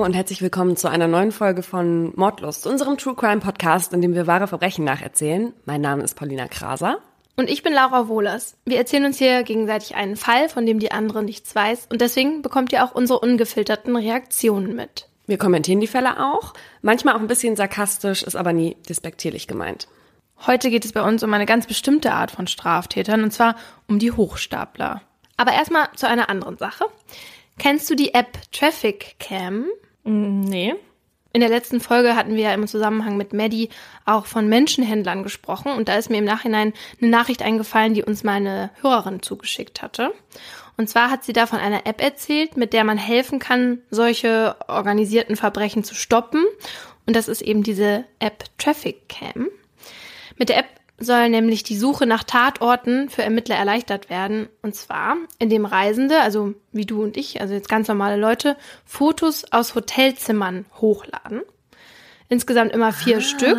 [0.00, 4.00] Hallo und herzlich willkommen zu einer neuen Folge von Mordlust, unserem True Crime Podcast, in
[4.00, 5.52] dem wir wahre Verbrechen nacherzählen.
[5.66, 7.00] Mein Name ist Paulina Kraser.
[7.36, 8.56] Und ich bin Laura Wohlers.
[8.64, 11.88] Wir erzählen uns hier gegenseitig einen Fall, von dem die andere nichts weiß.
[11.90, 15.06] Und deswegen bekommt ihr auch unsere ungefilterten Reaktionen mit.
[15.26, 16.54] Wir kommentieren die Fälle auch.
[16.80, 19.86] Manchmal auch ein bisschen sarkastisch, ist aber nie despektierlich gemeint.
[20.46, 23.54] Heute geht es bei uns um eine ganz bestimmte Art von Straftätern, und zwar
[23.86, 25.02] um die Hochstapler.
[25.36, 26.86] Aber erstmal zu einer anderen Sache.
[27.58, 29.66] Kennst du die App Traffic Cam?
[30.04, 30.74] Nee.
[31.32, 33.68] In der letzten Folge hatten wir ja im Zusammenhang mit Maddie
[34.04, 38.24] auch von Menschenhändlern gesprochen und da ist mir im Nachhinein eine Nachricht eingefallen, die uns
[38.24, 40.12] meine Hörerin zugeschickt hatte.
[40.76, 44.56] Und zwar hat sie da von einer App erzählt, mit der man helfen kann, solche
[44.66, 46.44] organisierten Verbrechen zu stoppen.
[47.06, 49.48] Und das ist eben diese App Traffic Cam.
[50.36, 54.48] Mit der App soll nämlich die Suche nach Tatorten für Ermittler erleichtert werden.
[54.62, 59.50] Und zwar, indem Reisende, also wie du und ich, also jetzt ganz normale Leute, Fotos
[59.50, 61.40] aus Hotelzimmern hochladen.
[62.28, 63.20] Insgesamt immer vier ah.
[63.20, 63.58] Stück.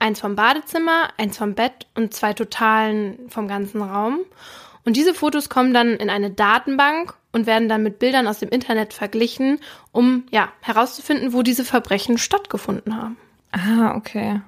[0.00, 4.20] Eins vom Badezimmer, eins vom Bett und zwei Totalen vom ganzen Raum.
[4.84, 8.48] Und diese Fotos kommen dann in eine Datenbank und werden dann mit Bildern aus dem
[8.48, 9.60] Internet verglichen,
[9.92, 13.16] um ja herauszufinden, wo diese Verbrechen stattgefunden haben.
[13.52, 14.40] Ah, okay.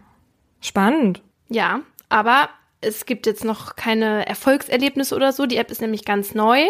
[0.61, 1.23] Spannend.
[1.49, 1.81] Ja,
[2.13, 2.51] aber
[2.83, 5.47] es gibt jetzt noch keine Erfolgserlebnisse oder so.
[5.47, 6.63] Die App ist nämlich ganz neu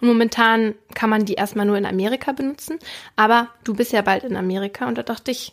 [0.00, 2.78] und momentan kann man die erstmal nur in Amerika benutzen.
[3.16, 5.52] Aber du bist ja bald in Amerika und da dachte ich,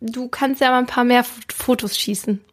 [0.00, 2.44] du kannst ja mal ein paar mehr Fotos schießen.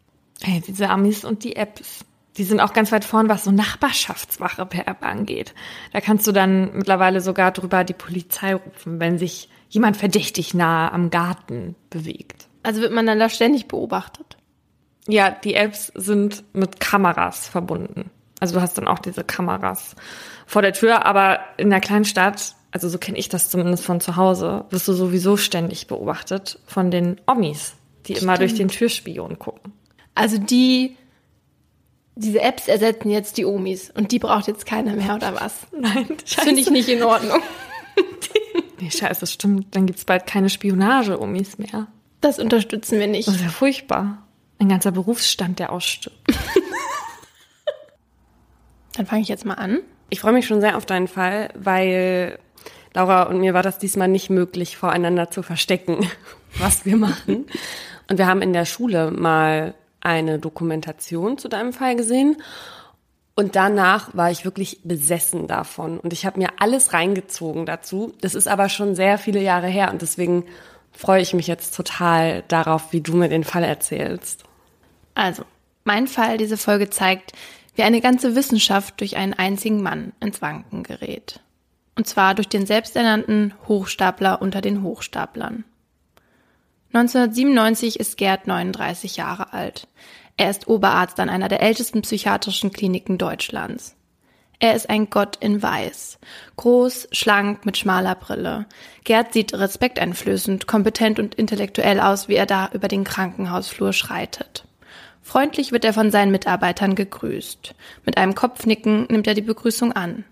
[0.41, 2.05] Hey, diese Amis und die Apps,
[2.37, 5.53] die sind auch ganz weit vorn, was so Nachbarschaftswache per App angeht.
[5.91, 10.91] Da kannst du dann mittlerweile sogar drüber die Polizei rufen, wenn sich jemand verdächtig nahe
[10.91, 12.47] am Garten bewegt.
[12.63, 14.37] Also wird man dann da ständig beobachtet?
[15.07, 18.11] Ja, die Apps sind mit Kameras verbunden.
[18.39, 19.95] Also du hast dann auch diese Kameras
[20.45, 24.01] vor der Tür, aber in der kleinen Stadt, also so kenne ich das zumindest von
[24.01, 27.73] zu Hause, wirst du sowieso ständig beobachtet von den Omis,
[28.07, 28.23] die Stimmt.
[28.23, 29.73] immer durch den Türspion gucken.
[30.15, 30.97] Also die,
[32.15, 35.67] diese Apps ersetzen jetzt die Omis und die braucht jetzt keiner mehr oder was?
[35.77, 37.41] Nein, das finde ich nicht in Ordnung.
[38.79, 39.75] nee, scheiße, stimmt.
[39.75, 41.87] Dann gibt's bald keine Spionage-Omis mehr.
[42.21, 43.27] Das unterstützen wir nicht.
[43.27, 44.27] Das ist ja furchtbar.
[44.61, 46.19] Ein ganzer Berufsstand, der ausstirbt.
[48.95, 49.79] Dann fange ich jetzt mal an.
[50.11, 52.37] Ich freue mich schon sehr auf deinen Fall, weil
[52.93, 56.07] Laura und mir war das diesmal nicht möglich, voreinander zu verstecken,
[56.59, 57.47] was wir machen.
[58.07, 62.39] Und wir haben in der Schule mal eine Dokumentation zu deinem Fall gesehen.
[63.33, 65.99] Und danach war ich wirklich besessen davon.
[65.99, 68.13] Und ich habe mir alles reingezogen dazu.
[68.21, 69.89] Das ist aber schon sehr viele Jahre her.
[69.89, 70.45] Und deswegen
[70.91, 74.45] freue ich mich jetzt total darauf, wie du mir den Fall erzählst.
[75.13, 75.43] Also,
[75.83, 77.33] mein Fall, diese Folge zeigt,
[77.75, 81.39] wie eine ganze Wissenschaft durch einen einzigen Mann ins Wanken gerät.
[81.95, 85.63] Und zwar durch den selbsternannten Hochstapler unter den Hochstaplern.
[86.93, 89.87] 1997 ist Gerd 39 Jahre alt.
[90.37, 93.95] Er ist Oberarzt an einer der ältesten psychiatrischen Kliniken Deutschlands.
[94.59, 96.19] Er ist ein Gott in Weiß.
[96.57, 98.67] Groß, schlank, mit schmaler Brille.
[99.03, 104.65] Gerd sieht respekteinflößend, kompetent und intellektuell aus, wie er da über den Krankenhausflur schreitet.
[105.21, 107.75] Freundlich wird er von seinen Mitarbeitern gegrüßt.
[108.05, 110.25] Mit einem Kopfnicken nimmt er die Begrüßung an.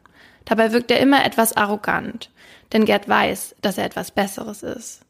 [0.45, 2.31] Dabei wirkt er immer etwas arrogant,
[2.73, 5.01] denn Gerd weiß, dass er etwas Besseres ist.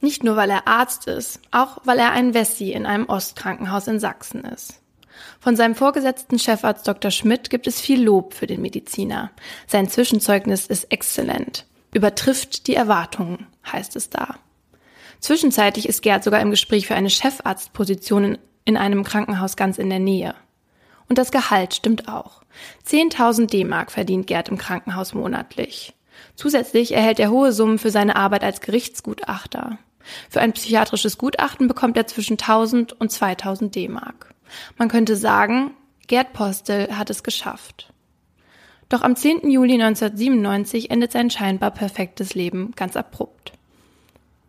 [0.00, 4.00] Nicht nur, weil er Arzt ist, auch weil er ein Wessi in einem Ostkrankenhaus in
[4.00, 4.80] Sachsen ist.
[5.40, 7.10] Von seinem vorgesetzten Chefarzt Dr.
[7.10, 9.30] Schmidt gibt es viel Lob für den Mediziner.
[9.66, 11.66] Sein Zwischenzeugnis ist exzellent.
[11.92, 14.36] Übertrifft die Erwartungen, heißt es da.
[15.20, 18.38] Zwischenzeitlich ist Gerd sogar im Gespräch für eine Chefarztposition in
[18.74, 20.34] einem Krankenhaus ganz in der Nähe.
[21.08, 22.42] Und das Gehalt stimmt auch.
[22.86, 25.94] 10.000 D-Mark verdient Gerd im Krankenhaus monatlich.
[26.34, 29.78] Zusätzlich erhält er hohe Summen für seine Arbeit als Gerichtsgutachter.
[30.28, 34.34] Für ein psychiatrisches Gutachten bekommt er zwischen 1000 und 2000 D-Mark.
[34.78, 35.72] Man könnte sagen,
[36.06, 37.92] Gerd Postel hat es geschafft.
[38.88, 39.50] Doch am 10.
[39.50, 43.52] Juli 1997 endet sein scheinbar perfektes Leben ganz abrupt.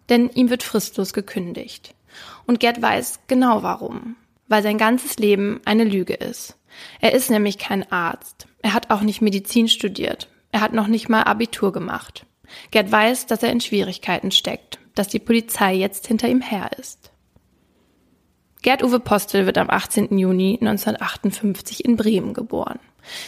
[0.09, 1.95] Denn ihm wird fristlos gekündigt.
[2.45, 4.15] Und Gerd weiß genau warum.
[4.47, 6.57] Weil sein ganzes Leben eine Lüge ist.
[7.01, 8.47] Er ist nämlich kein Arzt.
[8.61, 10.29] Er hat auch nicht Medizin studiert.
[10.51, 12.25] Er hat noch nicht mal Abitur gemacht.
[12.71, 17.11] Gerd weiß, dass er in Schwierigkeiten steckt, dass die Polizei jetzt hinter ihm her ist.
[18.61, 20.17] Gerd-Uwe Postel wird am 18.
[20.17, 22.79] Juni 1958 in Bremen geboren.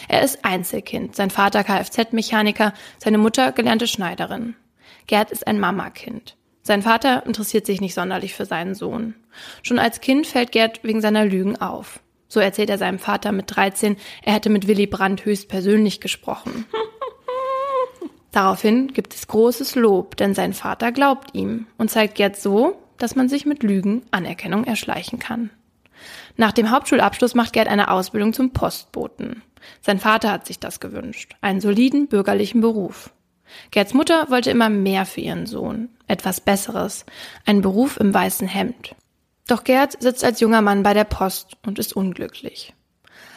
[0.08, 4.56] Er ist Einzelkind, sein Vater Kfz-Mechaniker, seine Mutter gelernte Schneiderin.
[5.06, 6.36] Gerd ist ein Mamakind.
[6.62, 9.14] Sein Vater interessiert sich nicht sonderlich für seinen Sohn.
[9.62, 12.00] Schon als Kind fällt Gerd wegen seiner Lügen auf.
[12.28, 16.66] So erzählt er seinem Vater mit 13, er hätte mit Willy Brandt höchstpersönlich gesprochen.
[18.32, 23.16] Daraufhin gibt es großes Lob, denn sein Vater glaubt ihm und zeigt Gerd so, dass
[23.16, 25.50] man sich mit Lügen Anerkennung erschleichen kann.
[26.36, 29.42] Nach dem Hauptschulabschluss macht Gerd eine Ausbildung zum Postboten.
[29.80, 33.10] Sein Vater hat sich das gewünscht, einen soliden bürgerlichen Beruf.
[33.70, 37.04] Gerds Mutter wollte immer mehr für ihren Sohn, etwas Besseres,
[37.46, 38.94] einen Beruf im weißen Hemd.
[39.46, 42.72] Doch Gerd sitzt als junger Mann bei der Post und ist unglücklich.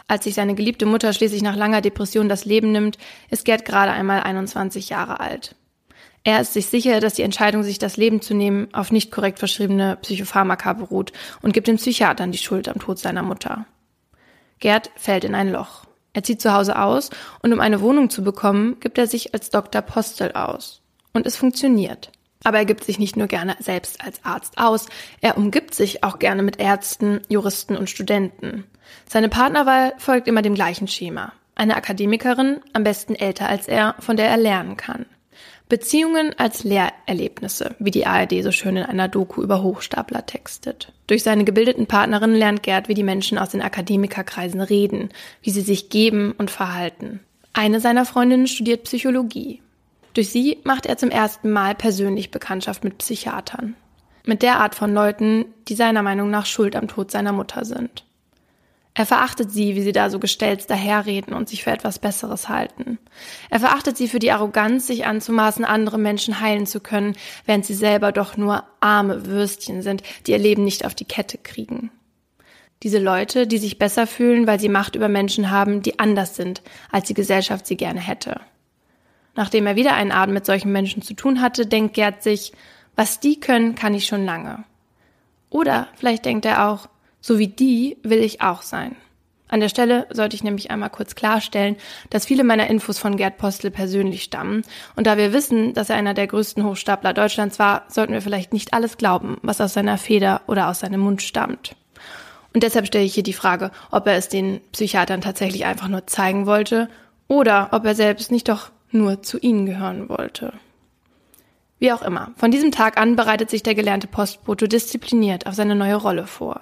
[0.07, 2.98] Als sich seine geliebte Mutter schließlich nach langer Depression das Leben nimmt,
[3.30, 5.56] ist Gerd gerade einmal 21 Jahre alt.
[6.25, 9.39] Er ist sich sicher, dass die Entscheidung, sich das Leben zu nehmen, auf nicht korrekt
[9.39, 11.12] verschriebene Psychopharmaka beruht
[11.42, 13.65] und gibt den Psychiatern die Schuld am Tod seiner Mutter.
[14.60, 15.86] Gerd fällt in ein Loch.
[16.13, 17.10] Er zieht zu Hause aus
[17.42, 19.81] und um eine Wohnung zu bekommen, gibt er sich als Dr.
[19.81, 20.81] Postel aus.
[21.12, 22.12] Und es funktioniert.
[22.44, 24.88] Aber er gibt sich nicht nur gerne selbst als Arzt aus,
[25.21, 28.65] er umgibt sich auch gerne mit Ärzten, Juristen und Studenten.
[29.10, 31.33] Seine Partnerwahl folgt immer dem gleichen Schema.
[31.56, 35.06] Eine Akademikerin, am besten älter als er, von der er lernen kann.
[35.69, 40.92] Beziehungen als Lehrerlebnisse, wie die ARD so schön in einer Doku über Hochstapler textet.
[41.13, 45.10] Durch seine gebildeten Partnerinnen lernt Gerd, wie die Menschen aus den Akademikerkreisen reden,
[45.44, 47.19] wie sie sich geben und verhalten.
[47.54, 49.62] Eine seiner Freundinnen studiert Psychologie.
[50.15, 53.75] Durch sie macht er zum ersten Mal persönlich Bekanntschaft mit Psychiatern.
[54.25, 58.06] Mit der Art von Leuten, die seiner Meinung nach schuld am Tod seiner Mutter sind.
[58.95, 63.00] Er verachtet sie, wie sie da so gestellt daherreden und sich für etwas Besseres halten.
[63.50, 67.74] Er verachtet sie für die Arroganz, sich anzumaßen, andere Menschen heilen zu können, während sie
[67.74, 71.90] selber doch nur arme Würstchen sind, die ihr Leben nicht auf die Kette kriegen.
[72.84, 76.62] Diese Leute, die sich besser fühlen, weil sie Macht über Menschen haben, die anders sind,
[76.92, 78.42] als die Gesellschaft sie gerne hätte.
[79.36, 82.51] Nachdem er wieder einen Abend mit solchen Menschen zu tun hatte, denkt Gerd sich,
[82.96, 84.66] was die können, kann ich schon lange.
[85.50, 86.89] Oder vielleicht denkt er auch,
[87.24, 88.96] so wie die will ich auch sein.
[89.48, 91.75] An der Stelle sollte ich nämlich einmal kurz klarstellen,
[92.10, 94.64] dass viele meiner Infos von Gerd Postel persönlich stammen.
[94.96, 98.52] Und da wir wissen, dass er einer der größten Hochstapler Deutschlands war, sollten wir vielleicht
[98.52, 101.75] nicht alles glauben, was aus seiner Feder oder aus seinem Mund stammt.
[102.54, 106.08] Und deshalb stelle ich hier die Frage, ob er es den Psychiatern tatsächlich einfach nur
[106.08, 106.90] zeigen wollte
[107.28, 110.54] oder ob er selbst nicht doch nur zu ihnen gehören wollte.
[111.84, 115.76] Wie auch immer, von diesem Tag an bereitet sich der gelernte Postbote diszipliniert auf seine
[115.76, 116.62] neue Rolle vor.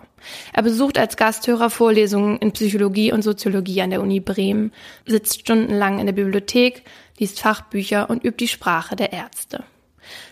[0.51, 4.71] Er besucht als Gasthörer Vorlesungen in Psychologie und Soziologie an der Uni Bremen,
[5.05, 6.85] sitzt stundenlang in der Bibliothek,
[7.19, 9.63] liest Fachbücher und übt die Sprache der Ärzte.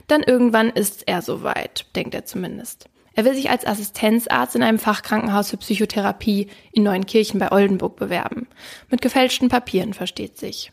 [0.07, 2.89] Dann irgendwann ist er soweit, denkt er zumindest.
[3.13, 8.47] Er will sich als Assistenzarzt in einem Fachkrankenhaus für Psychotherapie in Neuenkirchen bei Oldenburg bewerben.
[8.89, 10.71] Mit gefälschten Papieren versteht sich.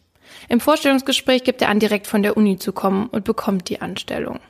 [0.48, 4.40] Im Vorstellungsgespräch gibt er an, direkt von der Uni zu kommen und bekommt die Anstellung.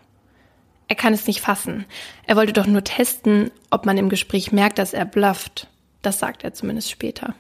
[0.89, 1.85] Er kann es nicht fassen.
[2.27, 5.69] Er wollte doch nur testen, ob man im Gespräch merkt, dass er blufft.
[6.03, 7.35] Das sagt er zumindest später.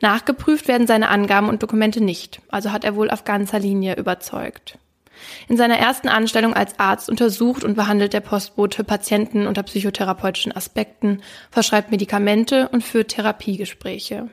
[0.00, 4.78] Nachgeprüft werden seine Angaben und Dokumente nicht, also hat er wohl auf ganzer Linie überzeugt.
[5.48, 11.22] In seiner ersten Anstellung als Arzt untersucht und behandelt der Postbote Patienten unter psychotherapeutischen Aspekten,
[11.50, 14.30] verschreibt Medikamente und führt Therapiegespräche.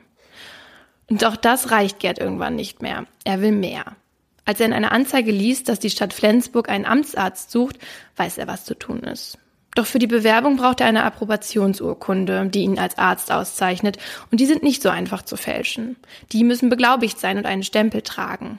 [1.24, 3.06] Auch das reicht Gerd irgendwann nicht mehr.
[3.24, 3.96] Er will mehr.
[4.44, 7.78] Als er in einer Anzeige liest, dass die Stadt Flensburg einen Amtsarzt sucht,
[8.16, 9.38] weiß er, was zu tun ist.
[9.74, 13.98] Doch für die Bewerbung braucht er eine Approbationsurkunde, die ihn als Arzt auszeichnet,
[14.30, 15.96] und die sind nicht so einfach zu fälschen.
[16.32, 18.58] Die müssen beglaubigt sein und einen Stempel tragen.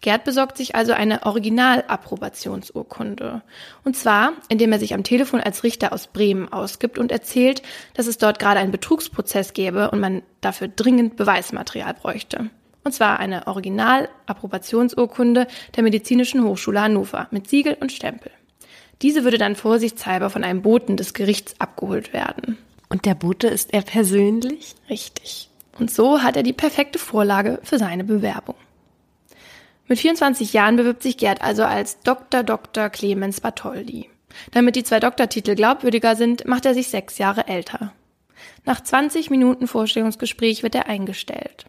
[0.00, 3.42] Gerd besorgt sich also eine Originalapprobationsurkunde.
[3.84, 7.60] Und zwar, indem er sich am Telefon als Richter aus Bremen ausgibt und erzählt,
[7.94, 12.48] dass es dort gerade einen Betrugsprozess gäbe und man dafür dringend Beweismaterial bräuchte.
[12.82, 18.30] Und zwar eine Originalapprobationsurkunde der Medizinischen Hochschule Hannover mit Siegel und Stempel.
[19.02, 22.56] Diese würde dann vorsichtshalber von einem Boten des Gerichts abgeholt werden.
[22.88, 24.74] Und der Bote ist er persönlich?
[24.88, 25.50] Richtig.
[25.78, 28.56] Und so hat er die perfekte Vorlage für seine Bewerbung.
[29.90, 32.44] Mit 24 Jahren bewirbt sich Gerd also als Dr.
[32.44, 32.90] Dr.
[32.90, 34.08] Clemens Bartholdi.
[34.52, 37.92] Damit die zwei Doktortitel glaubwürdiger sind, macht er sich sechs Jahre älter.
[38.64, 41.64] Nach 20 Minuten Vorstellungsgespräch wird er eingestellt.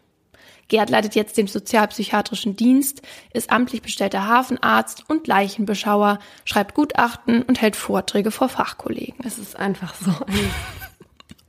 [0.68, 3.02] Gerd leitet jetzt den sozialpsychiatrischen Dienst,
[3.32, 9.16] ist amtlich bestellter Hafenarzt und Leichenbeschauer, schreibt Gutachten und hält Vorträge vor Fachkollegen.
[9.24, 10.50] Es ist einfach so ein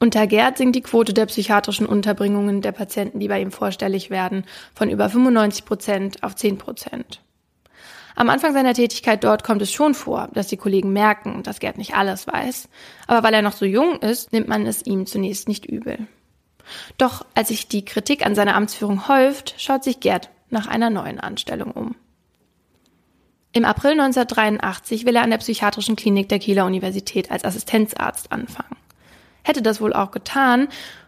[0.03, 4.43] unter Gerd sinkt die Quote der psychiatrischen Unterbringungen der Patienten, die bei ihm vorstellig werden,
[4.75, 7.21] von über 95 Prozent auf 10 Prozent.
[8.13, 11.77] Am Anfang seiner Tätigkeit dort kommt es schon vor, dass die Kollegen merken, dass Gerd
[11.77, 12.67] nicht alles weiß.
[13.07, 15.97] Aber weil er noch so jung ist, nimmt man es ihm zunächst nicht übel.
[16.97, 21.21] Doch als sich die Kritik an seiner Amtsführung häuft, schaut sich Gerd nach einer neuen
[21.21, 21.95] Anstellung um.
[23.53, 28.82] Im April 1983 will er an der psychiatrischen Klinik der Kieler Universität als Assistenzarzt anfangen
[29.43, 30.67] hätte das wohl auch getan,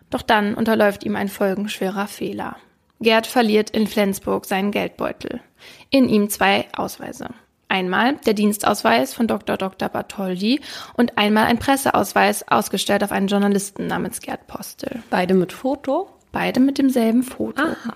[0.09, 2.57] doch dann unterläuft ihm ein folgenschwerer Fehler.
[3.01, 5.41] Gerd verliert in Flensburg seinen Geldbeutel.
[5.89, 7.29] In ihm zwei Ausweise.
[7.67, 9.57] Einmal der Dienstausweis von Dr.
[9.57, 9.89] Dr.
[9.89, 10.61] Bartholdi
[10.95, 15.01] und einmal ein Presseausweis, ausgestellt auf einen Journalisten namens Gerd Postel.
[15.09, 16.09] Beide mit Foto?
[16.31, 17.61] Beide mit demselben Foto.
[17.61, 17.95] Aha.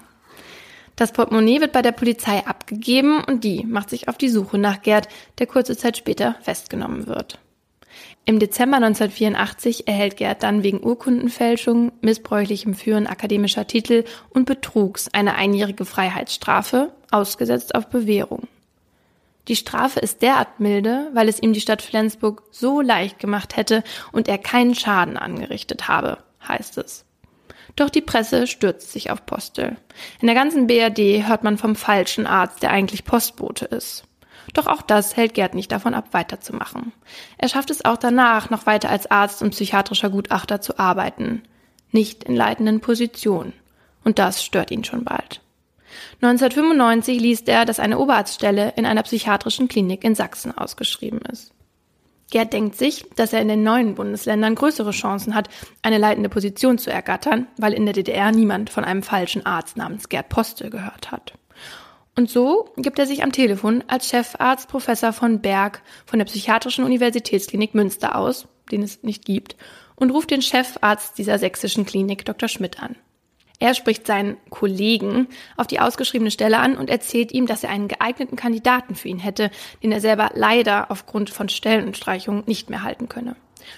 [0.96, 4.82] Das Portemonnaie wird bei der Polizei abgegeben und die macht sich auf die Suche nach
[4.82, 7.40] Gerd, der kurze Zeit später festgenommen wird.
[8.30, 15.34] Im Dezember 1984 erhält Gerd dann wegen Urkundenfälschung, missbräuchlichem Führen akademischer Titel und Betrugs eine
[15.34, 18.48] einjährige Freiheitsstrafe, ausgesetzt auf Bewährung.
[19.48, 23.84] Die Strafe ist derart milde, weil es ihm die Stadt Flensburg so leicht gemacht hätte
[24.12, 27.06] und er keinen Schaden angerichtet habe, heißt es.
[27.76, 29.76] Doch die Presse stürzt sich auf Postel.
[30.22, 34.04] In der ganzen BRD hört man vom falschen Arzt, der eigentlich Postbote ist.
[34.54, 36.92] Doch auch das hält Gerd nicht davon ab, weiterzumachen.
[37.38, 41.44] Er schafft es auch danach, noch weiter als Arzt und psychiatrischer Gutachter zu arbeiten.
[41.92, 43.54] Nicht in leitenden Positionen.
[44.04, 45.42] Und das stört ihn schon bald.
[46.22, 51.54] 1995 liest er, dass eine Oberarztstelle in einer psychiatrischen Klinik in Sachsen ausgeschrieben ist.
[52.32, 55.50] Gerd denkt sich, dass er in den neuen Bundesländern größere Chancen hat,
[55.82, 60.10] eine leitende Position zu ergattern, weil in der DDR niemand von einem falschen Arzt namens
[60.10, 61.34] Gerd Postel gehört hat.
[62.20, 66.84] Und so gibt er sich am Telefon als Chefarzt Professor von Berg von der Psychiatrischen
[66.84, 69.56] Universitätsklinik Münster aus, den es nicht gibt,
[69.96, 72.50] und ruft den Chefarzt dieser sächsischen Klinik Dr.
[72.50, 72.98] Schmidt an.
[73.60, 77.88] Er spricht seinen Kollegen auf die ausgeschriebene Stelle an und erzählt ihm, dass er einen
[77.88, 79.50] geeigneten Kandidaten für ihn hätte,
[79.82, 83.38] den er selber leider aufgrund von Stellenstreichungen nicht mehr halten könne.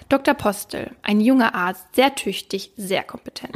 [0.09, 0.33] Dr.
[0.33, 3.53] Postel, ein junger Arzt, sehr tüchtig, sehr kompetent.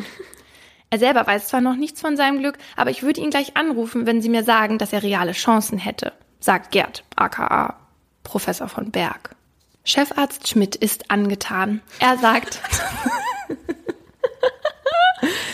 [0.96, 4.06] Er selber weiß zwar noch nichts von seinem Glück, aber ich würde ihn gleich anrufen,
[4.06, 7.76] wenn Sie mir sagen, dass er reale Chancen hätte, sagt Gerd, aka
[8.24, 9.36] Professor von Berg.
[9.84, 11.82] Chefarzt Schmidt ist angetan.
[12.00, 12.62] Er sagt,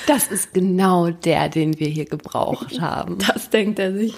[0.05, 3.17] Das ist genau der, den wir hier gebraucht haben.
[3.17, 4.13] Das denkt er sich.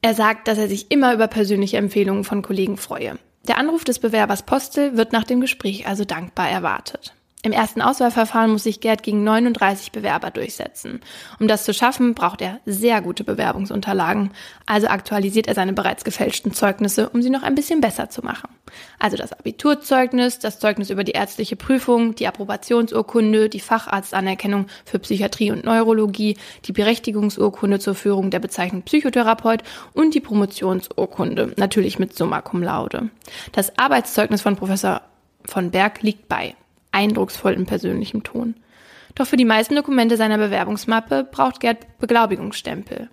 [0.00, 3.18] Er sagt, dass er sich immer über persönliche Empfehlungen von Kollegen freue.
[3.46, 7.12] Der Anruf des Bewerbers Postel wird nach dem Gespräch also dankbar erwartet.
[7.42, 11.00] Im ersten Auswahlverfahren muss sich Gerd gegen 39 Bewerber durchsetzen.
[11.38, 14.32] Um das zu schaffen, braucht er sehr gute Bewerbungsunterlagen.
[14.66, 18.50] Also aktualisiert er seine bereits gefälschten Zeugnisse, um sie noch ein bisschen besser zu machen.
[18.98, 25.50] Also das Abiturzeugnis, das Zeugnis über die ärztliche Prüfung, die Approbationsurkunde, die Facharztanerkennung für Psychiatrie
[25.50, 29.62] und Neurologie, die Berechtigungsurkunde zur Führung der Bezeichnung Psychotherapeut
[29.94, 33.08] und die Promotionsurkunde, natürlich mit Summa cum laude.
[33.52, 35.00] Das Arbeitszeugnis von Professor
[35.46, 36.54] von Berg liegt bei
[36.92, 38.54] eindrucksvoll in persönlichem Ton.
[39.14, 43.10] Doch für die meisten Dokumente seiner Bewerbungsmappe braucht Gerd Beglaubigungsstempel.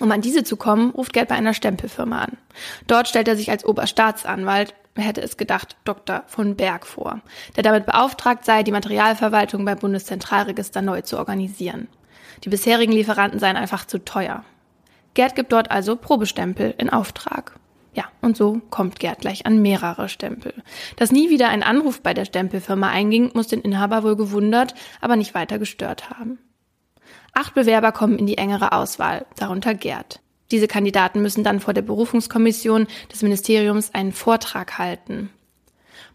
[0.00, 2.38] Um an diese zu kommen, ruft Gerd bei einer Stempelfirma an.
[2.86, 6.24] Dort stellt er sich als Oberstaatsanwalt, wer hätte es gedacht, Dr.
[6.26, 7.20] von Berg vor,
[7.56, 11.88] der damit beauftragt sei, die Materialverwaltung beim Bundeszentralregister neu zu organisieren.
[12.44, 14.44] Die bisherigen Lieferanten seien einfach zu teuer.
[15.14, 17.54] Gerd gibt dort also Probestempel in Auftrag.
[17.94, 20.54] Ja, und so kommt Gerd gleich an mehrere Stempel.
[20.96, 25.16] Dass nie wieder ein Anruf bei der Stempelfirma einging, muss den Inhaber wohl gewundert, aber
[25.16, 26.38] nicht weiter gestört haben.
[27.34, 30.20] Acht Bewerber kommen in die engere Auswahl, darunter Gerd.
[30.50, 35.30] Diese Kandidaten müssen dann vor der Berufungskommission des Ministeriums einen Vortrag halten.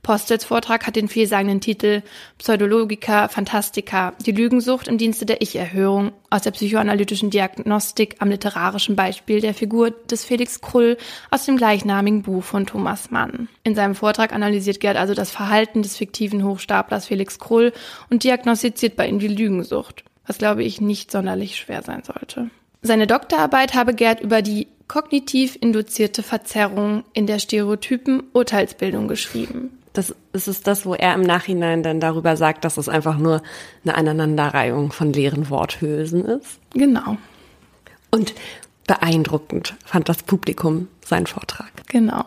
[0.04, 2.02] Postels Vortrag hat den vielsagenden Titel
[2.38, 9.42] Pseudologica Fantastica, die Lügensucht im Dienste der Ich-Erhörung aus der psychoanalytischen Diagnostik am literarischen Beispiel
[9.42, 10.98] der Figur des Felix Krull
[11.32, 13.50] aus dem gleichnamigen Buch von Thomas Mann.
[13.64, 17.74] In seinem Vortrag analysiert Gerd also das Verhalten des fiktiven Hochstaplers Felix Krull
[18.10, 22.50] und diagnostiziert bei ihm die Lügensucht, was glaube ich nicht sonderlich schwer sein sollte.
[22.82, 29.77] Seine Doktorarbeit habe Gerd über die kognitiv induzierte Verzerrung in der stereotypen Urteilsbildung geschrieben.
[29.98, 33.42] Das, das ist das, wo er im Nachhinein dann darüber sagt, dass es einfach nur
[33.84, 36.60] eine Aneinanderreihung von leeren Worthülsen ist.
[36.74, 37.18] Genau.
[38.12, 38.36] Und
[38.86, 41.72] beeindruckend fand das Publikum seinen Vortrag.
[41.88, 42.26] Genau.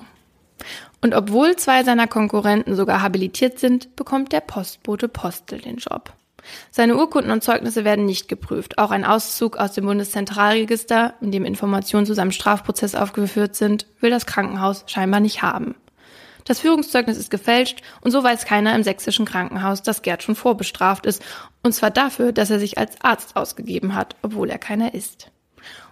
[1.01, 6.13] Und obwohl zwei seiner Konkurrenten sogar habilitiert sind, bekommt der Postbote Postel den Job.
[6.73, 8.79] Seine Urkunden und Zeugnisse werden nicht geprüft.
[8.79, 14.11] Auch ein Auszug aus dem Bundeszentralregister, in dem Informationen zu seinem Strafprozess aufgeführt sind, will
[14.11, 15.77] das Krankenhaus scheinbar nicht haben.
[16.51, 21.07] Das Führungszeugnis ist gefälscht und so weiß keiner im sächsischen Krankenhaus, dass Gerd schon vorbestraft
[21.07, 21.23] ist,
[21.63, 25.31] und zwar dafür, dass er sich als Arzt ausgegeben hat, obwohl er keiner ist.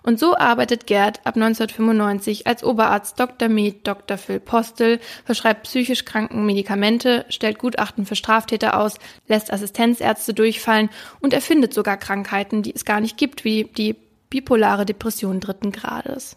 [0.02, 3.48] Und so arbeitet Gerd ab 1995 als Oberarzt Dr.
[3.48, 4.18] Med Dr.
[4.18, 8.98] Phil Postel, verschreibt psychisch kranken Medikamente, stellt Gutachten für Straftäter aus,
[9.28, 13.94] lässt Assistenzärzte durchfallen und erfindet sogar Krankheiten, die es gar nicht gibt, wie die
[14.28, 16.36] bipolare Depression dritten Grades.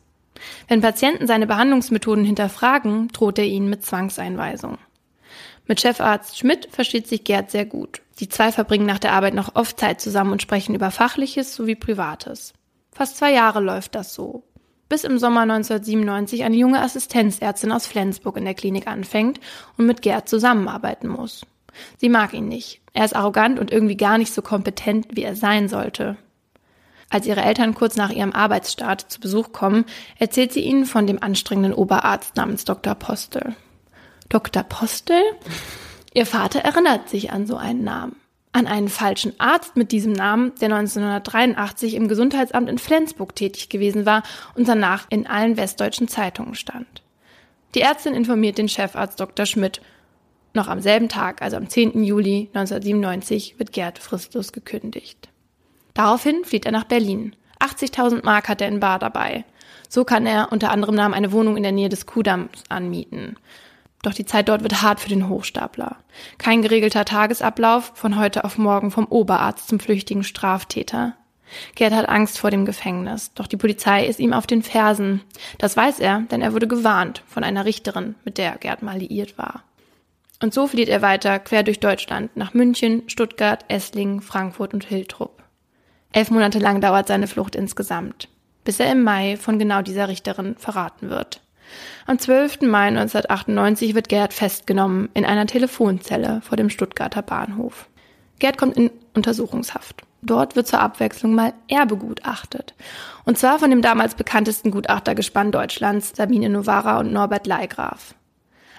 [0.68, 4.78] Wenn Patienten seine Behandlungsmethoden hinterfragen, droht er ihnen mit Zwangseinweisung.
[5.68, 8.02] Mit Chefarzt Schmidt versteht sich Gerd sehr gut.
[8.20, 11.76] Die zwei verbringen nach der Arbeit noch oft Zeit zusammen und sprechen über Fachliches sowie
[11.76, 12.54] Privates.
[12.92, 14.44] Fast zwei Jahre läuft das so.
[14.90, 19.40] Bis im Sommer 1997 eine junge Assistenzärztin aus Flensburg in der Klinik anfängt
[19.78, 21.46] und mit Gerd zusammenarbeiten muss.
[21.98, 22.82] Sie mag ihn nicht.
[22.92, 26.18] Er ist arrogant und irgendwie gar nicht so kompetent, wie er sein sollte.
[27.12, 29.86] Als ihre Eltern kurz nach ihrem Arbeitsstart zu Besuch kommen,
[30.18, 32.96] erzählt sie ihnen von dem anstrengenden Oberarzt namens Dr.
[32.96, 33.54] Postel.
[34.30, 34.64] Dr.
[34.64, 35.22] Postel?
[36.14, 38.16] Ihr Vater erinnert sich an so einen Namen.
[38.54, 44.06] An einen falschen Arzt mit diesem Namen, der 1983 im Gesundheitsamt in Flensburg tätig gewesen
[44.06, 44.24] war
[44.56, 47.04] und danach in allen westdeutschen Zeitungen stand.
[47.76, 49.46] Die Ärztin informiert den Chefarzt Dr.
[49.46, 49.82] Schmidt.
[50.54, 52.04] Noch am selben Tag, also am 10.
[52.04, 55.31] Juli 1997, wird Gerd fristlos gekündigt.
[55.94, 57.36] Daraufhin flieht er nach Berlin.
[57.60, 59.46] 80.000 Mark hat er in Bar dabei.
[59.90, 63.38] So kann er unter anderem Namen eine Wohnung in der Nähe des Kuhdamms anmieten.
[64.04, 65.98] Doch die Zeit dort wird hart für den Hochstapler.
[66.38, 71.14] Kein geregelter Tagesablauf, von heute auf morgen vom Oberarzt zum flüchtigen Straftäter.
[71.76, 75.22] Gerd hat Angst vor dem Gefängnis, doch die Polizei ist ihm auf den Fersen.
[75.58, 79.38] Das weiß er, denn er wurde gewarnt von einer Richterin, mit der Gerd mal liiert
[79.38, 79.64] war.
[80.42, 85.41] Und so flieht er weiter quer durch Deutschland nach München, Stuttgart, Esslingen, Frankfurt und Hiltrup.
[86.14, 88.28] Elf Monate lang dauert seine Flucht insgesamt,
[88.64, 91.42] bis er im Mai von genau dieser Richterin verraten wird.
[92.06, 92.62] Am 12.
[92.62, 97.88] Mai 1998 wird Gerd festgenommen in einer Telefonzelle vor dem Stuttgarter Bahnhof.
[98.40, 100.04] Gerd kommt in Untersuchungshaft.
[100.22, 102.76] Dort wird zur Abwechslung mal er begutachtet.
[103.24, 108.16] Und zwar von dem damals bekanntesten Gutachtergespann Deutschlands, Sabine Novara und Norbert Leigraf.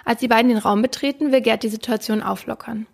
[0.05, 2.87] Als die beiden den Raum betreten, will Gerd die Situation auflockern.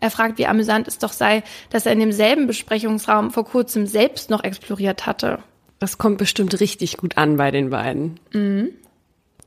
[0.00, 4.30] Er fragt, wie amüsant es doch sei, dass er in demselben Besprechungsraum vor kurzem selbst
[4.30, 5.38] noch exploriert hatte.
[5.78, 8.20] Das kommt bestimmt richtig gut an bei den beiden.
[8.32, 8.70] Mhm.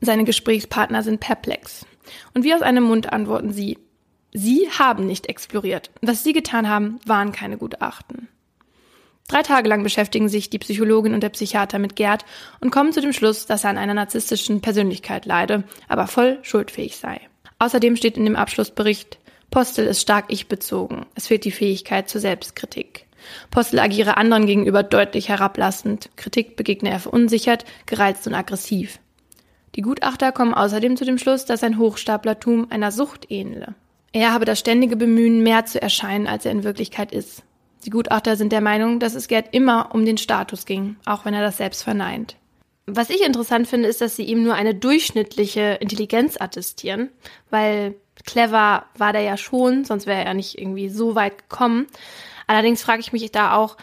[0.02, 1.86] Seine Gesprächspartner sind perplex.
[2.34, 3.78] Und wie aus einem Mund antworten sie,
[4.34, 5.92] Sie haben nicht exploriert.
[6.02, 8.28] Was Sie getan haben, waren keine Gutachten.
[9.28, 12.26] Drei Tage lang beschäftigen sich die Psychologin und der Psychiater mit Gerd
[12.60, 16.98] und kommen zu dem Schluss, dass er an einer narzisstischen Persönlichkeit leide, aber voll schuldfähig
[16.98, 17.22] sei.
[17.58, 19.18] Außerdem steht in dem Abschlussbericht,
[19.52, 21.06] Postel ist stark ich-bezogen.
[21.16, 23.06] Es fehlt die Fähigkeit zur Selbstkritik.
[23.52, 26.10] Postel agiere anderen gegenüber deutlich herablassend.
[26.16, 29.00] Kritik begegne er verunsichert, gereizt und aggressiv.
[29.76, 33.76] Die Gutachter kommen außerdem zu dem Schluss, dass sein Hochstaplertum einer Sucht ähnele.
[34.14, 37.44] Er habe das ständige Bemühen, mehr zu erscheinen, als er in Wirklichkeit ist.
[37.84, 41.34] Die Gutachter sind der Meinung, dass es Gerd immer um den Status ging, auch wenn
[41.34, 42.38] er das selbst verneint.
[42.88, 47.10] Was ich interessant finde, ist, dass sie ihm nur eine durchschnittliche Intelligenz attestieren,
[47.50, 51.88] weil clever war der ja schon, sonst wäre er nicht irgendwie so weit gekommen.
[52.48, 53.78] Allerdings frage ich mich da auch,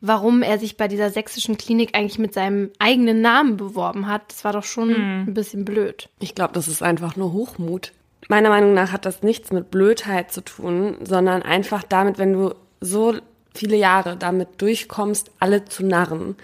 [0.00, 4.22] warum er sich bei dieser sächsischen Klinik eigentlich mit seinem eigenen Namen beworben hat.
[4.28, 5.24] Das war doch schon mhm.
[5.28, 6.08] ein bisschen blöd.
[6.18, 7.92] Ich glaube, das ist einfach nur Hochmut.
[8.28, 12.54] Meiner Meinung nach hat das nichts mit Blödheit zu tun, sondern einfach damit, wenn du
[12.80, 13.14] so
[13.54, 16.36] viele Jahre damit durchkommst, alle zu narren,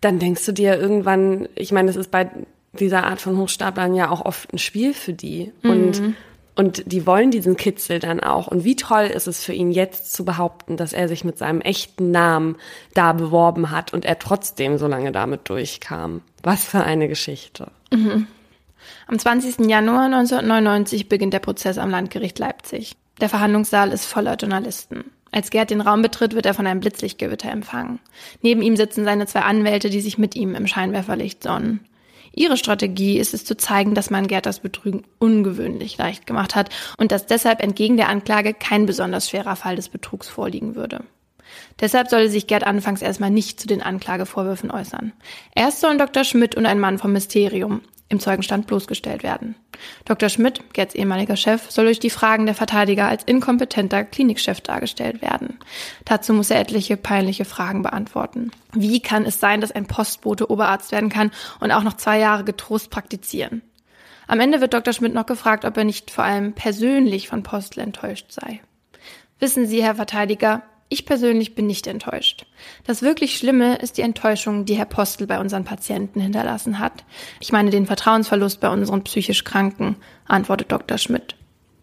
[0.00, 2.30] dann denkst du dir irgendwann, ich meine, das ist bei
[2.72, 5.52] dieser Art von Hochstaplern ja auch oft ein Spiel für die.
[5.62, 5.70] Mhm.
[5.70, 6.02] Und
[6.58, 8.48] und die wollen diesen Kitzel dann auch.
[8.48, 11.60] Und wie toll ist es für ihn jetzt zu behaupten, dass er sich mit seinem
[11.60, 12.56] echten Namen
[12.94, 16.20] da beworben hat und er trotzdem so lange damit durchkam.
[16.42, 17.70] Was für eine Geschichte.
[17.92, 18.26] Mhm.
[19.06, 19.70] Am 20.
[19.70, 22.96] Januar 1999 beginnt der Prozess am Landgericht Leipzig.
[23.20, 25.04] Der Verhandlungssaal ist voller Journalisten.
[25.30, 28.00] Als Gerd den Raum betritt, wird er von einem Blitzlichtgewitter empfangen.
[28.42, 31.86] Neben ihm sitzen seine zwei Anwälte, die sich mit ihm im Scheinwerferlicht sonnen.
[32.38, 36.70] Ihre Strategie ist es zu zeigen, dass man Gerd das Betrügen ungewöhnlich leicht gemacht hat
[36.96, 41.00] und dass deshalb entgegen der Anklage kein besonders schwerer Fall des Betrugs vorliegen würde.
[41.80, 45.12] Deshalb solle sich Gerd anfangs erstmal nicht zu den Anklagevorwürfen äußern.
[45.56, 46.22] Erst sollen Dr.
[46.22, 49.54] Schmidt und ein Mann vom Mysterium im Zeugenstand bloßgestellt werden.
[50.04, 50.28] Dr.
[50.28, 55.58] Schmidt, Gerds ehemaliger Chef, soll durch die Fragen der Verteidiger als inkompetenter Klinikchef dargestellt werden.
[56.04, 58.50] Dazu muss er etliche peinliche Fragen beantworten.
[58.72, 62.44] Wie kann es sein, dass ein Postbote Oberarzt werden kann und auch noch zwei Jahre
[62.44, 63.62] getrost praktizieren?
[64.26, 64.92] Am Ende wird Dr.
[64.92, 68.60] Schmidt noch gefragt, ob er nicht vor allem persönlich von Postel enttäuscht sei.
[69.38, 72.46] Wissen Sie, Herr Verteidiger, ich persönlich bin nicht enttäuscht.
[72.84, 77.04] Das wirklich Schlimme ist die Enttäuschung, die Herr Postel bei unseren Patienten hinterlassen hat.
[77.40, 79.96] Ich meine den Vertrauensverlust bei unseren psychisch Kranken,
[80.26, 80.96] antwortet Dr.
[80.96, 81.36] Schmidt.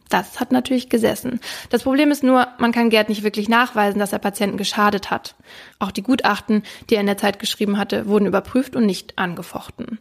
[0.09, 1.39] Das hat natürlich gesessen.
[1.69, 5.35] Das Problem ist nur, man kann Gerd nicht wirklich nachweisen, dass er Patienten geschadet hat.
[5.79, 9.99] Auch die Gutachten, die er in der Zeit geschrieben hatte, wurden überprüft und nicht angefochten.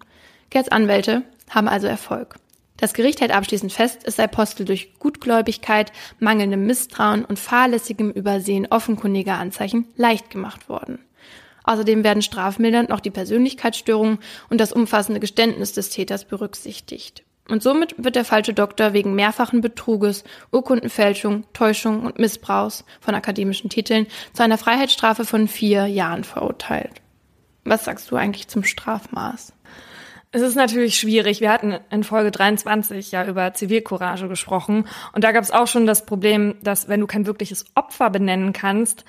[0.51, 2.37] Gerds Anwälte haben also Erfolg.
[2.77, 8.67] Das Gericht hält abschließend fest, es sei Postel durch Gutgläubigkeit, mangelndem Misstrauen und fahrlässigem Übersehen
[8.69, 10.99] offenkundiger Anzeichen leicht gemacht worden.
[11.63, 14.19] Außerdem werden strafmildernd noch die Persönlichkeitsstörungen
[14.51, 17.25] und das umfassende Geständnis des Täters berücksichtigt.
[17.49, 23.69] Und somit wird der falsche Doktor wegen mehrfachen Betruges, Urkundenfälschung, Täuschung und Missbrauchs von akademischen
[23.69, 27.03] Titeln zu einer Freiheitsstrafe von vier Jahren verurteilt.
[27.65, 29.53] Was sagst du eigentlich zum Strafmaß?
[30.35, 31.41] Es ist natürlich schwierig.
[31.41, 34.89] Wir hatten in Folge 23 ja über Zivilcourage gesprochen.
[35.13, 38.53] Und da gab es auch schon das Problem, dass wenn du kein wirkliches Opfer benennen
[38.53, 39.05] kannst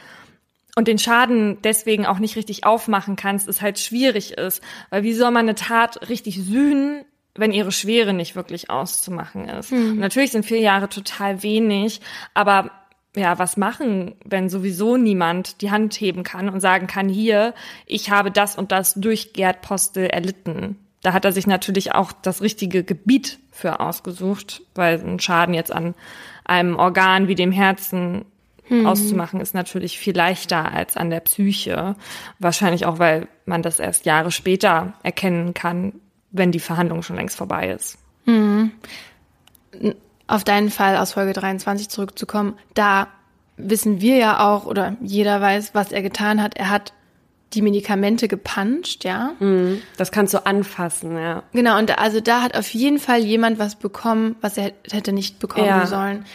[0.75, 4.61] und den Schaden deswegen auch nicht richtig aufmachen kannst, es halt schwierig ist.
[4.91, 9.71] Weil wie soll man eine Tat richtig sühnen, wenn ihre Schwere nicht wirklich auszumachen ist?
[9.71, 9.97] Mhm.
[9.97, 12.01] natürlich sind vier Jahre total wenig,
[12.35, 12.69] aber
[13.15, 17.55] ja, was machen, wenn sowieso niemand die Hand heben kann und sagen kann, hier,
[17.88, 22.12] ich habe das und das durch Gerd Postel erlitten da hat er sich natürlich auch
[22.12, 25.93] das richtige Gebiet für ausgesucht, weil ein Schaden jetzt an
[26.43, 28.25] einem Organ wie dem Herzen
[28.67, 28.86] hm.
[28.86, 31.95] auszumachen ist natürlich viel leichter als an der Psyche.
[32.39, 35.93] Wahrscheinlich auch, weil man das erst Jahre später erkennen kann,
[36.31, 37.97] wenn die Verhandlung schon längst vorbei ist.
[38.25, 38.71] Hm.
[40.27, 43.08] Auf deinen Fall aus Folge 23 zurückzukommen, da
[43.58, 46.58] wissen wir ja auch oder jeder weiß, was er getan hat.
[46.58, 46.93] Er hat
[47.53, 49.34] die Medikamente gepuncht, ja.
[49.39, 49.81] Mhm.
[49.97, 51.43] Das kannst du anfassen, ja.
[51.53, 55.39] Genau, und also da hat auf jeden Fall jemand was bekommen, was er hätte nicht
[55.39, 55.86] bekommen ja.
[55.86, 56.25] sollen.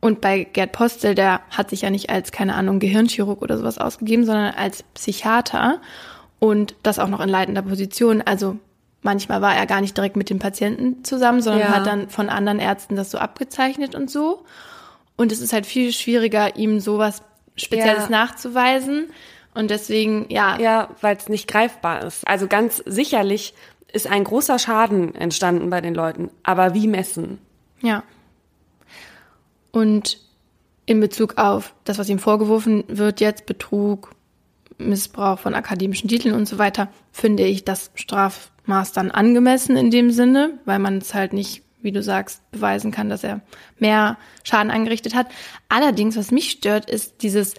[0.00, 3.78] Und bei Gerd Postel, der hat sich ja nicht als, keine Ahnung, Gehirnchirurg oder sowas
[3.78, 5.80] ausgegeben, sondern als Psychiater
[6.38, 8.22] und das auch noch in leitender Position.
[8.22, 8.56] Also
[9.02, 11.74] manchmal war er gar nicht direkt mit dem Patienten zusammen, sondern ja.
[11.74, 14.44] hat dann von anderen Ärzten das so abgezeichnet und so.
[15.16, 17.22] Und es ist halt viel schwieriger, ihm sowas
[17.56, 18.10] Spezielles ja.
[18.10, 19.08] nachzuweisen
[19.56, 20.58] und deswegen, ja.
[20.60, 22.28] Ja, weil es nicht greifbar ist.
[22.28, 23.54] Also ganz sicherlich
[23.90, 26.30] ist ein großer Schaden entstanden bei den Leuten.
[26.42, 27.38] Aber wie messen?
[27.80, 28.02] Ja.
[29.72, 30.18] Und
[30.84, 34.14] in Bezug auf das, was ihm vorgeworfen wird, jetzt Betrug,
[34.76, 40.10] Missbrauch von akademischen Titeln und so weiter, finde ich das Strafmaß dann angemessen in dem
[40.10, 43.40] Sinne, weil man es halt nicht, wie du sagst, beweisen kann, dass er
[43.78, 45.28] mehr Schaden angerichtet hat.
[45.70, 47.54] Allerdings, was mich stört, ist dieses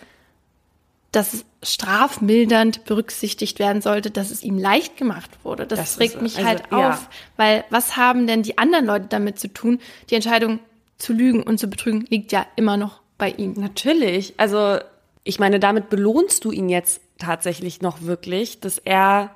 [1.17, 5.65] dass strafmildernd berücksichtigt werden sollte, dass es ihm leicht gemacht wurde.
[5.65, 6.89] Das, das regt ist, mich also, halt ja.
[6.91, 9.79] auf, weil was haben denn die anderen Leute damit zu tun?
[10.11, 10.59] Die Entscheidung
[10.99, 13.53] zu lügen und zu betrügen liegt ja immer noch bei ihm.
[13.53, 14.35] Natürlich.
[14.37, 14.77] Also
[15.23, 19.31] ich meine, damit belohnst du ihn jetzt tatsächlich noch wirklich, dass er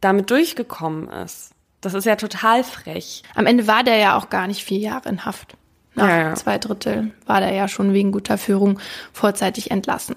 [0.00, 1.50] damit durchgekommen ist.
[1.80, 3.24] Das ist ja total frech.
[3.34, 5.56] Am Ende war der ja auch gar nicht vier Jahre in Haft.
[5.96, 6.34] Nach ja, ja.
[6.34, 8.78] zwei Drittel war der ja schon wegen guter Führung
[9.12, 10.14] vorzeitig entlassen.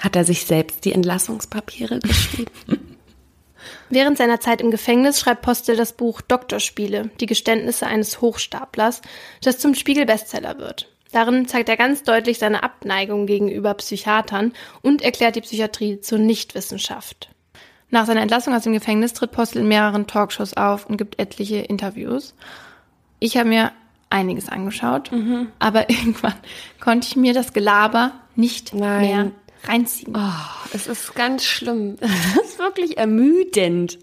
[0.00, 2.50] Hat er sich selbst die Entlassungspapiere geschrieben?
[3.90, 9.02] Während seiner Zeit im Gefängnis schreibt Postel das Buch Doktorspiele, die Geständnisse eines Hochstaplers,
[9.42, 10.88] das zum Spiegel-Bestseller wird.
[11.12, 17.30] Darin zeigt er ganz deutlich seine Abneigung gegenüber Psychiatern und erklärt die Psychiatrie zur Nichtwissenschaft.
[17.90, 21.56] Nach seiner Entlassung aus dem Gefängnis tritt Postel in mehreren Talkshows auf und gibt etliche
[21.56, 22.34] Interviews.
[23.18, 23.72] Ich habe mir
[24.10, 25.48] einiges angeschaut, mhm.
[25.58, 26.34] aber irgendwann
[26.80, 29.00] konnte ich mir das Gelaber nicht Nein.
[29.00, 29.30] mehr
[29.64, 30.14] reinziehen.
[30.16, 31.96] Oh, es ist ganz schlimm.
[32.00, 33.98] Es ist wirklich ermüdend.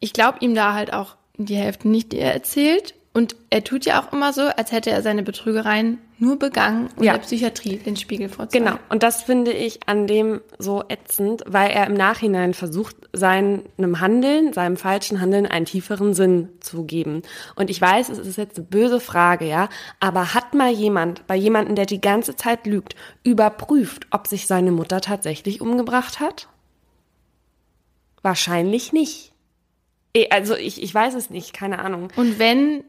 [0.00, 2.94] Ich glaube ihm da halt auch die Hälfte nicht, die er erzählt.
[3.12, 7.02] Und er tut ja auch immer so, als hätte er seine Betrügereien nur begangen, um
[7.02, 7.14] ja.
[7.14, 8.70] der Psychiatrie den Spiegel vorzulegen.
[8.70, 8.80] Genau.
[8.88, 13.64] Und das finde ich an dem so ätzend, weil er im Nachhinein versucht, seinem
[14.00, 17.22] Handeln, seinem falschen Handeln einen tieferen Sinn zu geben.
[17.56, 21.34] Und ich weiß, es ist jetzt eine böse Frage, ja, aber hat mal jemand, bei
[21.34, 26.48] jemandem, der die ganze Zeit lügt, überprüft, ob sich seine Mutter tatsächlich umgebracht hat?
[28.22, 29.32] Wahrscheinlich nicht.
[30.14, 32.12] Eh, also ich, ich weiß es nicht, keine Ahnung.
[32.14, 32.84] Und wenn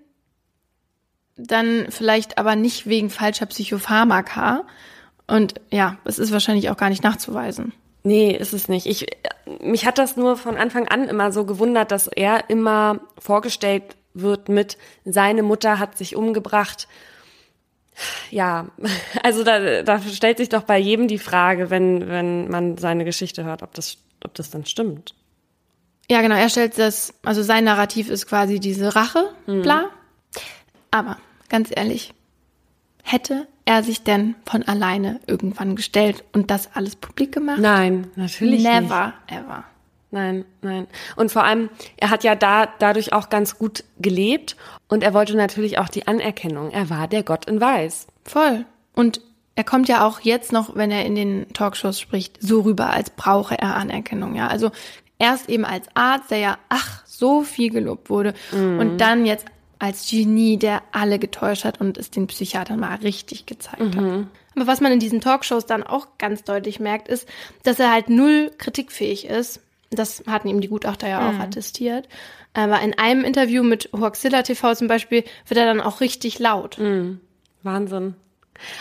[1.35, 4.63] dann vielleicht aber nicht wegen falscher Psychopharmaka.
[5.27, 7.73] Und ja, es ist wahrscheinlich auch gar nicht nachzuweisen.
[8.03, 8.85] Nee, ist es nicht.
[8.85, 9.07] Ich,
[9.61, 14.49] mich hat das nur von Anfang an immer so gewundert, dass er immer vorgestellt wird
[14.49, 16.87] mit, seine Mutter hat sich umgebracht.
[18.29, 18.67] Ja,
[19.23, 23.45] also da, da stellt sich doch bei jedem die Frage, wenn, wenn man seine Geschichte
[23.45, 25.15] hört, ob das, ob das dann stimmt.
[26.11, 29.63] Ja, genau, er stellt das, also sein Narrativ ist quasi diese Rache, mhm.
[30.93, 31.17] Aber
[31.49, 32.13] ganz ehrlich,
[33.01, 37.57] hätte er sich denn von alleine irgendwann gestellt und das alles publik gemacht?
[37.59, 38.91] Nein, natürlich Never, nicht.
[38.91, 39.63] Never, ever.
[40.11, 40.85] Nein, nein.
[41.15, 44.55] Und vor allem, er hat ja da dadurch auch ganz gut gelebt
[44.87, 46.69] und er wollte natürlich auch die Anerkennung.
[46.69, 48.05] Er war der Gott in Weiß.
[48.23, 48.65] Voll.
[48.93, 49.19] Und
[49.55, 53.09] er kommt ja auch jetzt noch, wenn er in den Talkshows spricht, so rüber, als
[53.09, 54.45] brauche er Anerkennung, ja.
[54.45, 54.69] Also
[55.17, 58.35] erst eben als Arzt, der ja, ach, so viel gelobt wurde.
[58.51, 58.79] Mhm.
[58.79, 59.47] Und dann jetzt
[59.83, 63.97] als Genie, der alle getäuscht hat und es den Psychiatern mal richtig gezeigt mhm.
[63.97, 64.25] hat.
[64.55, 67.27] Aber was man in diesen Talkshows dann auch ganz deutlich merkt, ist,
[67.63, 69.59] dass er halt null kritikfähig ist.
[69.91, 72.07] Das hatten ihm die Gutachter ja auch attestiert.
[72.53, 76.79] Aber in einem Interview mit Hoaxilla TV zum Beispiel wird er dann auch richtig laut.
[77.61, 78.15] Wahnsinn.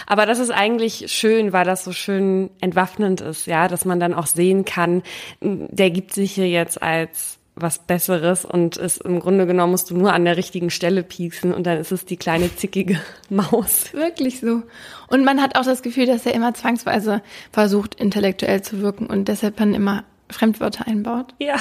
[0.06, 4.14] Aber das ist eigentlich schön, weil das so schön entwaffnend ist, ja, dass man dann
[4.14, 5.02] auch sehen kann,
[5.40, 9.96] der gibt sich hier jetzt als was Besseres und ist im Grunde genommen musst du
[9.96, 13.92] nur an der richtigen Stelle pieksen und dann ist es die kleine zickige Maus.
[13.92, 14.62] Wirklich so.
[15.08, 19.28] Und man hat auch das Gefühl, dass er immer zwangsweise versucht, intellektuell zu wirken und
[19.28, 21.34] deshalb dann immer Fremdwörter einbaut.
[21.38, 21.56] Ja,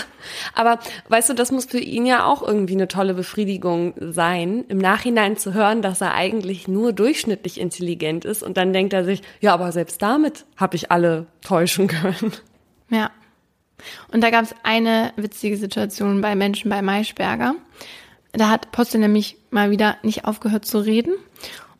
[0.56, 4.77] aber weißt du, das muss für ihn ja auch irgendwie eine tolle Befriedigung sein, im
[4.77, 9.21] Nachhinein zu hören, dass er eigentlich nur durchschnittlich intelligent ist und dann denkt er sich,
[9.41, 12.32] ja, aber selbst damit habe ich alle täuschen können.
[12.89, 13.12] Ja.
[14.11, 17.55] Und da gab es eine witzige Situation bei Menschen bei Maischberger.
[18.33, 21.15] Da hat Postel nämlich mal wieder nicht aufgehört zu reden.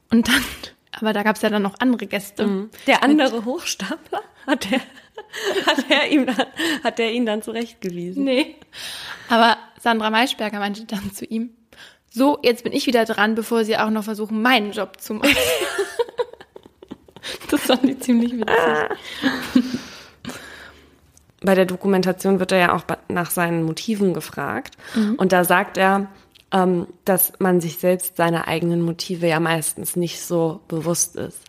[0.10, 0.44] Und dann,
[0.92, 2.70] aber da gab es ja dann noch andere Gäste.
[2.88, 4.82] Der andere Hochstapler hat der
[5.66, 6.46] hat er ihm dann,
[6.84, 8.24] hat er ihn dann zurechtgewiesen.
[8.24, 8.56] Nee.
[9.30, 11.52] Aber Sandra Maischberger meinte dann zu ihm,
[12.10, 15.32] so, jetzt bin ich wieder dran, bevor sie auch noch versuchen, meinen Job zu machen.
[17.50, 19.66] das fand ich ziemlich witzig.
[21.42, 24.78] Bei der Dokumentation wird er ja auch nach seinen Motiven gefragt.
[25.18, 26.08] Und da sagt er,
[26.52, 31.40] ähm, dass man sich selbst seiner eigenen Motive ja meistens nicht so bewusst ist.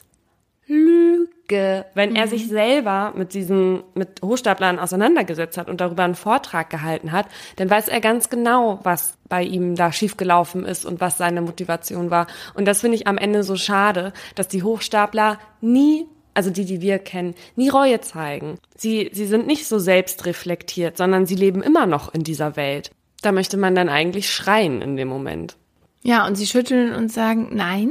[0.67, 1.85] Lüge.
[1.95, 7.13] Wenn er sich selber mit diesen, mit Hochstaplern auseinandergesetzt hat und darüber einen Vortrag gehalten
[7.13, 7.27] hat,
[7.57, 12.11] dann weiß er ganz genau, was bei ihm da schiefgelaufen ist und was seine Motivation
[12.11, 12.27] war.
[12.55, 16.81] Und das finde ich am Ende so schade, dass die Hochstapler nie also die, die
[16.81, 18.59] wir kennen, nie Reue zeigen.
[18.77, 22.91] Sie, sie sind nicht so selbstreflektiert, sondern sie leben immer noch in dieser Welt.
[23.23, 25.57] Da möchte man dann eigentlich schreien in dem Moment.
[26.03, 27.91] Ja, und sie schütteln und sagen, nein,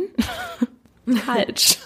[1.26, 1.78] falsch.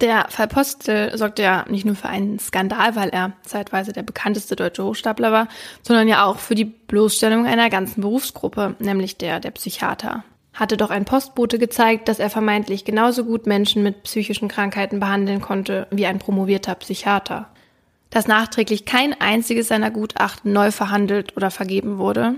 [0.00, 4.56] Der Fall Postel sorgte ja nicht nur für einen Skandal, weil er zeitweise der bekannteste
[4.56, 5.46] deutsche Hochstapler war,
[5.82, 10.24] sondern ja auch für die Bloßstellung einer ganzen Berufsgruppe, nämlich der der Psychiater.
[10.52, 15.40] Hatte doch ein Postbote gezeigt, dass er vermeintlich genauso gut Menschen mit psychischen Krankheiten behandeln
[15.40, 17.48] konnte wie ein promovierter Psychiater.
[18.10, 22.34] Dass nachträglich kein einziges seiner Gutachten neu verhandelt oder vergeben wurde,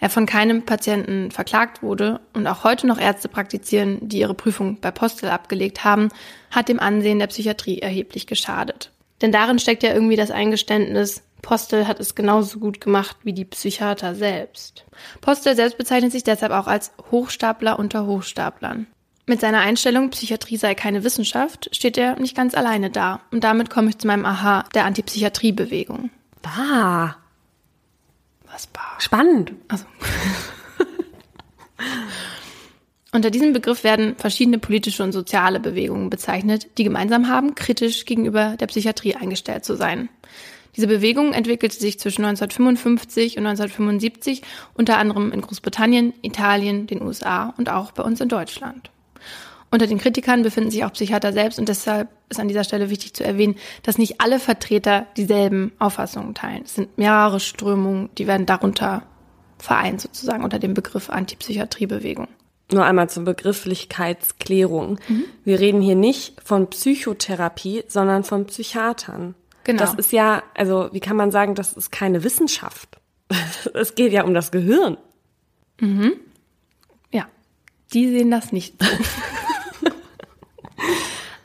[0.00, 4.80] er von keinem Patienten verklagt wurde und auch heute noch Ärzte praktizieren, die ihre Prüfung
[4.80, 6.08] bei Postel abgelegt haben,
[6.50, 8.90] hat dem Ansehen der Psychiatrie erheblich geschadet.
[9.20, 13.44] Denn darin steckt ja irgendwie das Eingeständnis, Postel hat es genauso gut gemacht wie die
[13.44, 14.84] Psychiater selbst.
[15.20, 18.86] Postel selbst bezeichnet sich deshalb auch als Hochstapler unter Hochstaplern.
[19.26, 23.20] Mit seiner Einstellung, Psychiatrie sei keine Wissenschaft, steht er nicht ganz alleine da.
[23.30, 26.10] Und damit komme ich zu meinem Aha der Antipsychiatriebewegung.
[26.40, 27.16] Bah,
[28.50, 28.96] Was bar?
[28.98, 29.52] spannend.
[29.68, 29.84] Also.
[33.12, 38.56] Unter diesem Begriff werden verschiedene politische und soziale Bewegungen bezeichnet, die gemeinsam haben, kritisch gegenüber
[38.58, 40.08] der Psychiatrie eingestellt zu sein.
[40.78, 44.42] Diese Bewegung entwickelte sich zwischen 1955 und 1975
[44.74, 48.92] unter anderem in Großbritannien, Italien, den USA und auch bei uns in Deutschland.
[49.72, 53.12] Unter den Kritikern befinden sich auch Psychiater selbst und deshalb ist an dieser Stelle wichtig
[53.12, 56.62] zu erwähnen, dass nicht alle Vertreter dieselben Auffassungen teilen.
[56.64, 59.02] Es sind mehrere Strömungen, die werden darunter
[59.58, 62.28] vereint sozusagen unter dem Begriff Antipsychiatriebewegung.
[62.70, 65.00] Nur einmal zur Begrifflichkeitsklärung.
[65.44, 69.34] Wir reden hier nicht von Psychotherapie, sondern von Psychiatern.
[69.68, 69.82] Genau.
[69.82, 72.98] Das ist ja, also wie kann man sagen, das ist keine Wissenschaft.
[73.74, 74.96] Es geht ja um das Gehirn.
[77.10, 77.26] Ja,
[77.92, 78.76] die sehen das nicht.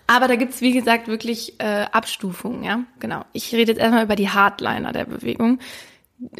[0.07, 2.85] Aber da gibt's wie gesagt, wirklich äh, Abstufungen, ja.
[2.99, 3.25] Genau.
[3.33, 5.59] Ich rede jetzt erstmal über die Hardliner der Bewegung.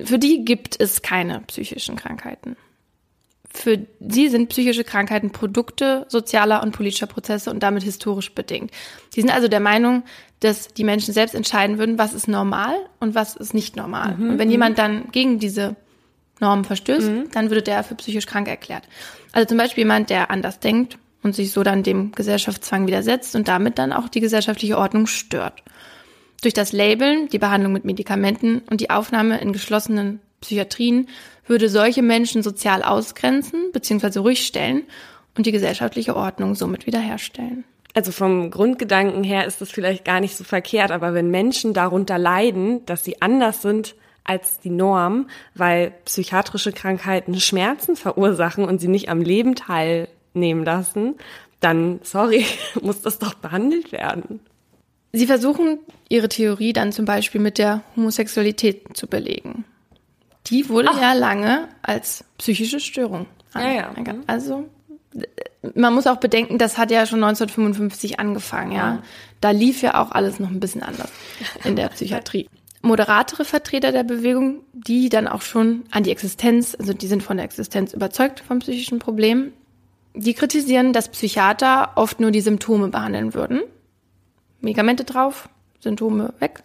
[0.06, 2.56] Für die gibt es keine psychischen Krankheiten.
[3.56, 8.72] Für sie sind psychische Krankheiten Produkte sozialer und politischer Prozesse und damit historisch bedingt.
[9.12, 10.04] Sie sind also der Meinung,
[10.40, 14.16] dass die Menschen selbst entscheiden würden, was ist normal und was ist nicht normal.
[14.20, 15.76] und wenn jemand dann gegen diese
[16.40, 18.84] Normen verstößt, dann würde der für psychisch krank erklärt.
[19.32, 23.48] Also zum Beispiel jemand, der anders denkt und sich so dann dem Gesellschaftszwang widersetzt und
[23.48, 25.64] damit dann auch die gesellschaftliche Ordnung stört.
[26.42, 31.08] Durch das Labeln, die Behandlung mit Medikamenten und die Aufnahme in geschlossenen Psychiatrien
[31.46, 34.20] würde solche Menschen sozial ausgrenzen bzw.
[34.20, 34.84] ruhig stellen
[35.36, 37.64] und die gesellschaftliche Ordnung somit wiederherstellen.
[37.94, 42.18] Also vom Grundgedanken her ist das vielleicht gar nicht so verkehrt, aber wenn Menschen darunter
[42.18, 48.88] leiden, dass sie anders sind als die Norm, weil psychiatrische Krankheiten Schmerzen verursachen und sie
[48.88, 51.16] nicht am Leben teilnehmen lassen,
[51.60, 52.46] dann, sorry,
[52.82, 54.40] muss das doch behandelt werden.
[55.12, 55.80] Sie versuchen,
[56.10, 59.66] ihre Theorie dann zum Beispiel mit der Homosexualität zu belegen.
[60.48, 63.90] Die wurde ja lange als psychische Störung Ja, ja.
[63.90, 64.24] anerkannt.
[64.28, 64.70] Also
[65.76, 69.04] man muss auch bedenken, das hat ja schon 1955 angefangen, ja.
[69.42, 71.10] Da lief ja auch alles noch ein bisschen anders
[71.64, 72.50] in der Psychiatrie.
[72.82, 77.38] Moderatere Vertreter der Bewegung, die dann auch schon an die Existenz, also die sind von
[77.38, 79.54] der Existenz überzeugt vom psychischen Problem,
[80.16, 83.62] die kritisieren, dass Psychiater oft nur die Symptome behandeln würden.
[84.60, 86.64] Medikamente drauf, Symptome weg.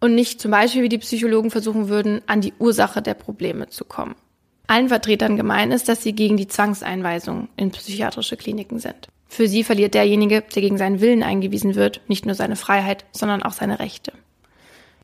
[0.00, 3.84] Und nicht zum Beispiel, wie die Psychologen versuchen würden, an die Ursache der Probleme zu
[3.84, 4.14] kommen.
[4.68, 9.08] Allen Vertretern gemein ist, dass sie gegen die Zwangseinweisung in psychiatrische Kliniken sind.
[9.26, 13.42] Für sie verliert derjenige, der gegen seinen Willen eingewiesen wird, nicht nur seine Freiheit, sondern
[13.42, 14.12] auch seine Rechte.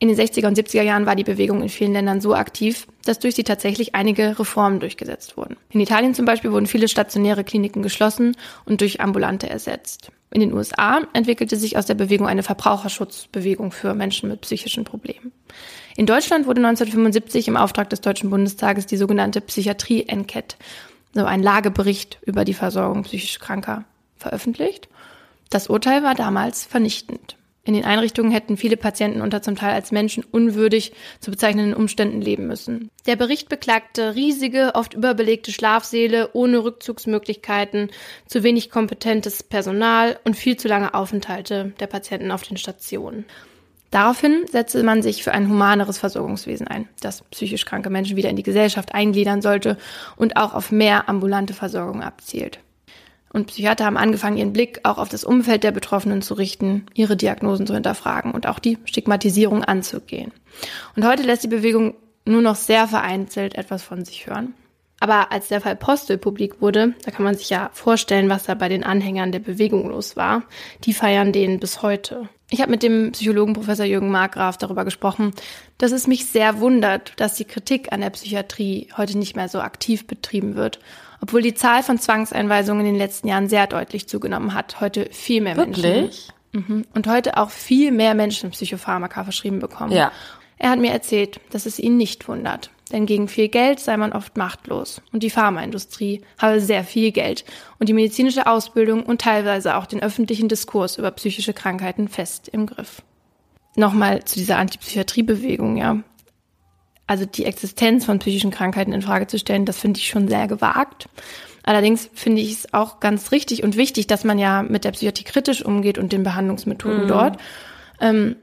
[0.00, 3.20] In den 60er und 70er Jahren war die Bewegung in vielen Ländern so aktiv, dass
[3.20, 5.56] durch sie tatsächlich einige Reformen durchgesetzt wurden.
[5.70, 10.10] In Italien zum Beispiel wurden viele stationäre Kliniken geschlossen und durch ambulante ersetzt.
[10.34, 15.30] In den USA entwickelte sich aus der Bewegung eine Verbraucherschutzbewegung für Menschen mit psychischen Problemen.
[15.96, 20.56] In Deutschland wurde 1975 im Auftrag des Deutschen Bundestages die sogenannte Psychiatrie-Enquete,
[21.14, 23.84] so ein Lagebericht über die Versorgung psychisch Kranker,
[24.16, 24.88] veröffentlicht.
[25.50, 27.36] Das Urteil war damals vernichtend.
[27.66, 32.20] In den Einrichtungen hätten viele Patienten unter zum Teil als Menschen unwürdig zu bezeichnenden Umständen
[32.20, 32.90] leben müssen.
[33.06, 37.90] Der Bericht beklagte riesige, oft überbelegte Schlafsäle ohne Rückzugsmöglichkeiten,
[38.26, 43.24] zu wenig kompetentes Personal und viel zu lange Aufenthalte der Patienten auf den Stationen.
[43.90, 48.36] Daraufhin setzte man sich für ein humaneres Versorgungswesen ein, das psychisch kranke Menschen wieder in
[48.36, 49.78] die Gesellschaft eingliedern sollte
[50.16, 52.58] und auch auf mehr ambulante Versorgung abzielt.
[53.34, 57.16] Und Psychiater haben angefangen, ihren Blick auch auf das Umfeld der Betroffenen zu richten, ihre
[57.16, 60.32] Diagnosen zu hinterfragen und auch die Stigmatisierung anzugehen.
[60.94, 64.54] Und heute lässt die Bewegung nur noch sehr vereinzelt etwas von sich hören.
[65.00, 68.54] Aber als der Fall Postel publik wurde, da kann man sich ja vorstellen, was da
[68.54, 70.44] bei den Anhängern der Bewegung los war.
[70.84, 72.28] Die feiern den bis heute.
[72.50, 75.32] Ich habe mit dem Psychologen Professor Jürgen Markgraf darüber gesprochen,
[75.76, 79.58] dass es mich sehr wundert, dass die Kritik an der Psychiatrie heute nicht mehr so
[79.58, 80.78] aktiv betrieben wird
[81.24, 84.82] obwohl die Zahl von Zwangseinweisungen in den letzten Jahren sehr deutlich zugenommen hat.
[84.82, 85.82] Heute viel mehr Wirklich?
[85.82, 86.34] Menschen.
[86.52, 86.84] Mhm.
[86.92, 89.92] Und heute auch viel mehr Menschen Psychopharmaka verschrieben bekommen.
[89.92, 90.12] Ja.
[90.58, 92.68] Er hat mir erzählt, dass es ihn nicht wundert.
[92.92, 95.00] Denn gegen viel Geld sei man oft machtlos.
[95.12, 97.46] Und die Pharmaindustrie habe sehr viel Geld
[97.78, 102.66] und die medizinische Ausbildung und teilweise auch den öffentlichen Diskurs über psychische Krankheiten fest im
[102.66, 103.00] Griff.
[103.76, 106.02] Nochmal zu dieser Antipsychiatriebewegung, ja
[107.06, 110.48] also die Existenz von psychischen Krankheiten in Frage zu stellen, das finde ich schon sehr
[110.48, 111.08] gewagt.
[111.62, 115.24] Allerdings finde ich es auch ganz richtig und wichtig, dass man ja mit der Psychiatrie
[115.24, 117.08] kritisch umgeht und den Behandlungsmethoden mhm.
[117.08, 117.38] dort.
[118.00, 118.36] Ähm,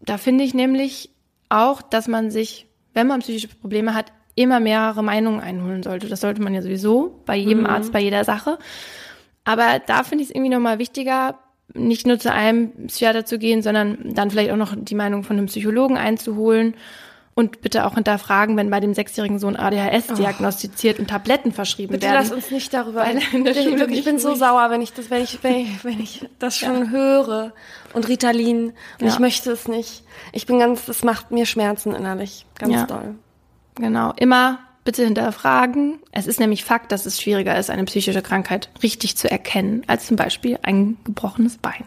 [0.00, 1.10] da finde ich nämlich
[1.48, 6.08] auch, dass man sich, wenn man psychische Probleme hat, immer mehrere Meinungen einholen sollte.
[6.08, 7.66] Das sollte man ja sowieso bei jedem mhm.
[7.66, 8.58] Arzt, bei jeder Sache.
[9.44, 11.38] Aber da finde ich es irgendwie nochmal wichtiger,
[11.74, 15.36] nicht nur zu einem Psychiater zu gehen, sondern dann vielleicht auch noch die Meinung von
[15.36, 16.74] einem Psychologen einzuholen
[17.34, 20.14] und bitte auch hinterfragen, wenn bei dem sechsjährigen Sohn ADHS oh.
[20.14, 22.22] diagnostiziert und Tabletten verschrieben bitte werden.
[22.22, 23.46] Bitte lass uns nicht darüber reden.
[23.46, 26.58] Ich, ich bin so sauer, wenn ich das, wenn ich, wenn ich, wenn ich das
[26.58, 26.90] schon ja.
[26.90, 27.52] höre.
[27.94, 28.66] Und Ritalin.
[28.66, 29.08] Und ja.
[29.08, 30.04] ich möchte es nicht.
[30.32, 32.46] Ich bin ganz, das macht mir Schmerzen innerlich.
[32.58, 32.86] Ganz ja.
[32.86, 33.14] doll.
[33.76, 34.12] Genau.
[34.16, 36.00] Immer bitte hinterfragen.
[36.10, 40.06] Es ist nämlich Fakt, dass es schwieriger ist, eine psychische Krankheit richtig zu erkennen, als
[40.06, 41.84] zum Beispiel ein gebrochenes Bein.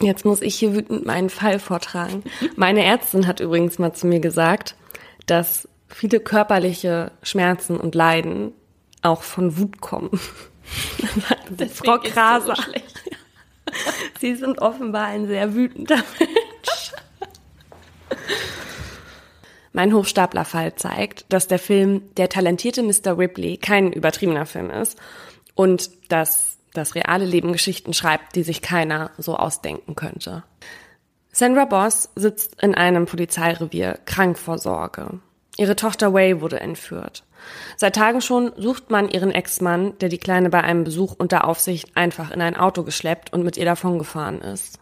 [0.00, 2.22] Jetzt muss ich hier wütend meinen Fall vortragen.
[2.56, 4.76] Meine Ärztin hat übrigens mal zu mir gesagt,
[5.26, 8.52] dass viele körperliche Schmerzen und Leiden
[9.02, 10.10] auch von Wut kommen.
[11.74, 12.54] Frau Kraser.
[12.54, 12.62] So
[14.20, 16.92] Sie sind offenbar ein sehr wütender Mensch.
[19.72, 23.18] Mein Hochstaplerfall zeigt, dass der Film Der talentierte Mr.
[23.18, 24.98] Ripley kein übertriebener Film ist
[25.54, 30.44] und dass das reale Leben Geschichten schreibt, die sich keiner so ausdenken könnte.
[31.32, 35.20] Sandra Boss sitzt in einem Polizeirevier krank vor Sorge.
[35.56, 37.24] Ihre Tochter Way wurde entführt.
[37.76, 41.96] Seit Tagen schon sucht man ihren Ex-Mann, der die Kleine bei einem Besuch unter Aufsicht
[41.96, 44.78] einfach in ein Auto geschleppt und mit ihr davongefahren ist.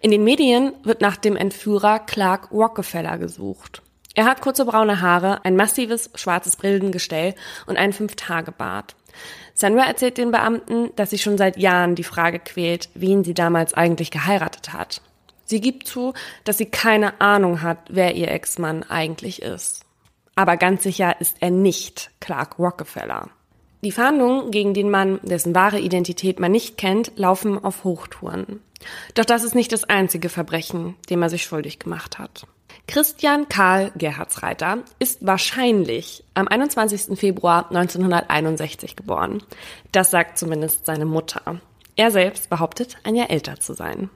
[0.00, 3.82] In den Medien wird nach dem Entführer Clark Rockefeller gesucht.
[4.14, 7.34] Er hat kurze braune Haare, ein massives schwarzes Brillengestell
[7.66, 8.96] und einen Fünf-Tage-Bart.
[9.58, 13.72] Sandra erzählt den Beamten, dass sie schon seit Jahren die Frage quält, wen sie damals
[13.72, 15.00] eigentlich geheiratet hat.
[15.46, 16.12] Sie gibt zu,
[16.44, 19.80] dass sie keine Ahnung hat, wer ihr Ex-Mann eigentlich ist.
[20.34, 23.30] Aber ganz sicher ist er nicht Clark Rockefeller.
[23.82, 28.60] Die Fahndungen gegen den Mann, dessen wahre Identität man nicht kennt, laufen auf Hochtouren.
[29.14, 32.46] Doch das ist nicht das einzige Verbrechen, dem er sich schuldig gemacht hat.
[32.88, 37.18] Christian Karl Gerhardsreiter ist wahrscheinlich am 21.
[37.18, 39.42] Februar 1961 geboren.
[39.90, 41.60] Das sagt zumindest seine Mutter.
[41.96, 44.08] Er selbst behauptet, ein Jahr älter zu sein.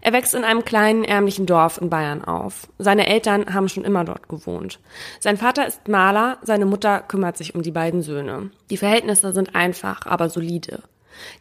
[0.00, 2.68] Er wächst in einem kleinen, ärmlichen Dorf in Bayern auf.
[2.78, 4.78] Seine Eltern haben schon immer dort gewohnt.
[5.18, 8.50] Sein Vater ist Maler, seine Mutter kümmert sich um die beiden Söhne.
[8.70, 10.82] Die Verhältnisse sind einfach, aber solide.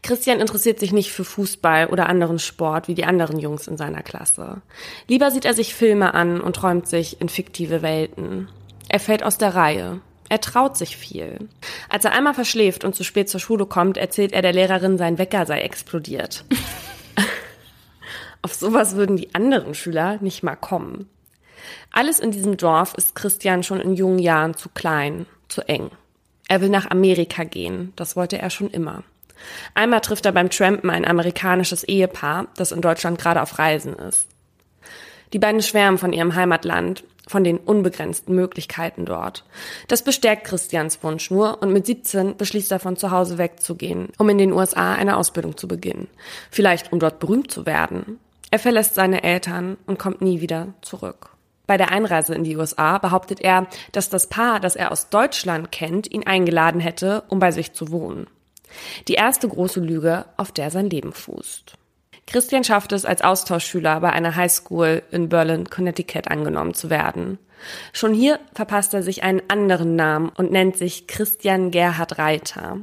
[0.03, 4.03] Christian interessiert sich nicht für Fußball oder anderen Sport wie die anderen Jungs in seiner
[4.03, 4.61] Klasse.
[5.07, 8.49] Lieber sieht er sich Filme an und träumt sich in fiktive Welten.
[8.89, 10.01] Er fällt aus der Reihe.
[10.30, 11.49] Er traut sich viel.
[11.89, 15.17] Als er einmal verschläft und zu spät zur Schule kommt, erzählt er der Lehrerin, sein
[15.17, 16.45] Wecker sei explodiert.
[18.41, 21.09] Auf sowas würden die anderen Schüler nicht mal kommen.
[21.91, 25.91] Alles in diesem Dorf ist Christian schon in jungen Jahren zu klein, zu eng.
[26.47, 29.03] Er will nach Amerika gehen, das wollte er schon immer.
[29.73, 34.27] Einmal trifft er beim Trampen ein amerikanisches Ehepaar, das in Deutschland gerade auf Reisen ist.
[35.33, 39.43] Die beiden schwärmen von ihrem Heimatland, von den unbegrenzten Möglichkeiten dort.
[39.88, 44.29] Das bestärkt Christians Wunsch nur und mit 17 beschließt er von zu Hause wegzugehen, um
[44.29, 46.07] in den USA eine Ausbildung zu beginnen.
[46.51, 48.19] Vielleicht um dort berühmt zu werden.
[48.51, 51.31] Er verlässt seine Eltern und kommt nie wieder zurück.
[51.67, 55.71] Bei der Einreise in die USA behauptet er, dass das Paar, das er aus Deutschland
[55.71, 58.27] kennt, ihn eingeladen hätte, um bei sich zu wohnen.
[59.07, 61.74] Die erste große Lüge, auf der sein Leben fußt.
[62.28, 67.38] Christian schafft es, als Austauschschüler bei einer Highschool in Berlin, Connecticut angenommen zu werden.
[67.93, 72.80] Schon hier verpasst er sich einen anderen Namen und nennt sich Christian Gerhard Reiter.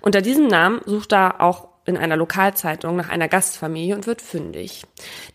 [0.00, 4.84] Unter diesem Namen sucht er auch in einer Lokalzeitung nach einer Gastfamilie und wird fündig.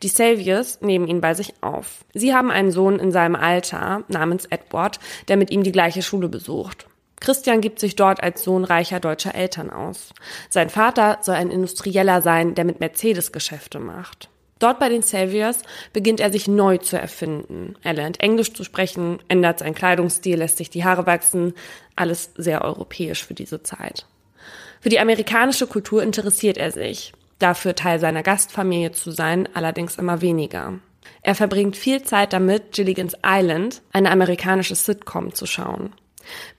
[0.02, 2.04] Die Saviors nehmen ihn bei sich auf.
[2.14, 6.28] Sie haben einen Sohn in seinem Alter namens Edward, der mit ihm die gleiche Schule
[6.28, 6.88] besucht.
[7.20, 10.14] Christian gibt sich dort als Sohn reicher deutscher Eltern aus.
[10.50, 14.30] Sein Vater soll ein Industrieller sein, der mit Mercedes Geschäfte macht.
[14.60, 15.62] Dort bei den Saviors
[15.94, 17.76] beginnt er sich neu zu erfinden.
[17.82, 21.54] Er lernt Englisch zu sprechen, ändert seinen Kleidungsstil, lässt sich die Haare wachsen.
[21.96, 24.06] Alles sehr europäisch für diese Zeit.
[24.82, 27.14] Für die amerikanische Kultur interessiert er sich.
[27.40, 30.80] Dafür Teil seiner Gastfamilie zu sein, allerdings immer weniger.
[31.22, 35.94] Er verbringt viel Zeit damit, Gilligan's Island, eine amerikanische Sitcom, zu schauen.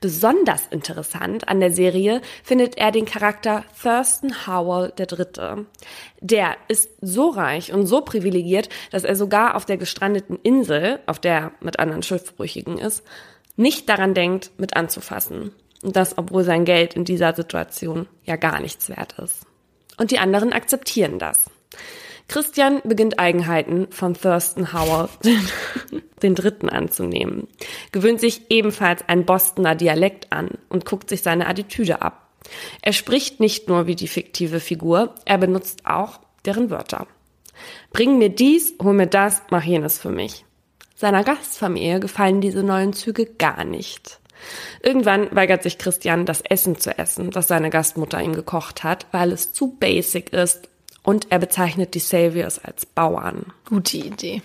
[0.00, 5.66] Besonders interessant an der Serie findet er den Charakter Thurston Howell III.
[6.20, 11.18] Der ist so reich und so privilegiert, dass er sogar auf der gestrandeten Insel, auf
[11.18, 13.02] der er mit anderen Schiffbrüchigen ist,
[13.56, 15.52] nicht daran denkt, mit anzufassen.
[15.82, 19.46] Und das, obwohl sein Geld in dieser Situation ja gar nichts wert ist.
[19.96, 21.50] Und die anderen akzeptieren das.
[22.30, 25.08] Christian beginnt Eigenheiten von Thurston Howell,
[26.22, 27.48] den Dritten, anzunehmen,
[27.90, 32.28] gewöhnt sich ebenfalls ein Bostoner Dialekt an und guckt sich seine Attitüde ab.
[32.82, 37.08] Er spricht nicht nur wie die fiktive Figur, er benutzt auch deren Wörter.
[37.92, 40.44] Bring mir dies, hol mir das, mach jenes für mich.
[40.94, 44.20] Seiner Gastfamilie gefallen diese neuen Züge gar nicht.
[44.84, 49.32] Irgendwann weigert sich Christian, das Essen zu essen, das seine Gastmutter ihm gekocht hat, weil
[49.32, 50.68] es zu basic ist
[51.02, 53.52] und er bezeichnet die Saviors als Bauern.
[53.68, 54.42] Gute Idee.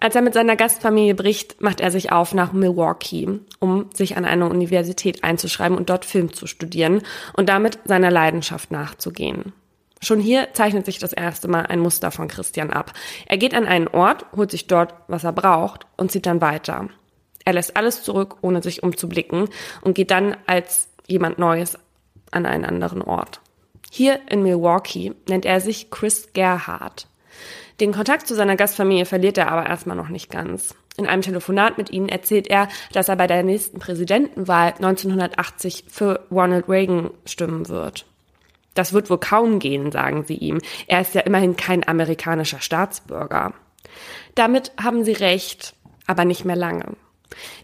[0.00, 4.24] Als er mit seiner Gastfamilie bricht, macht er sich auf nach Milwaukee, um sich an
[4.24, 7.02] eine Universität einzuschreiben und dort Film zu studieren
[7.32, 9.52] und damit seiner Leidenschaft nachzugehen.
[10.00, 12.92] Schon hier zeichnet sich das erste Mal ein Muster von Christian ab.
[13.26, 16.88] Er geht an einen Ort, holt sich dort, was er braucht und zieht dann weiter.
[17.44, 19.48] Er lässt alles zurück, ohne sich umzublicken
[19.80, 21.76] und geht dann als jemand Neues
[22.30, 23.40] an einen anderen Ort.
[23.90, 27.06] Hier in Milwaukee nennt er sich Chris Gerhardt.
[27.80, 30.74] Den Kontakt zu seiner Gastfamilie verliert er aber erstmal noch nicht ganz.
[30.96, 36.26] In einem Telefonat mit ihnen erzählt er, dass er bei der nächsten Präsidentenwahl 1980 für
[36.30, 38.04] Ronald Reagan stimmen wird.
[38.74, 40.60] Das wird wohl kaum gehen, sagen sie ihm.
[40.88, 43.54] Er ist ja immerhin kein amerikanischer Staatsbürger.
[44.34, 45.74] Damit haben sie recht,
[46.06, 46.96] aber nicht mehr lange.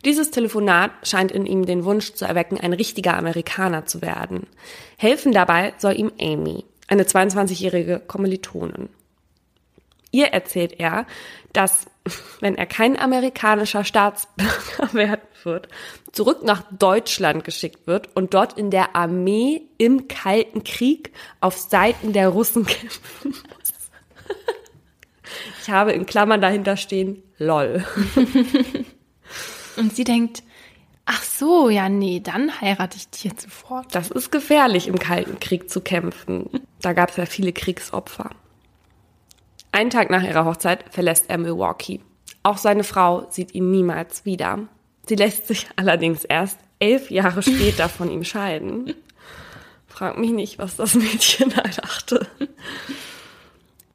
[0.04, 4.46] Dieses Telefonat scheint in ihm den Wunsch zu erwecken, ein richtiger Amerikaner zu werden.
[4.98, 8.88] Helfen dabei soll ihm Amy, eine 22-jährige Kommilitonin.
[10.10, 11.06] Ihr erzählt er,
[11.52, 11.86] dass,
[12.40, 15.68] wenn er kein amerikanischer Staatsbürger werden wird,
[16.12, 22.12] zurück nach Deutschland geschickt wird und dort in der Armee im Kalten Krieg auf Seiten
[22.12, 23.72] der Russen kämpfen muss.
[25.62, 27.84] Ich habe in Klammern dahinter stehen, lol.
[29.76, 30.42] Und sie denkt,
[31.06, 33.94] ach so, ja, nee, dann heirate ich dich jetzt sofort.
[33.94, 36.48] Das ist gefährlich, im Kalten Krieg zu kämpfen.
[36.80, 38.30] Da gab es ja viele Kriegsopfer.
[39.72, 42.00] Einen Tag nach ihrer Hochzeit verlässt er Milwaukee.
[42.42, 44.60] Auch seine Frau sieht ihn niemals wieder.
[45.08, 48.94] Sie lässt sich allerdings erst elf Jahre später von ihm scheiden.
[49.86, 52.26] Frag mich nicht, was das Mädchen da dachte.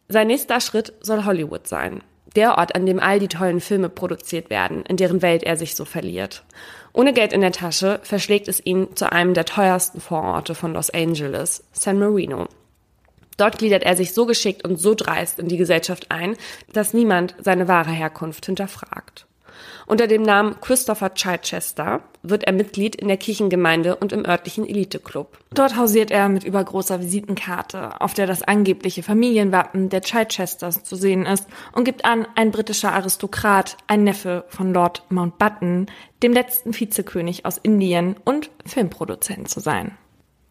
[0.07, 2.01] Sein nächster Schritt soll Hollywood sein
[2.35, 5.75] der Ort, an dem all die tollen Filme produziert werden, in deren Welt er sich
[5.75, 6.43] so verliert.
[6.93, 10.89] Ohne Geld in der Tasche verschlägt es ihn zu einem der teuersten Vororte von Los
[10.89, 12.47] Angeles, San Marino.
[13.37, 16.35] Dort gliedert er sich so geschickt und so dreist in die Gesellschaft ein,
[16.73, 19.28] dass niemand seine wahre Herkunft hinterfragt.
[19.89, 25.39] Unter dem Namen Christopher Chichester wird er Mitglied in der Kirchengemeinde und im örtlichen Eliteclub.
[25.49, 31.25] Dort hausiert er mit übergroßer Visitenkarte, auf der das angebliche Familienwappen der Chichesters zu sehen
[31.25, 35.87] ist und gibt an, ein britischer Aristokrat, ein Neffe von Lord Mountbatten,
[36.21, 39.97] dem letzten Vizekönig aus Indien und Filmproduzent zu sein.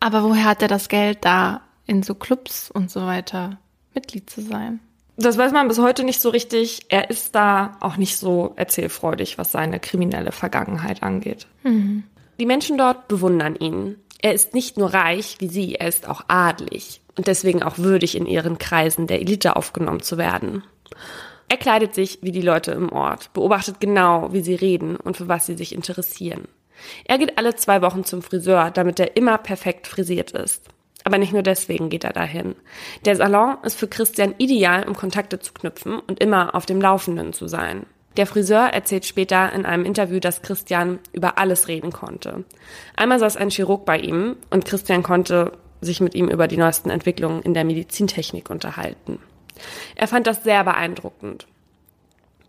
[0.00, 3.58] Aber woher hat er das Geld da in so Clubs und so weiter
[3.94, 4.80] Mitglied zu sein?
[5.20, 6.86] Das weiß man bis heute nicht so richtig.
[6.90, 11.48] Er ist da auch nicht so erzählfreudig, was seine kriminelle Vergangenheit angeht.
[11.64, 12.04] Mhm.
[12.38, 13.96] Die Menschen dort bewundern ihn.
[14.22, 18.16] Er ist nicht nur reich wie sie, er ist auch adlig und deswegen auch würdig
[18.16, 20.62] in ihren Kreisen der Elite aufgenommen zu werden.
[21.48, 25.28] Er kleidet sich wie die Leute im Ort, beobachtet genau, wie sie reden und für
[25.28, 26.46] was sie sich interessieren.
[27.04, 30.68] Er geht alle zwei Wochen zum Friseur, damit er immer perfekt frisiert ist.
[31.08, 32.54] Aber nicht nur deswegen geht er dahin.
[33.06, 37.32] Der Salon ist für Christian ideal, um Kontakte zu knüpfen und immer auf dem Laufenden
[37.32, 37.86] zu sein.
[38.18, 42.44] Der Friseur erzählt später in einem Interview, dass Christian über alles reden konnte.
[42.94, 46.90] Einmal saß ein Chirurg bei ihm und Christian konnte sich mit ihm über die neuesten
[46.90, 49.18] Entwicklungen in der Medizintechnik unterhalten.
[49.96, 51.46] Er fand das sehr beeindruckend.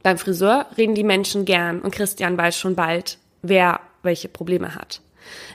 [0.03, 4.99] Beim Friseur reden die Menschen gern und Christian weiß schon bald, wer welche Probleme hat.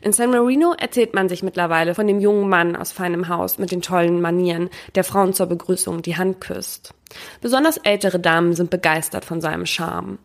[0.02, 3.70] In San Marino erzählt man sich mittlerweile von dem jungen Mann aus feinem Haus mit
[3.70, 6.94] den tollen Manieren, der Frauen zur Begrüßung die Hand küsst.
[7.40, 10.18] Besonders ältere Damen sind begeistert von seinem Charme.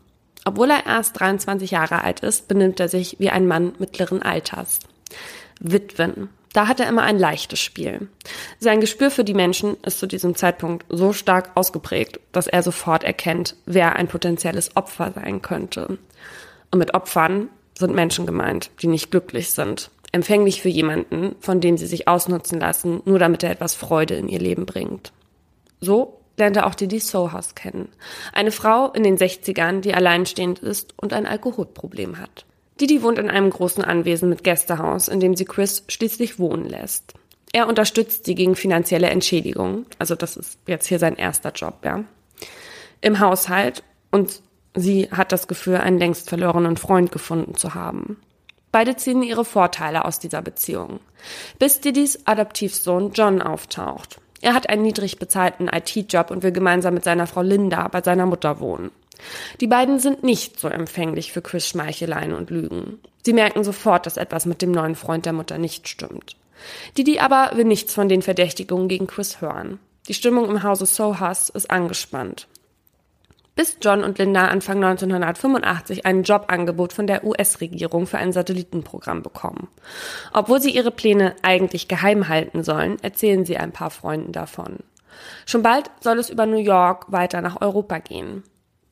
[0.45, 4.79] Obwohl er erst 23 Jahre alt ist, benimmt er sich wie ein Mann mittleren Alters.
[5.59, 6.29] Witwen.
[6.53, 8.07] Da hat er immer ein leichtes Spiel.
[8.59, 13.03] Sein Gespür für die Menschen ist zu diesem Zeitpunkt so stark ausgeprägt, dass er sofort
[13.03, 15.99] erkennt, wer ein potenzielles Opfer sein könnte.
[16.71, 21.77] Und mit Opfern sind Menschen gemeint, die nicht glücklich sind, empfänglich für jemanden, von dem
[21.77, 25.13] sie sich ausnutzen lassen, nur damit er etwas Freude in ihr Leben bringt.
[25.79, 27.89] So lernte auch Didi Sohaus kennen.
[28.33, 32.45] Eine Frau in den 60ern, die alleinstehend ist und ein Alkoholproblem hat.
[32.79, 37.13] Didi wohnt in einem großen Anwesen mit Gästehaus, in dem sie Chris schließlich wohnen lässt.
[37.51, 39.85] Er unterstützt sie gegen finanzielle Entschädigung.
[39.97, 42.03] Also das ist jetzt hier sein erster Job, ja.
[43.01, 44.41] Im Haushalt und
[44.75, 48.17] Sie hat das Gefühl, einen längst verlorenen Freund gefunden zu haben.
[48.71, 50.99] Beide ziehen ihre Vorteile aus dieser Beziehung.
[51.57, 54.21] Bis Didis Adoptivsohn John auftaucht.
[54.41, 58.25] Er hat einen niedrig bezahlten IT-Job und will gemeinsam mit seiner Frau Linda bei seiner
[58.25, 58.91] Mutter wohnen.
[59.59, 62.99] Die beiden sind nicht so empfänglich für Chris Schmeicheleien und Lügen.
[63.23, 66.37] Sie merken sofort, dass etwas mit dem neuen Freund der Mutter nicht stimmt.
[66.97, 69.79] Didi aber will nichts von den Verdächtigungen gegen Chris hören.
[70.07, 72.47] Die Stimmung im Hause Sohas ist angespannt
[73.59, 79.67] bis John und Linda Anfang 1985 ein Jobangebot von der US-Regierung für ein Satellitenprogramm bekommen.
[80.31, 84.77] Obwohl sie ihre Pläne eigentlich geheim halten sollen, erzählen sie ein paar Freunden davon.
[85.45, 88.43] Schon bald soll es über New York weiter nach Europa gehen.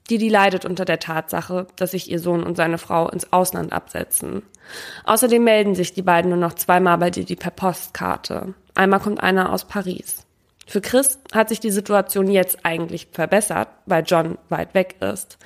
[0.09, 4.43] Didi leidet unter der Tatsache, dass sich ihr Sohn und seine Frau ins Ausland absetzen.
[5.05, 8.53] Außerdem melden sich die beiden nur noch zweimal bei Didi per Postkarte.
[8.75, 10.26] Einmal kommt einer aus Paris.
[10.67, 15.37] Für Chris hat sich die Situation jetzt eigentlich verbessert, weil John weit weg ist.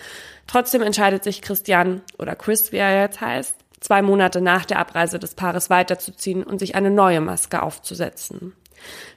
[0.48, 5.20] Trotzdem entscheidet sich Christian oder Chris, wie er jetzt heißt, zwei Monate nach der Abreise
[5.20, 8.54] des Paares weiterzuziehen und sich eine neue Maske aufzusetzen.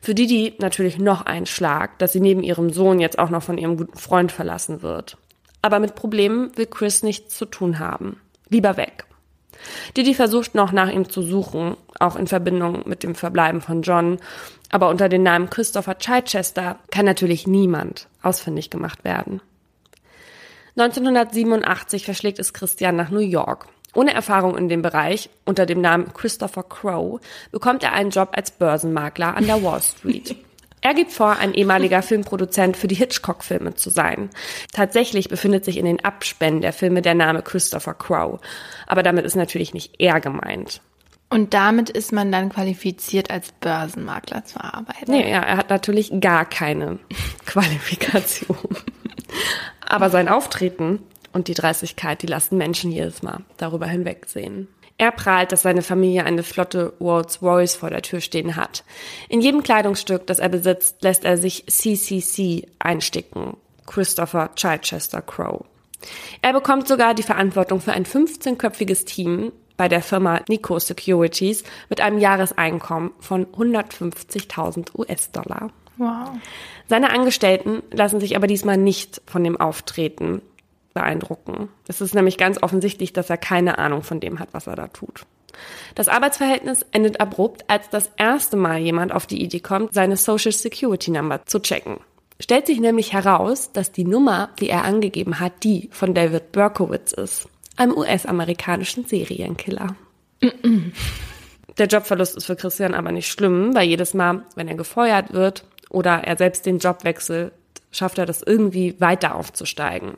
[0.03, 3.57] Für Didi natürlich noch ein Schlag, dass sie neben ihrem Sohn jetzt auch noch von
[3.57, 5.17] ihrem guten Freund verlassen wird.
[5.63, 8.21] Aber mit Problemen will Chris nichts zu tun haben.
[8.51, 9.07] Lieber weg.
[9.97, 14.19] Didi versucht noch nach ihm zu suchen, auch in Verbindung mit dem Verbleiben von John,
[14.71, 19.41] aber unter dem Namen Christopher Chichester kann natürlich niemand ausfindig gemacht werden.
[20.77, 23.67] 1987 verschlägt es Christian nach New York.
[23.95, 27.21] Ohne Erfahrung in dem Bereich, unter dem Namen Christopher Crow,
[27.53, 30.37] bekommt er einen Job als Börsenmakler an der Wall Street.
[30.85, 34.29] Er gibt vor, ein ehemaliger Filmproduzent für die Hitchcock-Filme zu sein.
[34.71, 38.39] Tatsächlich befindet sich in den Abspänen der Filme der Name Christopher Crow.
[38.87, 40.83] Aber damit ist natürlich nicht er gemeint.
[41.31, 45.11] Und damit ist man dann qualifiziert, als Börsenmakler zu arbeiten.
[45.11, 46.99] Nee, ja, er hat natürlich gar keine
[47.47, 48.59] Qualifikation.
[49.87, 50.99] Aber sein Auftreten
[51.33, 54.69] und die Dreistigkeit, die lassen Menschen jedes Mal darüber hinwegsehen.
[54.97, 58.85] Er prahlt, dass seine Familie eine flotte Rolls Royce vor der Tür stehen hat.
[59.29, 63.57] In jedem Kleidungsstück, das er besitzt, lässt er sich CCC einsticken.
[63.87, 65.65] Christopher Chichester Crow.
[66.43, 72.01] Er bekommt sogar die Verantwortung für ein 15-köpfiges Team, bei der Firma Nico Securities mit
[72.01, 75.71] einem Jahreseinkommen von 150.000 US-Dollar.
[75.97, 76.31] Wow.
[76.89, 80.43] Seine Angestellten lassen sich aber diesmal nicht von dem Auftreten
[80.95, 81.69] beeindrucken.
[81.89, 84.89] Es ist nämlich ganz offensichtlich, dass er keine Ahnung von dem hat, was er da
[84.89, 85.27] tut.
[85.95, 90.53] Das Arbeitsverhältnis endet abrupt, als das erste Mal jemand auf die Idee kommt, seine Social
[90.53, 91.99] Security Number zu checken.
[92.41, 97.13] Stellt sich nämlich heraus, dass die Nummer, die er angegeben hat, die von David Berkowitz
[97.13, 99.95] ist, einem US-amerikanischen Serienkiller.
[101.79, 105.65] Der Jobverlust ist für Christian aber nicht schlimm, weil jedes Mal, wenn er gefeuert wird
[105.91, 107.53] oder er selbst den Job wechselt,
[107.91, 110.17] schafft er das irgendwie weiter aufzusteigen.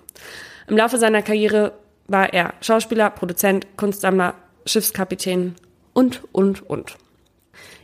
[0.69, 1.73] Im Laufe seiner Karriere
[2.09, 5.55] war er Schauspieler, Produzent, Kunstsammler, Schiffskapitän
[5.93, 6.97] und, und, und.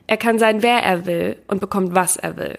[0.07, 2.59] Er kann sein, wer er will und bekommt, was er will.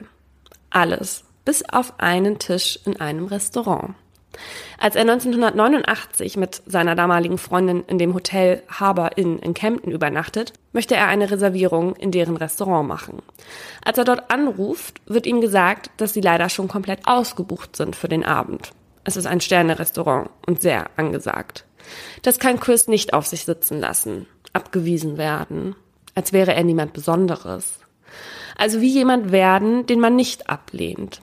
[0.70, 1.24] Alles.
[1.46, 3.96] Bis auf einen Tisch in einem Restaurant.
[4.80, 10.54] Als er 1989 mit seiner damaligen Freundin in dem Hotel Harbour Inn in Kempten übernachtet,
[10.72, 13.22] möchte er eine Reservierung in deren Restaurant machen.
[13.86, 18.10] Als er dort anruft, wird ihm gesagt, dass sie leider schon komplett ausgebucht sind für
[18.10, 18.72] den Abend.
[19.04, 21.66] Es ist ein Sterne-Restaurant und sehr angesagt.
[22.22, 25.76] Das kann Chris nicht auf sich sitzen lassen, abgewiesen werden,
[26.16, 27.80] als wäre er niemand Besonderes.
[28.58, 31.22] Also wie jemand werden, den man nicht ablehnt.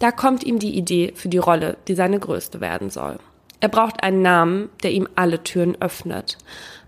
[0.00, 3.18] Da kommt ihm die Idee für die Rolle, die seine größte werden soll.
[3.60, 6.36] Er braucht einen Namen, der ihm alle Türen öffnet.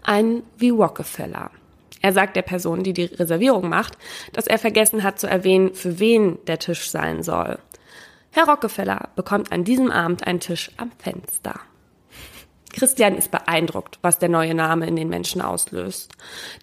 [0.02, 1.52] Einen wie Rockefeller.
[2.02, 3.96] Er sagt der Person, die die Reservierung macht,
[4.32, 7.58] dass er vergessen hat zu erwähnen, für wen der Tisch sein soll.
[8.36, 11.54] Herr Rockefeller bekommt an diesem Abend einen Tisch am Fenster.
[12.72, 16.10] Christian ist beeindruckt, was der neue Name in den Menschen auslöst.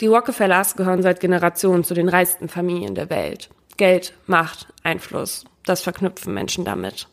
[0.01, 3.49] Die Rockefellers gehören seit Generationen zu den reichsten Familien der Welt.
[3.77, 7.07] Geld, Macht, Einfluss, das verknüpfen Menschen damit.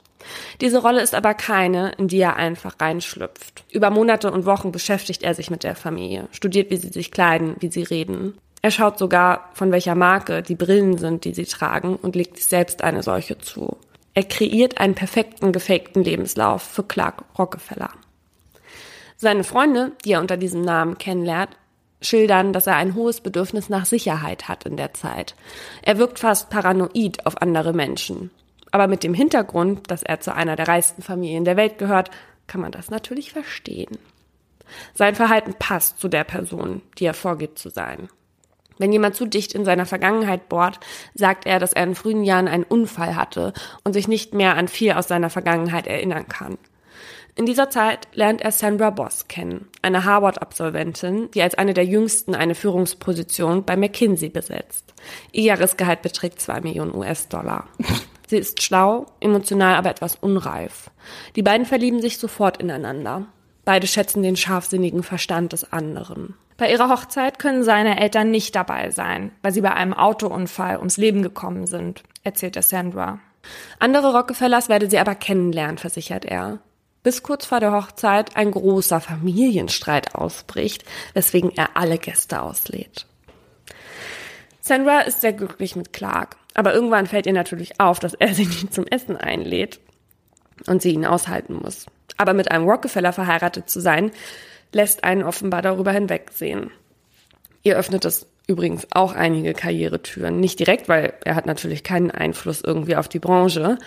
[0.61, 3.65] Diese Rolle ist aber keine, in die er einfach reinschlüpft.
[3.71, 7.55] Über Monate und Wochen beschäftigt er sich mit der Familie, studiert, wie sie sich kleiden,
[7.61, 8.37] wie sie reden.
[8.61, 12.49] Er schaut sogar, von welcher Marke die Brillen sind, die sie tragen, und legt sich
[12.49, 13.77] selbst eine solche zu.
[14.19, 17.91] Er kreiert einen perfekten, gefakten Lebenslauf für Clark Rockefeller.
[19.17, 21.57] Seine Freunde, die er unter diesem Namen kennenlernt,
[22.03, 25.37] schildern, dass er ein hohes Bedürfnis nach Sicherheit hat in der Zeit.
[25.83, 28.33] Er wirkt fast paranoid auf andere Menschen.
[28.73, 32.11] Aber mit dem Hintergrund, dass er zu einer der reichsten Familien der Welt gehört,
[32.49, 33.99] kann man das natürlich verstehen.
[34.95, 38.09] Sein Verhalten passt zu der Person, die er vorgibt zu sein.
[38.79, 40.81] Wenn jemand zu dicht in seiner Vergangenheit bohrt,
[41.15, 43.53] sagt er, dass er in frühen Jahren einen Unfall hatte
[43.85, 46.59] und sich nicht mehr an viel aus seiner Vergangenheit erinnern kann.
[47.39, 52.35] In dieser Zeit lernt er Sandra Boss kennen, eine Harvard-Absolventin, die als eine der jüngsten
[52.35, 54.93] eine Führungsposition bei McKinsey besetzt.
[55.31, 57.69] Ihr Jahresgehalt beträgt zwei Millionen US-Dollar.
[58.27, 60.91] Sie ist schlau, emotional aber etwas unreif.
[61.37, 63.27] Die beiden verlieben sich sofort ineinander.
[63.65, 66.35] Beide schätzen den scharfsinnigen Verstand des anderen.
[66.59, 70.99] Bei ihrer Hochzeit können seine Eltern nicht dabei sein, weil sie bei einem Autounfall ums
[70.99, 73.21] Leben gekommen sind, erzählt Sandra.
[73.79, 76.59] Andere Rockefellers werde sie aber kennenlernen, versichert er
[77.03, 80.85] bis kurz vor der Hochzeit ein großer Familienstreit ausbricht,
[81.15, 83.07] weswegen er alle Gäste auslädt.
[84.61, 88.45] Sandra ist sehr glücklich mit Clark, aber irgendwann fällt ihr natürlich auf, dass er sie
[88.47, 89.81] nicht zum Essen einlädt
[90.67, 91.87] und sie ihn aushalten muss.
[92.17, 94.11] Aber mit einem Rockefeller verheiratet zu sein,
[94.73, 96.71] lässt einen offenbar darüber hinwegsehen.
[97.63, 100.41] Ihr öffnet es übrigens auch einige Karrieretüren.
[100.41, 103.79] Nicht direkt, weil er hat natürlich keinen Einfluss irgendwie auf die Branche,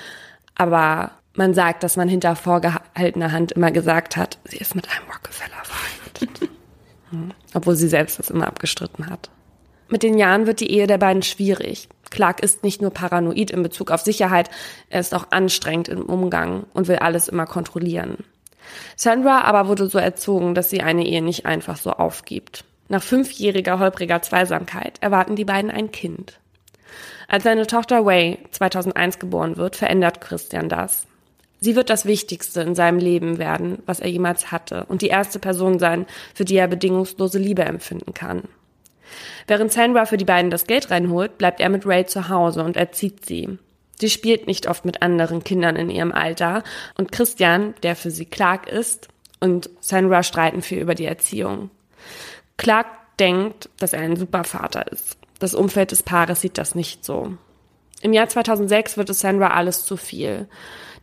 [0.56, 5.10] aber man sagt, dass man hinter vorgehaltener Hand immer gesagt hat, sie ist mit einem
[5.12, 6.50] Rockefeller verheiratet.
[7.10, 7.32] hm.
[7.54, 9.30] Obwohl sie selbst das immer abgestritten hat.
[9.88, 11.90] Mit den Jahren wird die Ehe der beiden schwierig.
[12.12, 14.50] Clark ist nicht nur paranoid in Bezug auf Sicherheit,
[14.90, 18.18] er ist auch anstrengend im Umgang und will alles immer kontrollieren.
[18.96, 22.64] Sandra aber wurde so erzogen, dass sie eine Ehe nicht einfach so aufgibt.
[22.88, 26.40] Nach fünfjähriger holpriger Zweisamkeit erwarten die beiden ein Kind.
[27.28, 31.08] Als seine Tochter Way 2001 geboren wird, verändert Christian das.
[31.62, 35.40] Sie wird das Wichtigste in seinem Leben werden, was er jemals hatte, und die erste
[35.40, 38.44] Person sein, für die er bedingungslose Liebe empfinden kann.
[39.48, 42.78] Während Sandra für die beiden das Geld reinholt, bleibt er mit Ray zu Hause und
[42.78, 43.60] erzieht sie.
[44.02, 46.64] Sie spielt nicht oft mit anderen Kindern in ihrem Alter
[46.98, 49.08] und Christian, der für sie Clark ist,
[49.40, 51.72] und Sandra streiten viel über die Erziehung.
[52.58, 52.88] Clark
[53.18, 55.18] denkt, dass er ein super Vater ist.
[55.40, 57.34] Das Umfeld des Paares sieht das nicht so.
[58.02, 60.48] Im Jahr 2006 wird es Sandra alles zu viel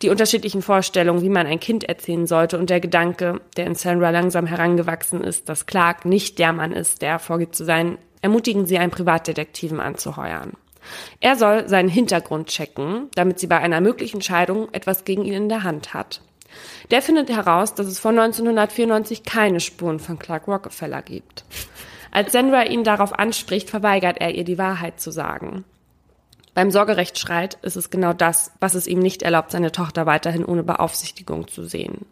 [0.02, 4.10] die unterschiedlichen Vorstellungen, wie man ein Kind erziehen sollte und der Gedanke, der in Sandra
[4.10, 8.78] langsam herangewachsen ist, dass Clark nicht der Mann ist, der vorgibt zu sein, ermutigen sie,
[8.78, 10.52] einen Privatdetektiven anzuheuern.
[11.20, 15.48] Er soll seinen Hintergrund checken, damit sie bei einer möglichen Scheidung etwas gegen ihn in
[15.48, 16.22] der Hand hat.
[16.90, 21.44] Der findet heraus, dass es von 1994 keine Spuren von Clark Rockefeller gibt.
[22.10, 25.64] Als Sandra ihn darauf anspricht, verweigert er ihr die Wahrheit zu sagen.
[26.54, 30.62] Beim Sorgerechtsstreit ist es genau das, was es ihm nicht erlaubt, seine Tochter weiterhin ohne
[30.62, 32.06] Beaufsichtigung zu sehen.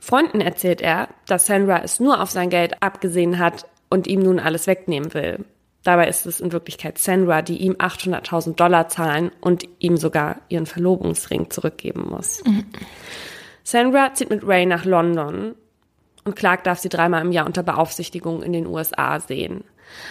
[0.00, 4.40] Freunden erzählt er, dass Sandra es nur auf sein Geld abgesehen hat und ihm nun
[4.40, 5.44] alles wegnehmen will.
[5.88, 10.66] Dabei ist es in Wirklichkeit Sandra, die ihm 800.000 Dollar zahlen und ihm sogar ihren
[10.66, 12.44] Verlobungsring zurückgeben muss.
[12.44, 12.66] Mhm.
[13.64, 15.54] Sandra zieht mit Ray nach London
[16.24, 19.64] und Clark darf sie dreimal im Jahr unter Beaufsichtigung in den USA sehen.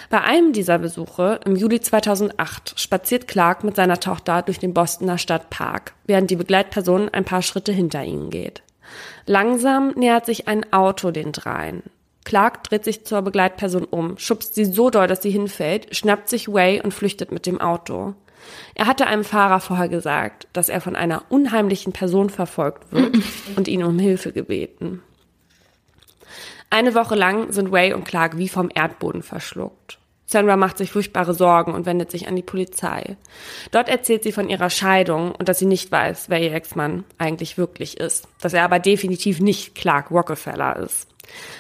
[0.10, 5.20] Bei einem dieser Besuche im Juli 2008 spaziert Clark mit seiner Tochter durch den Bostoner
[5.20, 8.64] Stadtpark, während die Begleitperson ein paar Schritte hinter ihnen geht.
[9.28, 11.84] Langsam nähert sich ein Auto den dreien.
[12.28, 16.52] Clark dreht sich zur Begleitperson um, schubst sie so doll, dass sie hinfällt, schnappt sich
[16.52, 18.16] Way und flüchtet mit dem Auto.
[18.76, 23.16] Er hatte einem Fahrer vorher gesagt, dass er von einer unheimlichen Person verfolgt wird
[23.56, 25.02] und ihn um Hilfe gebeten.
[26.70, 29.98] Eine Woche lang sind Ray und Clark wie vom Erdboden verschluckt.
[30.30, 33.16] Sandra macht sich furchtbare Sorgen und wendet sich an die Polizei.
[33.72, 37.58] Dort erzählt sie von ihrer Scheidung und dass sie nicht weiß, wer ihr Ex-Mann eigentlich
[37.58, 38.28] wirklich ist.
[38.42, 41.08] Dass er aber definitiv nicht Clark Rockefeller ist.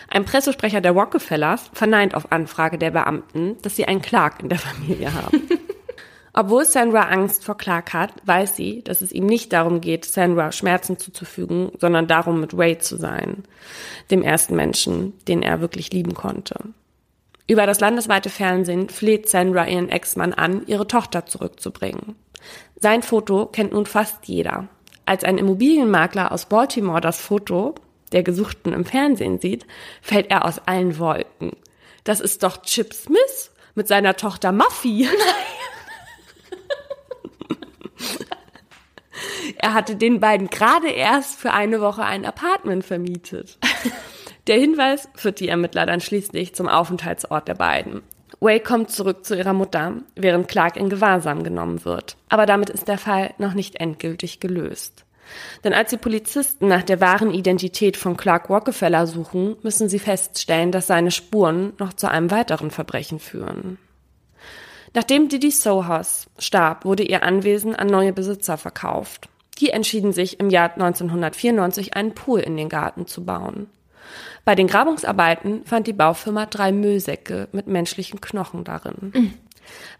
[0.09, 4.59] Ein Pressesprecher der Rockefellers verneint auf Anfrage der Beamten, dass sie einen Clark in der
[4.59, 5.41] Familie haben.
[6.33, 10.51] Obwohl Sandra Angst vor Clark hat, weiß sie, dass es ihm nicht darum geht, Sandra
[10.51, 13.43] Schmerzen zuzufügen, sondern darum, mit Ray zu sein,
[14.11, 16.59] dem ersten Menschen, den er wirklich lieben konnte.
[17.49, 22.15] Über das landesweite Fernsehen fleht Sandra ihren Ex-Mann an, ihre Tochter zurückzubringen.
[22.75, 24.67] Sein Foto kennt nun fast jeder.
[25.05, 27.75] Als ein Immobilienmakler aus Baltimore das Foto
[28.11, 29.65] der Gesuchten im Fernsehen sieht,
[30.01, 31.51] fällt er aus allen Wolken.
[32.03, 35.07] Das ist doch Chip Smith mit seiner Tochter Muffy.
[39.59, 43.57] Er hatte den beiden gerade erst für eine Woche ein Apartment vermietet.
[44.47, 48.01] Der Hinweis führt die Ermittler dann schließlich zum Aufenthaltsort der beiden.
[48.39, 52.15] Way kommt zurück zu ihrer Mutter, während Clark in Gewahrsam genommen wird.
[52.29, 55.05] Aber damit ist der Fall noch nicht endgültig gelöst.
[55.63, 60.71] Denn als die Polizisten nach der wahren Identität von Clark Rockefeller suchen, müssen sie feststellen,
[60.71, 63.77] dass seine Spuren noch zu einem weiteren Verbrechen führen.
[64.93, 69.27] Nachdem Didi Sohas starb, wurde ihr Anwesen an neue Besitzer verkauft.
[69.59, 73.67] Die entschieden sich im Jahr 1994 einen Pool in den Garten zu bauen.
[74.47, 79.11] Bei den Grabungsarbeiten fand die Baufirma drei Müllsäcke mit menschlichen Knochen darin.
[79.13, 79.33] Mhm.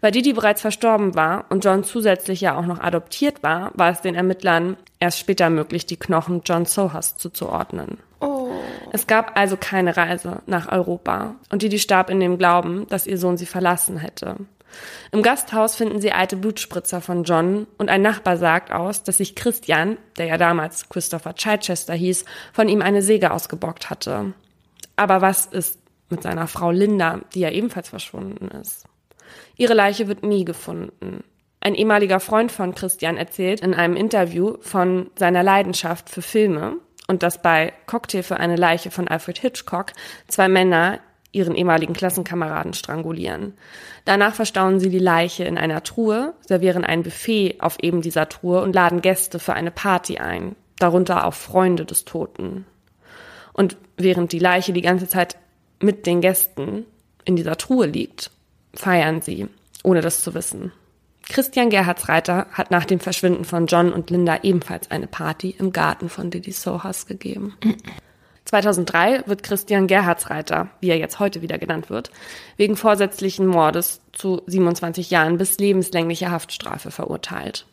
[0.00, 4.00] Weil Didi bereits verstorben war und John zusätzlich ja auch noch adoptiert war, war es
[4.00, 7.98] den Ermittlern erst später möglich, die Knochen John Sohas zuzuordnen.
[8.20, 8.48] Oh.
[8.90, 13.18] Es gab also keine Reise nach Europa und Didi starb in dem Glauben, dass ihr
[13.18, 14.36] Sohn sie verlassen hätte.
[15.12, 19.34] Im Gasthaus finden sie alte Blutspritzer von John und ein Nachbar sagt aus, dass sich
[19.34, 24.34] Christian, der ja damals Christopher Chichester hieß, von ihm eine Säge ausgebockt hatte.
[24.96, 25.78] Aber was ist
[26.10, 28.84] mit seiner Frau Linda, die ja ebenfalls verschwunden ist?
[29.56, 31.24] Ihre Leiche wird nie gefunden.
[31.60, 36.76] Ein ehemaliger Freund von Christian erzählt in einem Interview von seiner Leidenschaft für Filme
[37.08, 39.92] und dass bei Cocktail für eine Leiche von Alfred Hitchcock
[40.28, 41.00] zwei Männer
[41.32, 43.54] ihren ehemaligen Klassenkameraden strangulieren.
[44.04, 48.62] Danach verstauen sie die Leiche in einer Truhe, servieren ein Buffet auf eben dieser Truhe
[48.62, 52.64] und laden Gäste für eine Party ein, darunter auch Freunde des Toten.
[53.52, 55.36] Und während die Leiche die ganze Zeit
[55.80, 56.86] mit den Gästen
[57.24, 58.30] in dieser Truhe liegt,
[58.74, 59.48] feiern sie,
[59.82, 60.72] ohne das zu wissen.
[61.28, 66.08] Christian Gerhardsreiter hat nach dem Verschwinden von John und Linda ebenfalls eine Party im Garten
[66.08, 67.54] von Didi Sohas gegeben.
[68.48, 72.10] 2003 wird Christian Gerhardsreiter, wie er jetzt heute wieder genannt wird,
[72.56, 77.66] wegen vorsätzlichen Mordes zu 27 Jahren bis lebenslänglicher Haftstrafe verurteilt.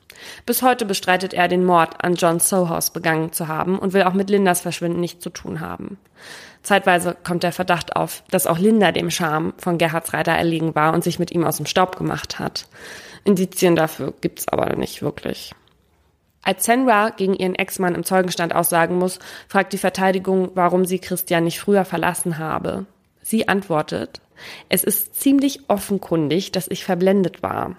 [0.46, 4.14] Bis heute bestreitet er, den Mord an John Sohaus begangen zu haben und will auch
[4.14, 5.98] mit Lindas Verschwinden nichts zu tun haben.
[6.62, 11.06] Zeitweise kommt der Verdacht auf, dass auch Linda dem Charme von Gerhardsreiter erlegen war und
[11.06, 12.68] sich mit ihm aus dem Staub gemacht hat.
[13.24, 15.54] Indizien dafür gibt's aber nicht wirklich.
[16.46, 19.20] Als Senra gegen ihren Ex-Mann im Zeugenstand aussagen muss,
[19.50, 22.86] fragt die Verteidigung, warum sie Christian nicht früher verlassen habe.
[23.24, 24.22] Sie antwortet,
[24.70, 27.76] es ist ziemlich offenkundig, dass ich verblendet war.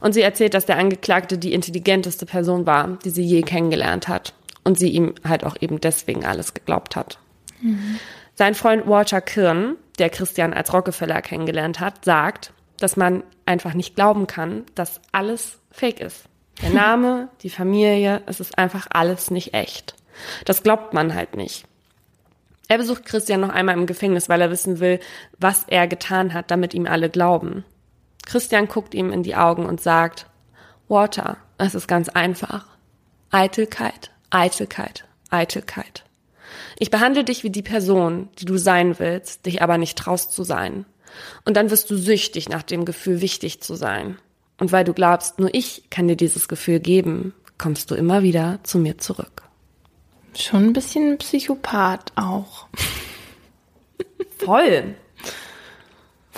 [0.00, 4.34] Und sie erzählt, dass der Angeklagte die intelligenteste Person war, die sie je kennengelernt hat.
[4.62, 7.18] Und sie ihm halt auch eben deswegen alles geglaubt hat.
[7.60, 7.98] Mhm.
[8.34, 13.96] Sein Freund Walter Kirn, der Christian als Rockefeller kennengelernt hat, sagt, dass man einfach nicht
[13.96, 16.28] glauben kann, dass alles fake ist.
[16.62, 19.94] Der Name, die Familie, es ist einfach alles nicht echt.
[20.44, 21.66] Das glaubt man halt nicht.
[22.68, 25.00] Er besucht Christian noch einmal im Gefängnis, weil er wissen will,
[25.38, 27.64] was er getan hat, damit ihm alle glauben.
[28.24, 30.26] Christian guckt ihm in die Augen und sagt,
[30.88, 32.66] Walter, es ist ganz einfach.
[33.30, 36.04] Eitelkeit, Eitelkeit, Eitelkeit.
[36.78, 40.42] Ich behandle dich wie die Person, die du sein willst, dich aber nicht traust zu
[40.42, 40.86] sein.
[41.44, 44.18] Und dann wirst du süchtig nach dem Gefühl, wichtig zu sein.
[44.58, 48.60] Und weil du glaubst, nur ich kann dir dieses Gefühl geben, kommst du immer wieder
[48.62, 49.42] zu mir zurück.
[50.36, 52.66] Schon ein bisschen Psychopath auch.
[54.38, 54.94] Voll.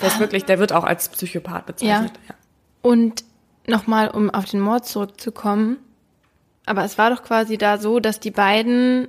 [0.01, 2.13] Der ist wirklich, der wird auch als Psychopath bezeichnet.
[2.27, 2.29] Ja.
[2.29, 2.35] ja.
[2.81, 3.23] Und
[3.65, 5.77] nochmal, um auf den Mord zurückzukommen.
[6.65, 9.07] Aber es war doch quasi da so, dass die beiden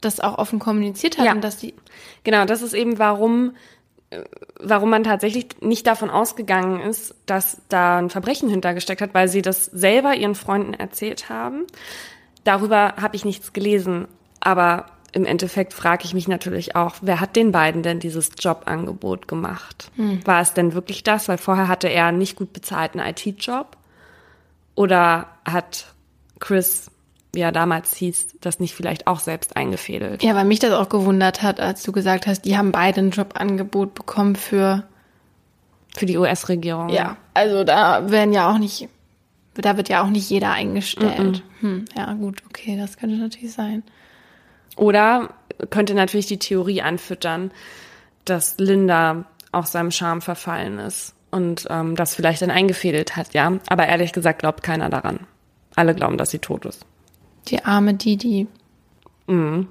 [0.00, 1.34] das auch offen kommuniziert hatten, ja.
[1.34, 1.74] dass die.
[2.22, 3.56] Genau, das ist eben, warum,
[4.60, 9.42] warum man tatsächlich nicht davon ausgegangen ist, dass da ein Verbrechen hintergesteckt hat, weil sie
[9.42, 11.66] das selber ihren Freunden erzählt haben.
[12.44, 14.06] Darüber habe ich nichts gelesen,
[14.40, 19.28] aber im Endeffekt frage ich mich natürlich auch, wer hat den beiden denn dieses Jobangebot
[19.28, 19.90] gemacht?
[19.96, 20.26] Hm.
[20.26, 21.28] War es denn wirklich das?
[21.28, 23.76] Weil vorher hatte er einen nicht gut bezahlten IT-Job.
[24.74, 25.86] Oder hat
[26.40, 26.90] Chris,
[27.34, 30.22] wie er damals hieß, das nicht vielleicht auch selbst eingefädelt?
[30.22, 33.10] Ja, weil mich das auch gewundert hat, als du gesagt hast, die haben beide ein
[33.10, 34.84] Jobangebot bekommen für
[35.96, 36.88] für die US-Regierung.
[36.88, 38.88] Ja, also da werden ja auch nicht,
[39.54, 41.18] da wird ja auch nicht jeder eingestellt.
[41.60, 41.70] Mm -mm.
[41.76, 43.82] Hm, ja, gut, okay, das könnte natürlich sein.
[44.76, 45.30] Oder
[45.70, 47.52] könnte natürlich die Theorie anfüttern,
[48.24, 53.52] dass Linda auch seinem Charme verfallen ist und ähm, das vielleicht dann eingefädelt hat, ja.
[53.68, 55.20] Aber ehrlich gesagt glaubt keiner daran.
[55.76, 56.84] Alle glauben, dass sie tot ist.
[57.48, 58.46] Die arme Didi.
[59.26, 59.68] Mhm.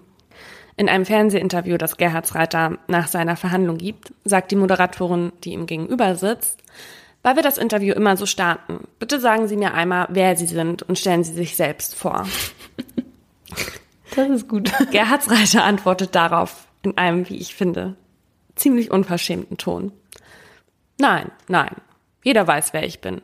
[0.75, 6.15] In einem Fernsehinterview, das Gerhardsreiter nach seiner Verhandlung gibt, sagt die Moderatorin, die ihm gegenüber
[6.15, 6.63] sitzt,
[7.21, 8.87] weil wir das Interview immer so starten.
[8.99, 12.27] Bitte sagen Sie mir einmal, wer Sie sind und stellen Sie sich selbst vor.
[14.15, 14.71] Das ist gut.
[14.91, 17.95] Gerhardsreiter antwortet darauf in einem, wie ich finde,
[18.55, 19.91] ziemlich unverschämten Ton.
[20.99, 21.75] Nein, nein.
[22.23, 23.21] Jeder weiß, wer ich bin.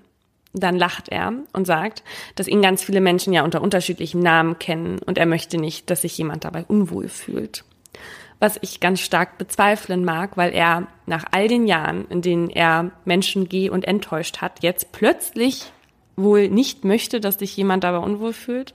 [0.54, 2.04] Dann lacht er und sagt,
[2.36, 6.02] dass ihn ganz viele Menschen ja unter unterschiedlichen Namen kennen und er möchte nicht, dass
[6.02, 7.64] sich jemand dabei unwohl fühlt.
[8.40, 12.92] Was ich ganz stark bezweifeln mag, weil er nach all den Jahren, in denen er
[13.06, 15.72] Menschen geh und enttäuscht hat, jetzt plötzlich
[16.16, 18.74] wohl nicht möchte, dass sich jemand dabei unwohl fühlt?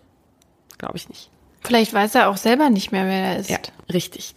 [0.79, 1.31] Glaube ich nicht.
[1.63, 3.51] Vielleicht weiß er auch selber nicht mehr, wer er ist.
[3.51, 3.59] Ja,
[3.91, 4.35] richtig.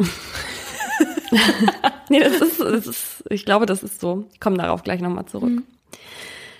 [2.09, 4.25] nee, das ist, das ist, ich glaube, das ist so.
[4.33, 5.49] Ich komme darauf gleich nochmal zurück.
[5.49, 5.63] Mhm.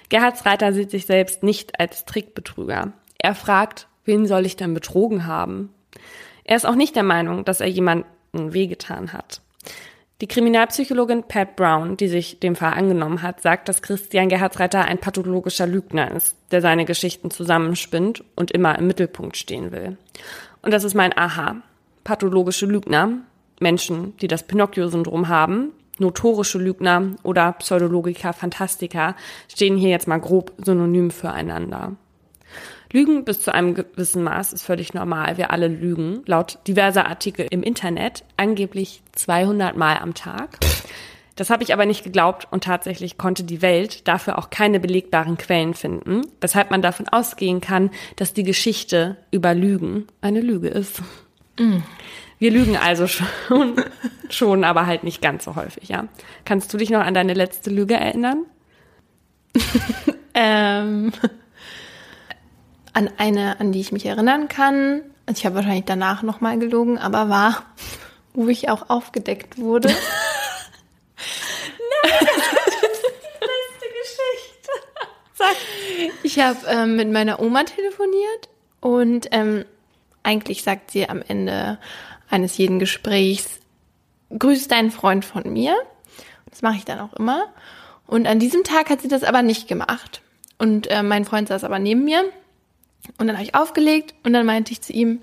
[0.10, 2.94] Gerhard Reiter sieht sich selbst nicht als Trickbetrüger.
[3.18, 5.74] Er fragt, wen soll ich denn betrogen haben?
[6.44, 9.42] Er ist auch nicht der Meinung, dass er jemanden wehgetan hat.
[10.20, 14.98] Die Kriminalpsychologin Pat Brown, die sich dem Fall angenommen hat, sagt, dass Christian Gerhardsreiter ein
[14.98, 19.98] pathologischer Lügner ist, der seine Geschichten zusammenspinnt und immer im Mittelpunkt stehen will.
[20.64, 21.58] Und das ist mein Aha.
[22.04, 23.12] Pathologische Lügner,
[23.60, 29.16] Menschen, die das Pinocchio-Syndrom haben, notorische Lügner oder Pseudologiker, Fantastiker
[29.48, 31.96] stehen hier jetzt mal grob synonym füreinander.
[32.92, 35.38] Lügen bis zu einem gewissen Maß ist völlig normal.
[35.38, 40.58] Wir alle lügen, laut diverser Artikel im Internet, angeblich 200 Mal am Tag.
[41.36, 45.38] Das habe ich aber nicht geglaubt und tatsächlich konnte die Welt dafür auch keine belegbaren
[45.38, 51.04] Quellen finden, weshalb man davon ausgehen kann, dass die Geschichte über Lügen eine Lüge ist.
[51.60, 51.78] Mm.
[52.40, 53.84] Wir lügen also schon,
[54.30, 56.08] schon, aber halt nicht ganz so häufig, ja.
[56.46, 58.46] Kannst du dich noch an deine letzte Lüge erinnern?
[60.34, 61.12] ähm,
[62.94, 65.02] an eine, an die ich mich erinnern kann.
[65.26, 67.66] Also ich habe wahrscheinlich danach nochmal gelogen, aber war,
[68.34, 69.94] wo ich auch aufgedeckt wurde.
[76.24, 79.66] Ich habe ähm, mit meiner Oma telefoniert und ähm,
[80.24, 81.80] eigentlich sagt sie am Ende
[82.30, 83.60] eines jeden Gesprächs,
[84.38, 85.76] grüß deinen Freund von mir.
[86.50, 87.54] Das mache ich dann auch immer.
[88.06, 90.22] Und an diesem Tag hat sie das aber nicht gemacht.
[90.58, 92.24] Und äh, mein Freund saß aber neben mir.
[93.18, 95.22] Und dann habe ich aufgelegt und dann meinte ich zu ihm,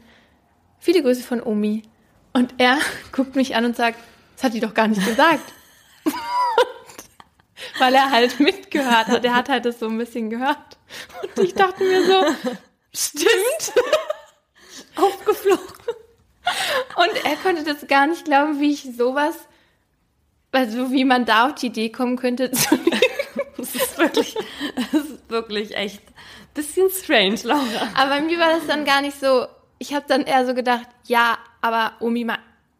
[0.78, 1.82] viele Grüße von Omi.
[2.32, 2.78] Und er
[3.12, 3.98] guckt mich an und sagt,
[4.36, 5.52] das hat die doch gar nicht gesagt
[7.78, 9.24] weil er halt mitgehört hat.
[9.24, 10.78] Er hat halt das so ein bisschen gehört.
[11.36, 12.50] Und ich dachte mir so,
[12.94, 13.72] stimmt.
[14.96, 15.64] Aufgeflogen.
[16.96, 19.34] Und er konnte das gar nicht glauben, wie ich sowas,
[20.52, 23.00] also wie man da auf die Idee kommen könnte zu lügen.
[23.56, 24.36] Das ist wirklich,
[24.76, 26.14] das ist wirklich echt ein
[26.54, 27.88] bisschen strange, Laura.
[27.94, 29.46] Aber mir war das dann gar nicht so,
[29.78, 32.26] ich habe dann eher so gedacht, ja, aber Omi,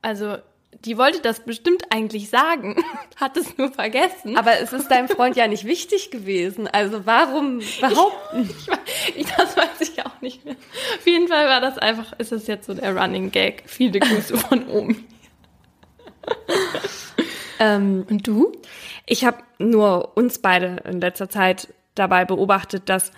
[0.03, 0.37] also
[0.85, 2.77] die wollte das bestimmt eigentlich sagen,
[3.17, 4.37] hat es nur vergessen.
[4.37, 6.69] Aber es ist deinem Freund ja nicht wichtig gewesen.
[6.69, 8.51] Also warum behaupten?
[9.07, 10.57] Ich, ich, das weiß ich auch nicht mehr.
[10.99, 13.63] Auf jeden Fall war das einfach, ist es jetzt so der Running Gag.
[13.67, 15.07] Viele Grüße von oben.
[17.61, 18.53] ähm, Und du?
[19.07, 23.13] Ich habe nur uns beide in letzter Zeit dabei beobachtet, dass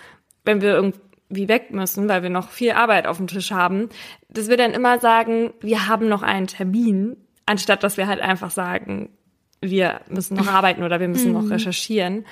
[0.45, 3.89] wenn wir irgendwie weg müssen, weil wir noch viel Arbeit auf dem Tisch haben,
[4.29, 8.51] dass wir dann immer sagen, wir haben noch einen Termin anstatt dass wir halt einfach
[8.51, 9.11] sagen,
[9.61, 11.53] wir müssen noch arbeiten oder wir müssen noch mhm.
[11.53, 12.27] recherchieren,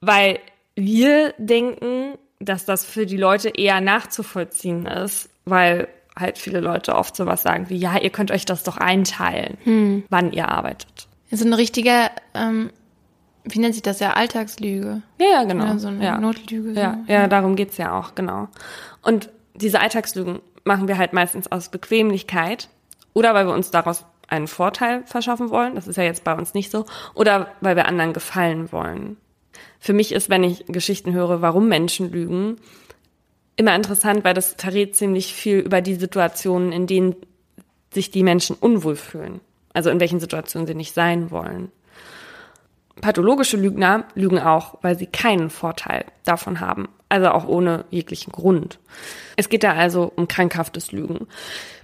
[0.00, 0.38] weil
[0.74, 7.16] wir denken, dass das für die Leute eher nachzuvollziehen ist, weil halt viele Leute oft
[7.16, 10.04] sowas sagen wie, ja, ihr könnt euch das doch einteilen, hm.
[10.08, 11.08] wann ihr arbeitet.
[11.30, 12.70] So ein richtiger ähm,
[13.44, 14.14] Wie nennt sich das ja?
[14.14, 15.02] Alltagslüge.
[15.20, 15.64] Ja, ja, genau.
[15.64, 16.18] Ja, so eine ja.
[16.18, 16.74] Notlüge.
[16.74, 16.80] So.
[16.80, 18.48] Ja, ja, darum geht's ja auch, genau.
[19.02, 22.68] Und diese Alltagslügen machen wir halt meistens aus Bequemlichkeit
[23.14, 25.74] oder weil wir uns daraus einen Vorteil verschaffen wollen.
[25.74, 26.86] Das ist ja jetzt bei uns nicht so.
[27.14, 29.16] Oder weil wir anderen gefallen wollen.
[29.80, 32.56] Für mich ist, wenn ich Geschichten höre, warum Menschen lügen,
[33.56, 37.16] immer interessant, weil das verrät ziemlich viel über die Situationen, in denen
[37.92, 39.40] sich die Menschen unwohl fühlen.
[39.72, 41.70] Also in welchen Situationen sie nicht sein wollen.
[43.00, 48.80] Pathologische Lügner lügen auch, weil sie keinen Vorteil davon haben, also auch ohne jeglichen Grund.
[49.36, 51.28] Es geht da also um krankhaftes Lügen.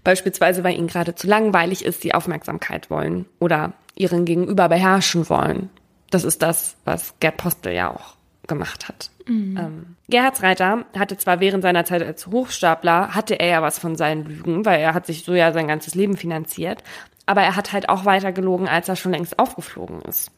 [0.05, 5.71] Beispielsweise, weil ihnen gerade zu langweilig ist, sie Aufmerksamkeit wollen oder ihren Gegenüber beherrschen wollen.
[6.11, 8.15] Das ist das, was Gerd Postel ja auch
[8.47, 9.11] gemacht hat.
[9.27, 9.57] Mhm.
[9.57, 13.97] Ähm, Gerhard Reiter hatte zwar während seiner Zeit als Hochstapler, hatte er ja was von
[13.97, 16.85] seinen Lügen, weil er hat sich so ja sein ganzes Leben finanziert,
[17.27, 20.31] aber er hat halt auch weiter gelogen, als er schon längst aufgeflogen ist.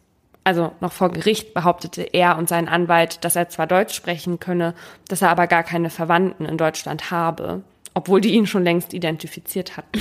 [0.45, 4.75] Also noch vor Gericht behauptete er und sein Anwalt, dass er zwar Deutsch sprechen könne,
[5.09, 7.63] dass er aber gar keine Verwandten in Deutschland habe,
[7.97, 9.99] obwohl die ihn schon längst identifiziert hatten.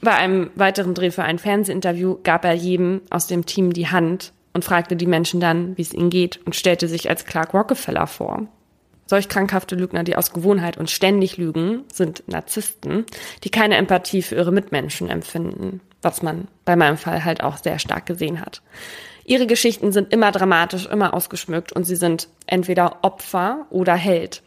[0.00, 4.32] Bei einem weiteren Dreh für ein Fernsehinterview gab er jedem aus dem Team die Hand
[4.52, 8.08] und fragte die Menschen dann, wie es ihnen geht und stellte sich als Clark Rockefeller
[8.08, 8.48] vor.
[9.06, 13.06] Solch krankhafte Lügner, die aus Gewohnheit und ständig lügen, sind Narzissten,
[13.44, 17.78] die keine Empathie für ihre Mitmenschen empfinden, was man bei meinem Fall halt auch sehr
[17.78, 18.60] stark gesehen hat.
[19.24, 24.42] Ihre Geschichten sind immer dramatisch, immer ausgeschmückt und sie sind entweder Opfer oder Held.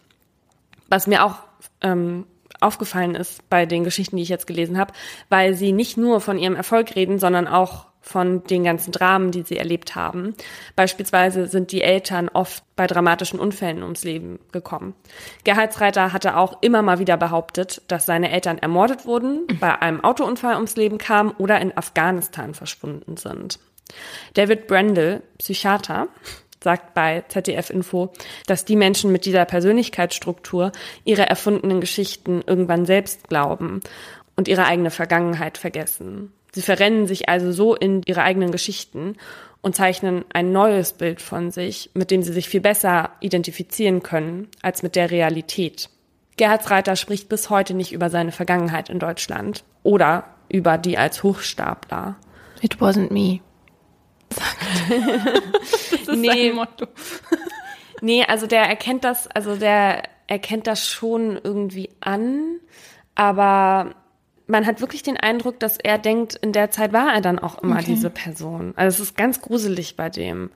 [0.89, 1.46] Was mir auch
[1.81, 2.25] ähm,
[2.59, 4.93] aufgefallen ist bei den Geschichten, die ich jetzt gelesen habe,
[5.29, 9.41] weil sie nicht nur von ihrem Erfolg reden, sondern auch von den ganzen Dramen, die
[9.41, 10.33] sie erlebt haben.
[10.75, 14.95] Beispielsweise sind die Eltern oft bei dramatischen Unfällen ums Leben gekommen.
[15.43, 20.55] Gerhaltsreiter hatte auch immer mal wieder behauptet, dass seine Eltern ermordet wurden, bei einem Autounfall
[20.55, 23.59] ums Leben kamen oder in Afghanistan verschwunden sind.
[24.33, 26.07] David Brendel, Psychiater,
[26.63, 28.11] sagt bei ZDF Info,
[28.45, 30.71] dass die Menschen mit dieser Persönlichkeitsstruktur
[31.03, 33.81] ihre erfundenen Geschichten irgendwann selbst glauben
[34.35, 36.33] und ihre eigene Vergangenheit vergessen.
[36.51, 39.15] Sie verrennen sich also so in ihre eigenen Geschichten
[39.61, 44.47] und zeichnen ein neues Bild von sich, mit dem sie sich viel besser identifizieren können
[44.61, 45.89] als mit der Realität.
[46.37, 51.23] Gerhard Reiter spricht bis heute nicht über seine Vergangenheit in Deutschland oder über die als
[51.23, 52.15] Hochstapler.
[52.61, 53.41] It wasn't me.
[54.29, 56.47] Das ist nee.
[56.47, 56.87] sein Motto.
[58.01, 62.59] nee, also der erkennt das, also der erkennt das schon irgendwie an,
[63.15, 63.95] aber
[64.47, 67.61] man hat wirklich den Eindruck, dass er denkt, in der Zeit war er dann auch
[67.61, 67.85] immer okay.
[67.87, 68.73] diese Person.
[68.75, 70.51] Also es ist ganz gruselig bei dem.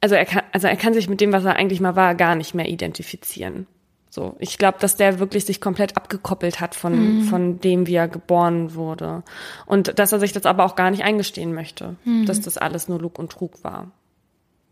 [0.00, 2.34] Also er kann, also er kann sich mit dem, was er eigentlich mal war, gar
[2.34, 3.66] nicht mehr identifizieren.
[4.12, 7.22] So, ich glaube, dass der wirklich sich komplett abgekoppelt hat von mhm.
[7.22, 9.22] von dem, wie er geboren wurde
[9.66, 12.26] und dass er sich das aber auch gar nicht eingestehen möchte, mhm.
[12.26, 13.92] dass das alles nur Lug und Trug war.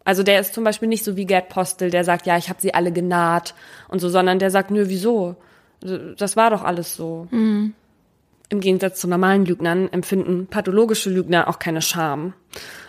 [0.05, 2.61] Also der ist zum Beispiel nicht so wie Gerd Postel, der sagt, ja, ich habe
[2.61, 3.55] sie alle genaht
[3.86, 5.36] und so, sondern der sagt, nö, wieso?
[5.80, 7.28] Das war doch alles so.
[7.30, 7.74] Mhm.
[8.49, 12.32] Im Gegensatz zu normalen Lügnern empfinden pathologische Lügner auch keine Scham.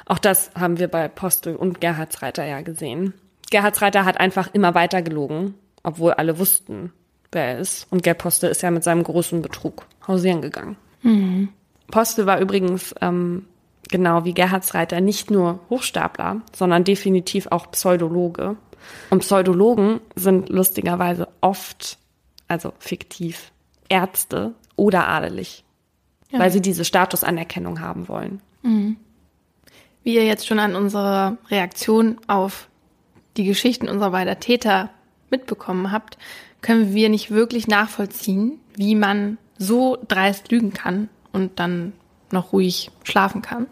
[0.06, 3.14] Auch das haben wir bei Postel und Gerhardsreiter ja gesehen.
[3.52, 5.56] Gerhardsreiter hat einfach immer weiter gelogen,
[5.90, 6.94] obwohl alle wussten,
[7.32, 7.88] wer er ist.
[7.90, 10.78] Und Gerd Postel ist ja mit seinem großen Betrug hausieren gegangen.
[11.02, 11.50] Mhm.
[11.90, 13.46] Postel war übrigens ähm,
[13.90, 18.56] genau wie Gerhardsreiter nicht nur Hochstapler, sondern definitiv auch Pseudologe.
[19.10, 21.98] Und Pseudologen sind lustigerweise oft,
[22.48, 23.52] also fiktiv,
[23.90, 25.64] Ärzte oder adelig,
[26.30, 26.40] ja.
[26.40, 28.42] weil sie diese Statusanerkennung haben wollen.
[28.62, 28.98] Mhm.
[30.04, 32.70] Wie ihr jetzt schon an unserer Reaktion auf
[33.38, 34.92] die Geschichten unserer beiden Täter
[35.32, 36.18] mitbekommen habt,
[36.62, 41.94] können wir nicht wirklich nachvollziehen, wie man so dreist lügen kann und dann
[42.32, 43.68] noch ruhig schlafen kann.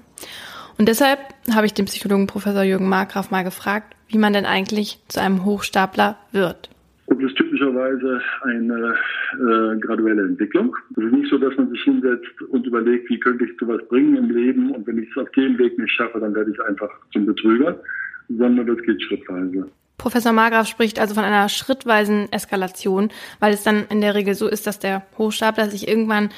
[0.78, 1.20] Und deshalb
[1.53, 5.43] habe ich den Psychologen Professor Jürgen Markgraf mal gefragt, wie man denn eigentlich zu einem
[5.43, 6.70] Hochstapler wird.
[7.08, 8.95] Das ist typischerweise eine
[9.34, 10.76] äh, graduelle Entwicklung.
[10.91, 13.86] Es ist nicht so, dass man sich hinsetzt und überlegt, wie könnte ich zu was
[13.88, 16.62] bringen im Leben und wenn ich es auf dem Weg nicht schaffe, dann werde ich
[16.62, 17.80] einfach zum Betrüger,
[18.28, 19.70] sondern das geht schrittweise.
[19.98, 24.48] Professor Margraf spricht also von einer schrittweisen Eskalation, weil es dann in der Regel so
[24.48, 26.30] ist, dass der Hochstapler sich irgendwann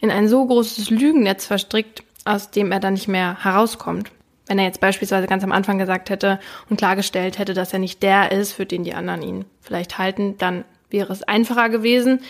[0.00, 4.10] in ein so großes Lügennetz verstrickt, aus dem er dann nicht mehr herauskommt.
[4.46, 8.02] Wenn er jetzt beispielsweise ganz am Anfang gesagt hätte und klargestellt hätte, dass er nicht
[8.02, 12.20] der ist, für den die anderen ihn vielleicht halten, dann wäre es einfacher gewesen.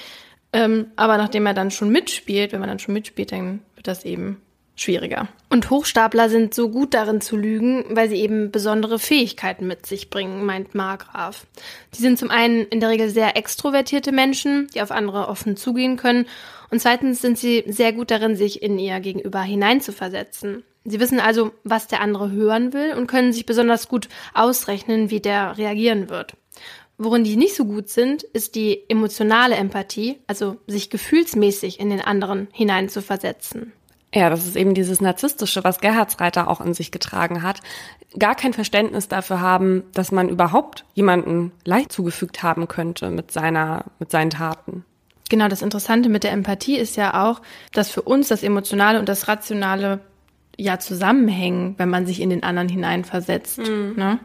[0.53, 4.05] Ähm, aber nachdem er dann schon mitspielt, wenn man dann schon mitspielt, dann wird das
[4.05, 4.43] eben
[4.75, 5.29] schwieriger.
[5.51, 10.11] Und Hochstapler sind so gut darin zu lügen, weil sie eben besondere Fähigkeiten mit sich
[10.11, 11.47] bringen, meint Margraf.
[11.93, 15.97] Sie sind zum einen in der Regel sehr extrovertierte Menschen, die auf andere offen zugehen
[15.97, 16.27] können.
[16.71, 20.65] Und zweitens sind sie sehr gut darin, sich in ihr Gegenüber hineinzuversetzen.
[20.85, 25.21] Sie wissen also, was der andere hören will und können sich besonders gut ausrechnen, wie
[25.21, 26.35] der reagieren wird.
[26.99, 32.01] Worin die nicht so gut sind, ist die emotionale Empathie, also sich gefühlsmäßig in den
[32.01, 33.73] anderen hineinzuversetzen.
[34.15, 37.61] Ja, das ist eben dieses Narzisstische, was Gerhardsreiter auch in sich getragen hat.
[38.19, 43.87] Gar kein Verständnis dafür haben, dass man überhaupt jemanden Leid zugefügt haben könnte mit seiner,
[43.99, 44.85] mit seinen Taten.
[45.31, 47.41] Genau, das Interessante mit der Empathie ist ja auch,
[47.73, 50.01] dass für uns das Emotionale und das Rationale
[50.59, 53.59] ja zusammenhängen, wenn man sich in den anderen hineinversetzt.
[53.61, 53.95] Mhm.
[53.97, 54.19] Ne?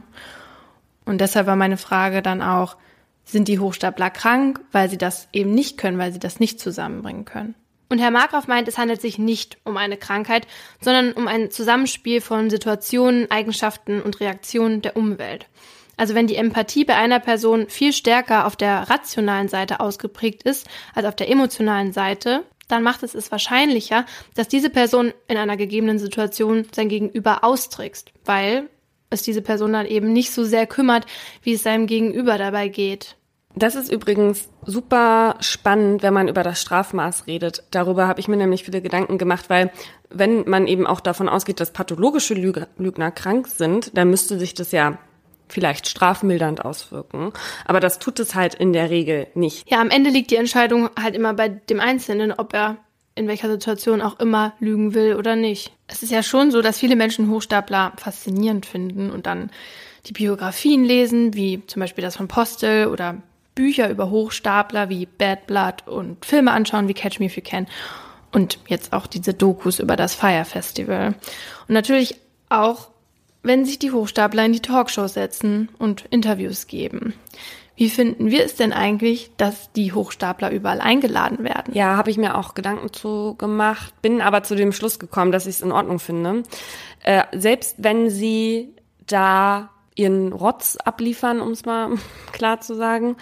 [1.05, 2.75] Und deshalb war meine Frage dann auch,
[3.23, 7.23] sind die Hochstapler krank, weil sie das eben nicht können, weil sie das nicht zusammenbringen
[7.23, 7.55] können?
[7.89, 10.45] Und Herr Markgraf meint, es handelt sich nicht um eine Krankheit,
[10.81, 15.45] sondern um ein Zusammenspiel von Situationen, Eigenschaften und Reaktionen der Umwelt.
[15.95, 20.67] Also wenn die Empathie bei einer Person viel stärker auf der rationalen Seite ausgeprägt ist
[20.93, 25.57] als auf der emotionalen Seite, dann macht es es wahrscheinlicher, dass diese Person in einer
[25.57, 28.69] gegebenen Situation sein Gegenüber austrickst, weil
[29.09, 31.05] es diese Person dann eben nicht so sehr kümmert,
[31.41, 33.15] wie es seinem Gegenüber dabei geht.
[33.59, 37.63] Das ist übrigens super spannend, wenn man über das Strafmaß redet.
[37.71, 39.71] Darüber habe ich mir nämlich viele Gedanken gemacht, weil
[40.09, 44.71] wenn man eben auch davon ausgeht, dass pathologische Lügner krank sind, dann müsste sich das
[44.71, 44.99] ja
[45.49, 47.31] vielleicht strafmildernd auswirken.
[47.65, 49.69] Aber das tut es halt in der Regel nicht.
[49.69, 52.77] Ja, am Ende liegt die Entscheidung halt immer bei dem Einzelnen, ob er
[53.15, 55.71] in welcher Situation auch immer lügen will oder nicht.
[55.87, 59.49] Es ist ja schon so, dass viele Menschen Hochstapler faszinierend finden und dann
[60.05, 63.23] die Biografien lesen, wie zum Beispiel das von Postel oder
[63.57, 67.67] Bücher über Hochstapler wie Bad Blood und Filme anschauen wie Catch Me If You Can
[68.31, 71.15] und jetzt auch diese Dokus über das Fire Festival.
[71.67, 72.15] Und natürlich
[72.49, 72.89] auch
[73.43, 77.13] wenn sich die Hochstapler in die Talkshow setzen und Interviews geben.
[77.75, 81.73] Wie finden wir es denn eigentlich, dass die Hochstapler überall eingeladen werden?
[81.73, 85.45] Ja, habe ich mir auch Gedanken zu gemacht, bin aber zu dem Schluss gekommen, dass
[85.45, 86.43] ich es in Ordnung finde.
[87.03, 88.73] Äh, selbst wenn sie
[89.05, 91.91] da ihren Rotz abliefern, um es mal
[92.31, 93.17] klar zu sagen,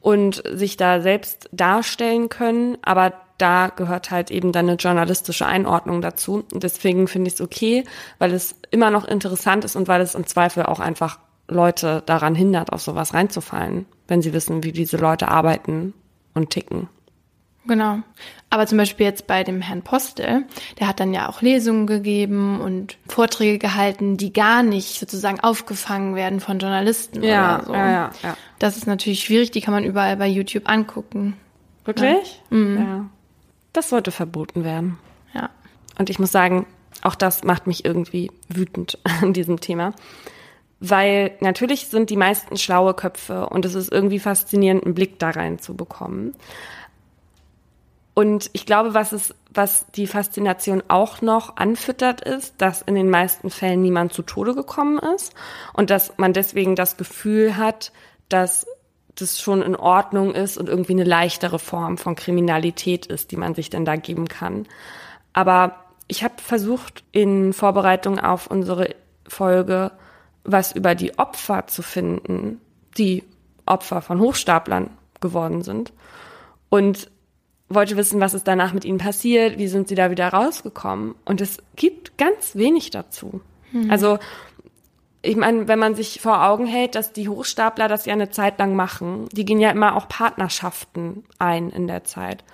[0.00, 6.02] und sich da selbst darstellen können, aber da gehört halt eben dann eine journalistische Einordnung
[6.02, 6.44] dazu.
[6.52, 7.84] Und deswegen finde ich es okay,
[8.18, 11.18] weil es immer noch interessant ist und weil es im Zweifel auch einfach
[11.48, 15.94] Leute daran hindert, auf sowas reinzufallen, wenn sie wissen, wie diese Leute arbeiten
[16.34, 16.88] und ticken.
[17.66, 17.98] Genau.
[18.48, 20.44] Aber zum Beispiel jetzt bei dem Herrn Postel,
[20.78, 26.16] der hat dann ja auch Lesungen gegeben und Vorträge gehalten, die gar nicht sozusagen aufgefangen
[26.16, 27.72] werden von Journalisten ja, oder so.
[27.74, 28.36] Ja, ja, ja.
[28.58, 31.36] Das ist natürlich schwierig, die kann man überall bei YouTube angucken.
[31.84, 32.42] Wirklich?
[32.50, 32.56] Ja.
[32.56, 32.78] Mhm.
[32.78, 33.06] ja.
[33.72, 34.98] Das sollte verboten werden.
[35.32, 35.50] Ja.
[35.98, 36.66] Und ich muss sagen,
[37.02, 39.92] auch das macht mich irgendwie wütend an diesem Thema.
[40.80, 45.30] Weil natürlich sind die meisten schlaue Köpfe und es ist irgendwie faszinierend, einen Blick da
[45.30, 46.34] rein zu bekommen.
[48.14, 53.08] Und ich glaube, was es, was die Faszination auch noch anfüttert, ist, dass in den
[53.08, 55.32] meisten Fällen niemand zu Tode gekommen ist
[55.72, 57.92] und dass man deswegen das Gefühl hat,
[58.28, 58.66] dass
[59.14, 63.54] das schon in Ordnung ist und irgendwie eine leichtere Form von Kriminalität ist, die man
[63.54, 64.66] sich denn da geben kann.
[65.32, 65.76] Aber
[66.08, 68.94] ich habe versucht, in Vorbereitung auf unsere
[69.26, 69.92] Folge
[70.44, 72.60] was über die Opfer zu finden,
[72.96, 73.24] die
[73.66, 74.90] Opfer von Hochstaplern
[75.20, 75.92] geworden sind.
[76.70, 77.10] Und
[77.70, 81.14] wollte wissen, was ist danach mit ihnen passiert, wie sind sie da wieder rausgekommen.
[81.24, 83.40] Und es gibt ganz wenig dazu.
[83.72, 83.90] Mhm.
[83.90, 84.18] Also
[85.22, 88.58] ich meine, wenn man sich vor Augen hält, dass die Hochstapler das ja eine Zeit
[88.58, 92.44] lang machen, die gehen ja immer auch Partnerschaften ein in der Zeit.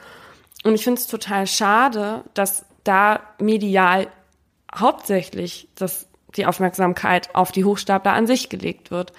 [0.65, 4.09] Und ich finde es total schade, dass da medial
[4.75, 9.13] hauptsächlich das, die Aufmerksamkeit auf die Hochstapler an sich gelegt wird.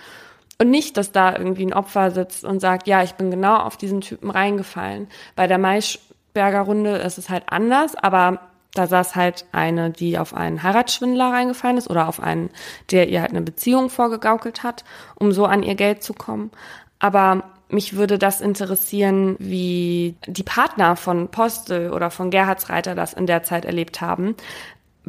[0.59, 3.77] Und nicht, dass da irgendwie ein Opfer sitzt und sagt, ja, ich bin genau auf
[3.77, 5.07] diesen Typen reingefallen.
[5.35, 8.39] Bei der Maischberger Runde ist es halt anders, aber
[8.73, 12.49] da saß halt eine, die auf einen Heiratsschwindler reingefallen ist oder auf einen,
[12.91, 14.83] der ihr halt eine Beziehung vorgegaukelt hat,
[15.15, 16.51] um so an ihr Geld zu kommen.
[16.99, 23.27] Aber mich würde das interessieren, wie die Partner von Postel oder von Gerhardsreiter das in
[23.27, 24.35] der Zeit erlebt haben.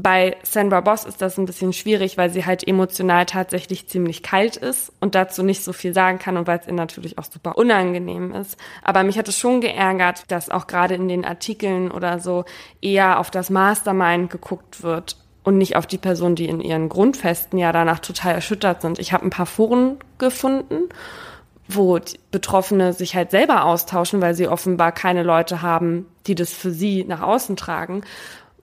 [0.01, 4.57] Bei Sandra Boss ist das ein bisschen schwierig, weil sie halt emotional tatsächlich ziemlich kalt
[4.57, 7.59] ist und dazu nicht so viel sagen kann und weil es ihr natürlich auch super
[7.59, 8.57] unangenehm ist.
[8.85, 12.45] Aber mich hat es schon geärgert, dass auch gerade in den Artikeln oder so
[12.81, 17.59] eher auf das Mastermind geguckt wird und nicht auf die Person, die in ihren Grundfesten
[17.59, 19.01] ja danach total erschüttert sind.
[19.01, 20.91] Ich habe ein paar Foren gefunden,
[21.67, 21.99] wo
[22.31, 27.03] Betroffene sich halt selber austauschen, weil sie offenbar keine Leute haben, die das für sie
[27.03, 28.03] nach außen tragen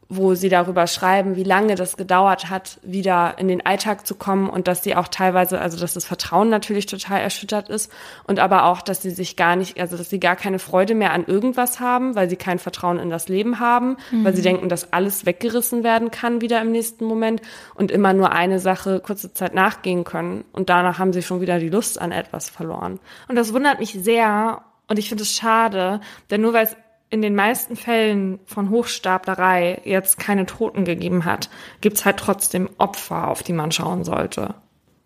[0.08, 4.50] wo sie darüber schreiben, wie lange das gedauert hat, wieder in den Alltag zu kommen
[4.50, 7.92] und dass sie auch teilweise, also dass das Vertrauen natürlich total erschüttert ist
[8.26, 11.12] und aber auch, dass sie sich gar nicht, also dass sie gar keine Freude mehr
[11.12, 14.24] an irgendwas haben, weil sie kein Vertrauen in das Leben haben, mhm.
[14.24, 14.46] weil sie mhm.
[14.46, 17.42] denken, dass alles weggerissen werden kann wieder im nächsten Moment
[17.74, 21.58] und immer nur eine Sache kurze Zeit nachgehen können und danach haben sie schon wieder
[21.58, 23.00] die Lust an etwas verloren.
[23.28, 26.00] Und das wundert mich sehr und ich finde es schade,
[26.30, 26.78] denn nur weil es
[27.10, 31.50] in den meisten Fällen von Hochstaplerei jetzt keine Toten gegeben hat,
[31.82, 34.56] gibt's halt trotzdem Opfer, auf die man schauen sollte.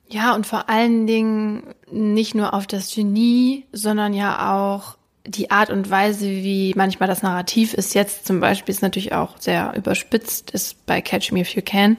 [0.07, 5.69] Ja, und vor allen Dingen nicht nur auf das Genie, sondern ja auch die Art
[5.69, 7.93] und Weise, wie manchmal das Narrativ ist.
[7.93, 11.97] Jetzt zum Beispiel ist natürlich auch sehr überspitzt, ist bei Catch Me If You Can.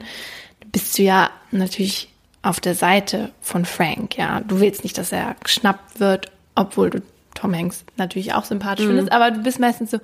[0.71, 2.09] Bist du ja natürlich
[2.41, 4.41] auf der Seite von Frank, ja.
[4.41, 7.01] Du willst nicht, dass er geschnappt wird, obwohl du
[7.33, 8.89] Tom Hanks natürlich auch sympathisch mhm.
[8.89, 9.99] findest, aber du bist meistens so,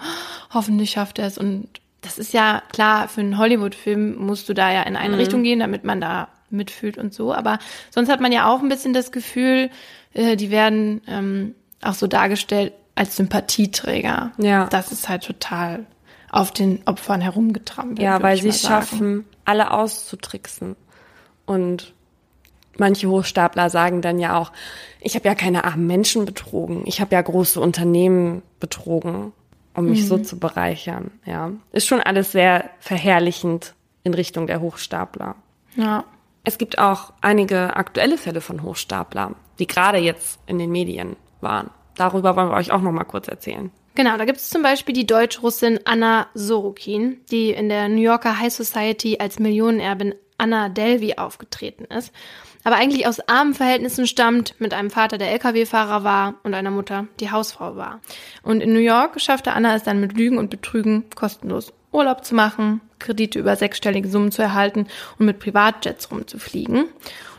[0.54, 1.38] hoffentlich schafft er es.
[1.38, 1.68] Und
[2.02, 5.20] das ist ja klar, für einen Hollywood-Film musst du da ja in eine mhm.
[5.20, 7.34] Richtung gehen, damit man da mitfühlt und so.
[7.34, 7.60] Aber
[7.92, 9.70] sonst hat man ja auch ein bisschen das Gefühl,
[10.14, 14.32] äh, die werden ähm, auch so dargestellt als Sympathieträger.
[14.38, 14.68] Ja.
[14.68, 15.86] Das ist halt total
[16.30, 18.00] auf den Opfern herumgetrampelt.
[18.00, 20.76] Ja, weil sie schaffen, alle auszutricksen.
[21.46, 21.94] Und
[22.80, 24.52] manche Hochstapler sagen dann ja auch,
[25.00, 29.34] ich habe ja keine armen Menschen betrogen, ich habe ja große Unternehmen betrogen,
[29.74, 30.08] um mich mhm.
[30.08, 31.12] so zu bereichern.
[31.26, 35.36] Ja, ist schon alles sehr verherrlichend in Richtung der Hochstapler.
[35.76, 36.04] Ja.
[36.44, 41.70] Es gibt auch einige aktuelle Fälle von Hochstapler, die gerade jetzt in den Medien waren.
[41.96, 43.70] Darüber wollen wir euch auch noch mal kurz erzählen.
[43.96, 48.40] Genau, da gibt es zum Beispiel die Deutsch-Russin Anna Sorokin, die in der New Yorker
[48.40, 52.14] High Society als Millionenerbin Anna Delvey aufgetreten ist
[52.68, 57.08] aber eigentlich aus armen Verhältnissen stammt, mit einem Vater, der Lkw-Fahrer war und einer Mutter,
[57.22, 58.02] die Hausfrau war.
[58.44, 62.36] Und in New York schaffte Anna es dann mit Lügen und Betrügen kostenlos Urlaub zu
[62.36, 64.88] machen, Kredite über sechsstellige Summen zu erhalten
[65.18, 66.82] und mit Privatjets rumzufliegen.
[66.82, 66.92] Und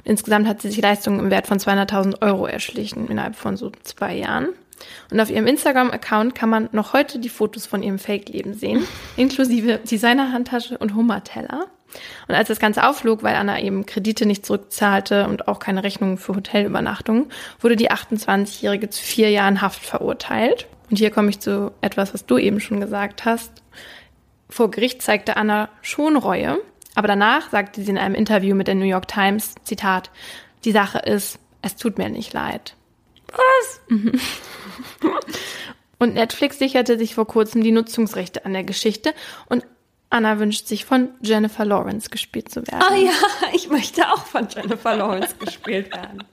[0.05, 4.15] insgesamt hat sie sich Leistungen im Wert von 200.000 Euro erschlichen innerhalb von so zwei
[4.15, 4.49] Jahren.
[5.11, 8.83] Und auf ihrem Instagram-Account kann man noch heute die Fotos von ihrem Fake-Leben sehen,
[9.19, 11.67] inklusive Designer-Handtasche und Hummerteller.
[12.27, 16.19] Und als das Ganze aufflog, weil Anna eben Kredite nicht zurückzahlte und auch keine Rechnungen
[16.19, 20.67] für Hotelübernachtungen, wurde die 28-Jährige zu vier Jahren Haft verurteilt.
[20.91, 23.63] Und hier komme ich zu etwas, was du eben schon gesagt hast.
[24.49, 26.59] Vor Gericht zeigte Anna schon Reue,
[26.95, 30.11] aber danach sagte sie in einem Interview mit der New York Times, Zitat,
[30.65, 32.75] die Sache ist, es tut mir nicht leid.
[33.31, 33.81] Was?
[33.89, 34.13] Mhm.
[35.99, 39.15] Und Netflix sicherte sich vor kurzem die Nutzungsrechte an der Geschichte
[39.49, 39.67] und
[40.11, 42.83] Anna wünscht sich von Jennifer Lawrence gespielt zu werden.
[42.83, 43.13] Ah ja,
[43.55, 46.25] ich möchte auch von Jennifer Lawrence gespielt werden.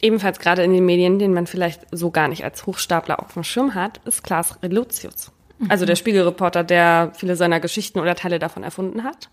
[0.00, 3.44] Ebenfalls gerade in den Medien, den man vielleicht so gar nicht als Hochstapler auf dem
[3.44, 5.30] Schirm hat, ist Klaas Relotius.
[5.58, 5.70] Mhm.
[5.70, 9.30] Also der Spiegelreporter, der viele seiner Geschichten oder Teile davon erfunden hat.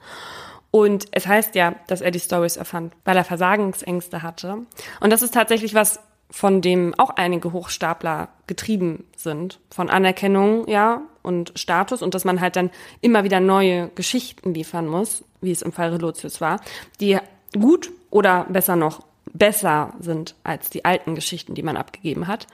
[0.72, 4.60] Und es heißt ja, dass er die Stories erfand, weil er Versagensängste hatte.
[4.99, 5.99] Und das ist tatsächlich was,
[6.31, 9.60] von dem auch einige Hochstapler getrieben sind.
[9.72, 12.69] Von Anerkennung, ja, und Status und dass man halt dann
[13.01, 16.60] immer wieder neue Geschichten liefern muss, wie es im Fall Relotius war,
[16.99, 17.18] die
[17.53, 19.03] gut oder besser noch
[19.34, 22.47] besser sind als die alten Geschichten, die man abgegeben hat.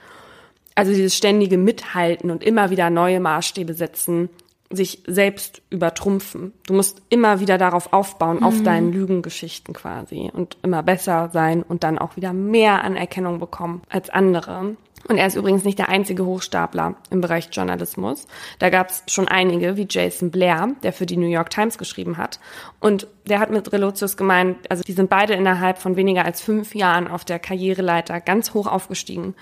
[0.74, 4.28] Also dieses ständige Mithalten und immer wieder neue Maßstäbe setzen,
[4.70, 6.52] sich selbst übertrumpfen.
[6.66, 8.44] Du musst immer wieder darauf aufbauen, mhm.
[8.44, 13.82] auf deinen Lügengeschichten quasi und immer besser sein und dann auch wieder mehr Anerkennung bekommen
[13.88, 14.76] als andere.
[15.08, 18.26] Und er ist übrigens nicht der einzige Hochstapler im Bereich Journalismus.
[18.58, 22.16] Da gab es schon einige, wie Jason Blair, der für die New York Times geschrieben
[22.16, 22.40] hat.
[22.80, 26.74] Und der hat mit Relotius gemeint, also die sind beide innerhalb von weniger als fünf
[26.74, 29.34] Jahren auf der Karriereleiter ganz hoch aufgestiegen.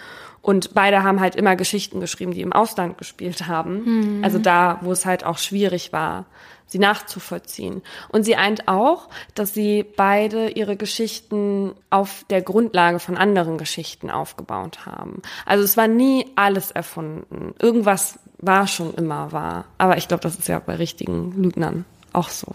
[0.44, 4.18] Und beide haben halt immer Geschichten geschrieben, die im Ausland gespielt haben.
[4.18, 4.24] Mhm.
[4.24, 6.26] Also da, wo es halt auch schwierig war,
[6.66, 7.80] sie nachzuvollziehen.
[8.10, 14.10] Und sie eint auch, dass sie beide ihre Geschichten auf der Grundlage von anderen Geschichten
[14.10, 15.22] aufgebaut haben.
[15.46, 17.54] Also es war nie alles erfunden.
[17.58, 19.64] Irgendwas war schon immer wahr.
[19.78, 22.48] Aber ich glaube, das ist ja bei richtigen Lügnern auch so.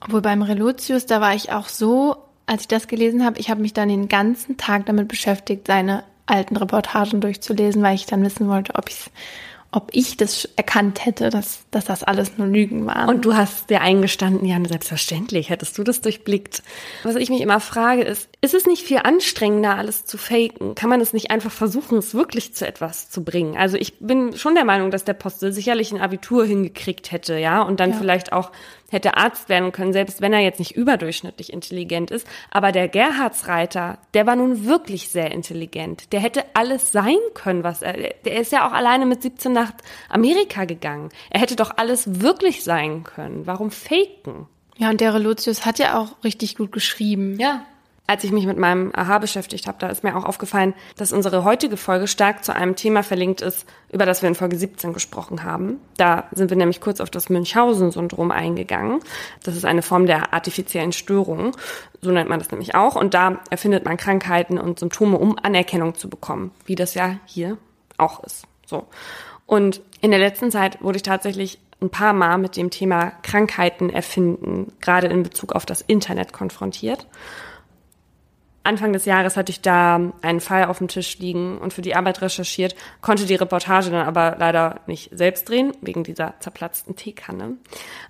[0.00, 2.16] Obwohl beim Relotius, da war ich auch so,
[2.46, 6.02] als ich das gelesen habe, ich habe mich dann den ganzen Tag damit beschäftigt, seine
[6.28, 9.10] alten Reportagen durchzulesen, weil ich dann wissen wollte, ob ich
[9.70, 13.08] ob ich das erkannt hätte, dass, dass das alles nur Lügen waren.
[13.08, 16.62] Und du hast dir eingestanden, ja, selbstverständlich hättest du das durchblickt.
[17.02, 20.74] Was ich mich immer frage, ist, ist es nicht viel anstrengender, alles zu faken?
[20.74, 23.58] Kann man es nicht einfach versuchen, es wirklich zu etwas zu bringen?
[23.58, 27.60] Also ich bin schon der Meinung, dass der Postel sicherlich ein Abitur hingekriegt hätte, ja,
[27.60, 27.96] und dann ja.
[27.98, 28.50] vielleicht auch
[28.90, 32.26] hätte Arzt werden können, selbst wenn er jetzt nicht überdurchschnittlich intelligent ist.
[32.50, 36.12] Aber der Gerhardsreiter, der war nun wirklich sehr intelligent.
[36.12, 37.94] Der hätte alles sein können, was er,
[38.24, 39.72] der ist ja auch alleine mit 17 nach
[40.08, 41.10] Amerika gegangen.
[41.30, 43.46] Er hätte doch alles wirklich sein können.
[43.46, 44.46] Warum faken?
[44.76, 47.38] Ja, und der Relotius hat ja auch richtig gut geschrieben.
[47.38, 47.64] Ja
[48.08, 51.44] als ich mich mit meinem Aha beschäftigt habe, da ist mir auch aufgefallen, dass unsere
[51.44, 55.44] heutige Folge stark zu einem Thema verlinkt ist, über das wir in Folge 17 gesprochen
[55.44, 55.78] haben.
[55.98, 59.00] Da sind wir nämlich kurz auf das Münchhausen-Syndrom eingegangen.
[59.42, 61.54] Das ist eine Form der artifiziellen Störung,
[62.00, 62.96] so nennt man das nämlich auch.
[62.96, 67.58] Und da erfindet man Krankheiten und Symptome, um Anerkennung zu bekommen, wie das ja hier
[67.98, 68.46] auch ist.
[68.64, 68.86] So.
[69.44, 73.90] Und in der letzten Zeit wurde ich tatsächlich ein paar Mal mit dem Thema Krankheiten
[73.90, 77.06] erfinden, gerade in Bezug auf das Internet konfrontiert.
[78.64, 81.96] Anfang des Jahres hatte ich da einen Fall auf dem Tisch liegen und für die
[81.96, 87.56] Arbeit recherchiert, konnte die Reportage dann aber leider nicht selbst drehen, wegen dieser zerplatzten Teekanne.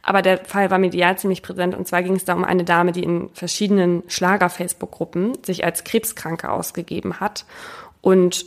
[0.03, 2.93] Aber der Fall war medial ziemlich präsent und zwar ging es da um eine Dame,
[2.93, 7.45] die in verschiedenen Schlager-Facebook-Gruppen sich als Krebskranke ausgegeben hat
[8.01, 8.47] und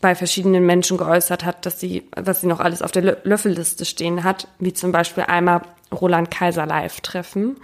[0.00, 4.24] bei verschiedenen Menschen geäußert hat, dass sie, was sie noch alles auf der Löffelliste stehen
[4.24, 5.62] hat, wie zum Beispiel einmal
[5.92, 7.56] Roland Kaiser live treffen,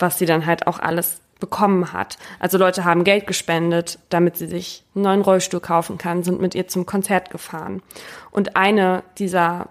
[0.00, 2.16] was sie dann halt auch alles bekommen hat.
[2.40, 6.54] Also Leute haben Geld gespendet, damit sie sich einen neuen Rollstuhl kaufen kann, sind mit
[6.54, 7.82] ihr zum Konzert gefahren.
[8.30, 9.68] Und eine dieser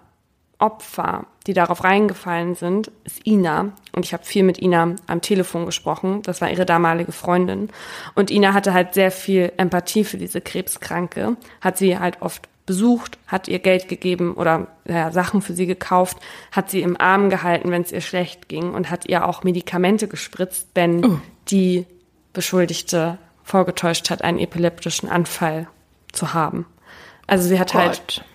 [0.59, 3.71] Opfer, die darauf reingefallen sind, ist Ina.
[3.91, 6.21] Und ich habe viel mit Ina am Telefon gesprochen.
[6.21, 7.69] Das war ihre damalige Freundin.
[8.13, 13.17] Und Ina hatte halt sehr viel Empathie für diese Krebskranke, hat sie halt oft besucht,
[13.27, 16.17] hat ihr Geld gegeben oder ja, Sachen für sie gekauft,
[16.51, 20.07] hat sie im Arm gehalten, wenn es ihr schlecht ging und hat ihr auch Medikamente
[20.07, 21.19] gespritzt, wenn oh.
[21.49, 21.85] die
[22.31, 25.67] Beschuldigte vorgetäuscht hat, einen epileptischen Anfall
[26.11, 26.65] zu haben.
[27.27, 28.25] Also sie hat halt Gott.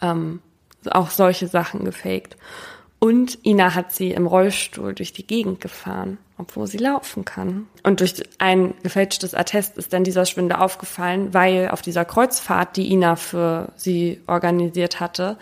[0.00, 0.40] halt ähm,
[0.90, 2.36] auch solche Sachen gefaked.
[2.98, 7.66] Und Ina hat sie im Rollstuhl durch die Gegend gefahren, obwohl sie laufen kann.
[7.82, 12.90] Und durch ein gefälschtes Attest ist dann dieser Schwindel aufgefallen, weil auf dieser Kreuzfahrt, die
[12.92, 15.36] Ina für sie organisiert hatte,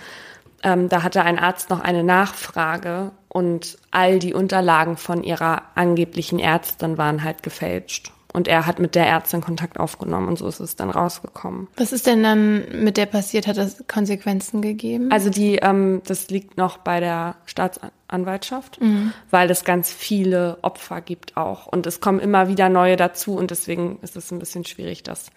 [0.64, 6.38] ähm, da hatte ein Arzt noch eine Nachfrage und all die Unterlagen von ihrer angeblichen
[6.38, 8.13] Ärztin waren halt gefälscht.
[8.34, 11.68] Und er hat mit der Ärztin Kontakt aufgenommen und so ist es dann rausgekommen.
[11.76, 13.46] Was ist denn dann mit der passiert?
[13.46, 15.12] Hat das Konsequenzen gegeben?
[15.12, 19.12] Also die, ähm, das liegt noch bei der Staatsanwaltschaft, mhm.
[19.30, 21.68] weil es ganz viele Opfer gibt auch.
[21.68, 25.30] Und es kommen immer wieder neue dazu und deswegen ist es ein bisschen schwierig, das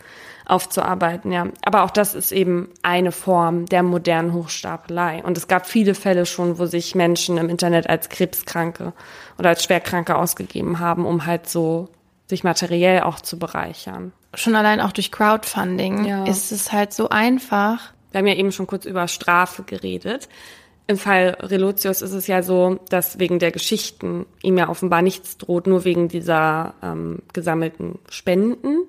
[0.48, 1.46] aufzuarbeiten, ja.
[1.64, 5.22] Aber auch das ist eben eine Form der modernen Hochstapelei.
[5.24, 8.94] Und es gab viele Fälle schon, wo sich Menschen im Internet als Krebskranke
[9.38, 11.90] oder als Schwerkranke ausgegeben haben, um halt so
[12.28, 14.12] sich materiell auch zu bereichern.
[14.34, 16.26] Schon allein auch durch Crowdfunding ja.
[16.26, 17.94] ist es halt so einfach.
[18.12, 20.28] Wir haben ja eben schon kurz über Strafe geredet.
[20.88, 25.38] Im Fall Relotius ist es ja so, dass wegen der Geschichten ihm ja offenbar nichts
[25.38, 28.86] droht, nur wegen dieser ähm, gesammelten Spenden.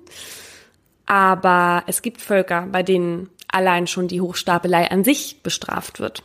[1.05, 6.23] Aber es gibt Völker, bei denen allein schon die Hochstapelei an sich bestraft wird.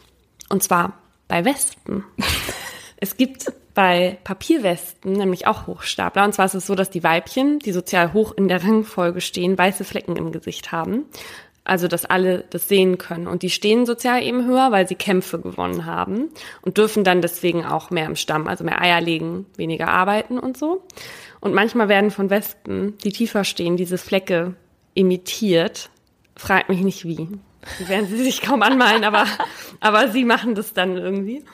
[0.48, 0.92] Und zwar
[1.26, 2.04] bei Wespen.
[2.98, 6.24] es gibt bei Papierwesten nämlich auch Hochstapler.
[6.24, 9.58] Und zwar ist es so, dass die Weibchen, die sozial hoch in der Rangfolge stehen,
[9.58, 11.06] weiße Flecken im Gesicht haben.
[11.66, 13.26] Also, dass alle das sehen können.
[13.26, 16.28] Und die stehen sozial eben höher, weil sie Kämpfe gewonnen haben
[16.60, 20.58] und dürfen dann deswegen auch mehr im Stamm, also mehr Eier legen, weniger arbeiten und
[20.58, 20.82] so.
[21.40, 24.54] Und manchmal werden von Wespen, die tiefer stehen, diese Flecke
[24.92, 25.88] imitiert.
[26.36, 27.28] Fragt mich nicht wie.
[27.80, 29.24] Die werden sie sich kaum anmalen, aber,
[29.80, 31.44] aber sie machen das dann irgendwie.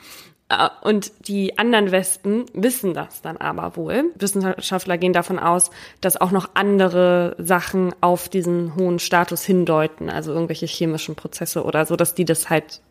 [0.51, 4.11] Äh, und die anderen Wespen wissen das dann aber wohl.
[4.15, 5.71] Wissenschaftler gehen davon aus,
[6.01, 11.85] dass auch noch andere Sachen auf diesen hohen Status hindeuten, also irgendwelche chemischen Prozesse oder
[11.85, 12.81] so, dass die das halt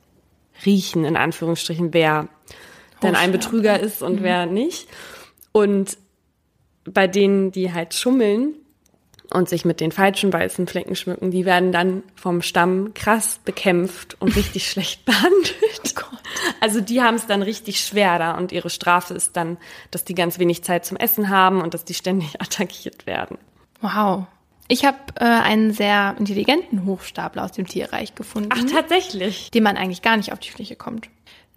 [0.65, 2.29] riechen, in Anführungsstrichen, wer
[3.03, 4.25] denn ein Betrüger ist und mhm.
[4.25, 4.89] wer nicht.
[5.53, 5.97] Und
[6.85, 8.55] bei denen, die halt schummeln,
[9.33, 14.17] und sich mit den falschen weißen Flecken schmücken, die werden dann vom Stamm krass bekämpft
[14.21, 15.95] und richtig schlecht behandelt.
[15.99, 16.17] Oh
[16.61, 19.59] also die haben es dann richtig schwer da und ihre Strafe ist dann,
[19.91, 23.39] dass die ganz wenig Zeit zum Essen haben und dass die ständig attackiert werden.
[23.81, 24.27] Wow.
[24.69, 28.51] Ich habe äh, einen sehr intelligenten Hochstapler aus dem Tierreich gefunden.
[28.53, 29.51] Ach, tatsächlich.
[29.51, 31.09] Dem man eigentlich gar nicht auf die Fläche kommt.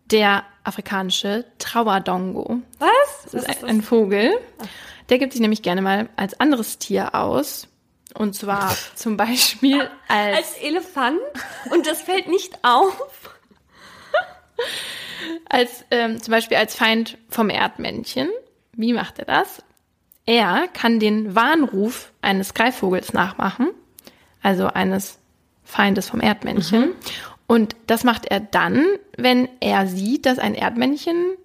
[0.09, 2.61] Der afrikanische Trauerdongo.
[2.79, 2.89] Was?
[3.25, 4.31] Das ist, das ist ein, ein Vogel.
[4.59, 4.67] Ach.
[5.13, 7.67] Der gibt sich nämlich gerne mal als anderes Tier aus.
[8.15, 11.19] Und zwar zum Beispiel als, als Elefant.
[11.69, 13.29] Und das fällt nicht auf.
[15.47, 18.27] als ähm, zum Beispiel als Feind vom Erdmännchen.
[18.71, 19.61] Wie macht er das?
[20.25, 23.69] Er kann den Warnruf eines Greifvogels nachmachen,
[24.41, 25.19] also eines
[25.63, 26.87] Feindes vom Erdmännchen.
[26.87, 26.95] Mhm.
[27.45, 28.83] Und das macht er dann,
[29.15, 31.35] wenn er sieht, dass ein Erdmännchen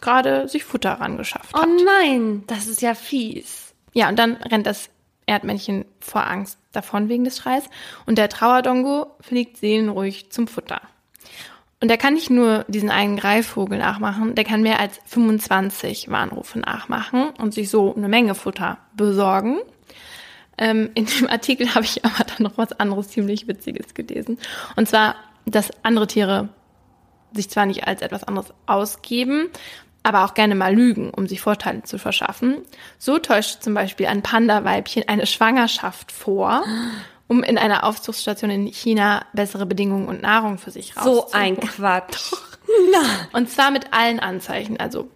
[0.00, 1.66] gerade sich Futter rangeschafft hat.
[1.66, 3.74] Oh nein, das ist ja fies.
[3.92, 4.90] Ja, und dann rennt das
[5.26, 7.64] Erdmännchen vor Angst davon wegen des Schreis
[8.06, 10.80] und der Trauerdongo fliegt seelenruhig zum Futter.
[11.80, 16.58] Und er kann nicht nur diesen einen Greifvogel nachmachen, der kann mehr als 25 Warnrufe
[16.58, 19.58] nachmachen und sich so eine Menge Futter besorgen.
[20.56, 24.38] Ähm, in dem Artikel habe ich aber dann noch was anderes ziemlich Witziges gelesen.
[24.74, 25.14] Und zwar,
[25.46, 26.48] dass andere Tiere
[27.32, 29.48] sich zwar nicht als etwas anderes ausgeben,
[30.02, 32.62] aber auch gerne mal lügen, um sich Vorteile zu verschaffen.
[32.98, 36.62] So täuscht zum Beispiel ein Panda-Weibchen eine Schwangerschaft vor,
[37.26, 41.24] um in einer Aufzuchtstation in China bessere Bedingungen und Nahrung für sich rauszuholen.
[41.26, 42.32] So ein Quatsch.
[43.32, 44.78] Und zwar mit allen Anzeichen.
[44.78, 45.08] Also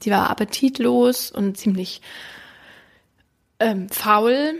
[0.00, 2.02] sie war appetitlos und ziemlich
[3.60, 4.54] ähm, faul.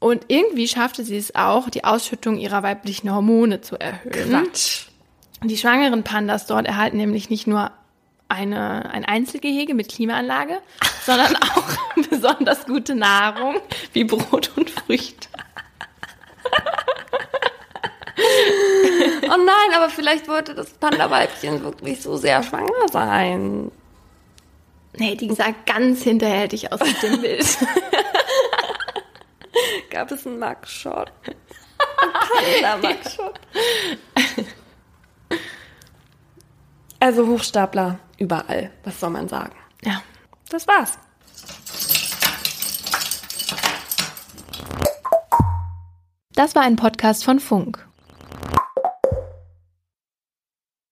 [0.00, 4.30] Und irgendwie schaffte sie es auch, die Ausschüttung ihrer weiblichen Hormone zu erhöhen.
[4.30, 4.86] Quatsch.
[5.44, 7.72] Die schwangeren Pandas dort erhalten nämlich nicht nur
[8.32, 10.60] eine, ein Einzelgehege mit Klimaanlage,
[11.04, 11.68] sondern auch
[12.10, 13.60] besonders gute Nahrung
[13.92, 15.28] wie Brot und Früchte.
[19.24, 23.70] oh nein, aber vielleicht wollte das Panda-Weibchen wirklich so sehr schwanger sein.
[24.94, 27.58] Nee, die sah ganz hinterhältig aus mit dem Bild.
[29.90, 31.12] Gab es einen Mugshot?
[32.62, 33.40] Panda-Mugshot.
[37.02, 38.70] Also Hochstapler überall.
[38.84, 39.56] Was soll man sagen?
[39.82, 40.04] Ja.
[40.50, 40.96] Das war's.
[46.36, 47.84] Das war ein Podcast von Funk.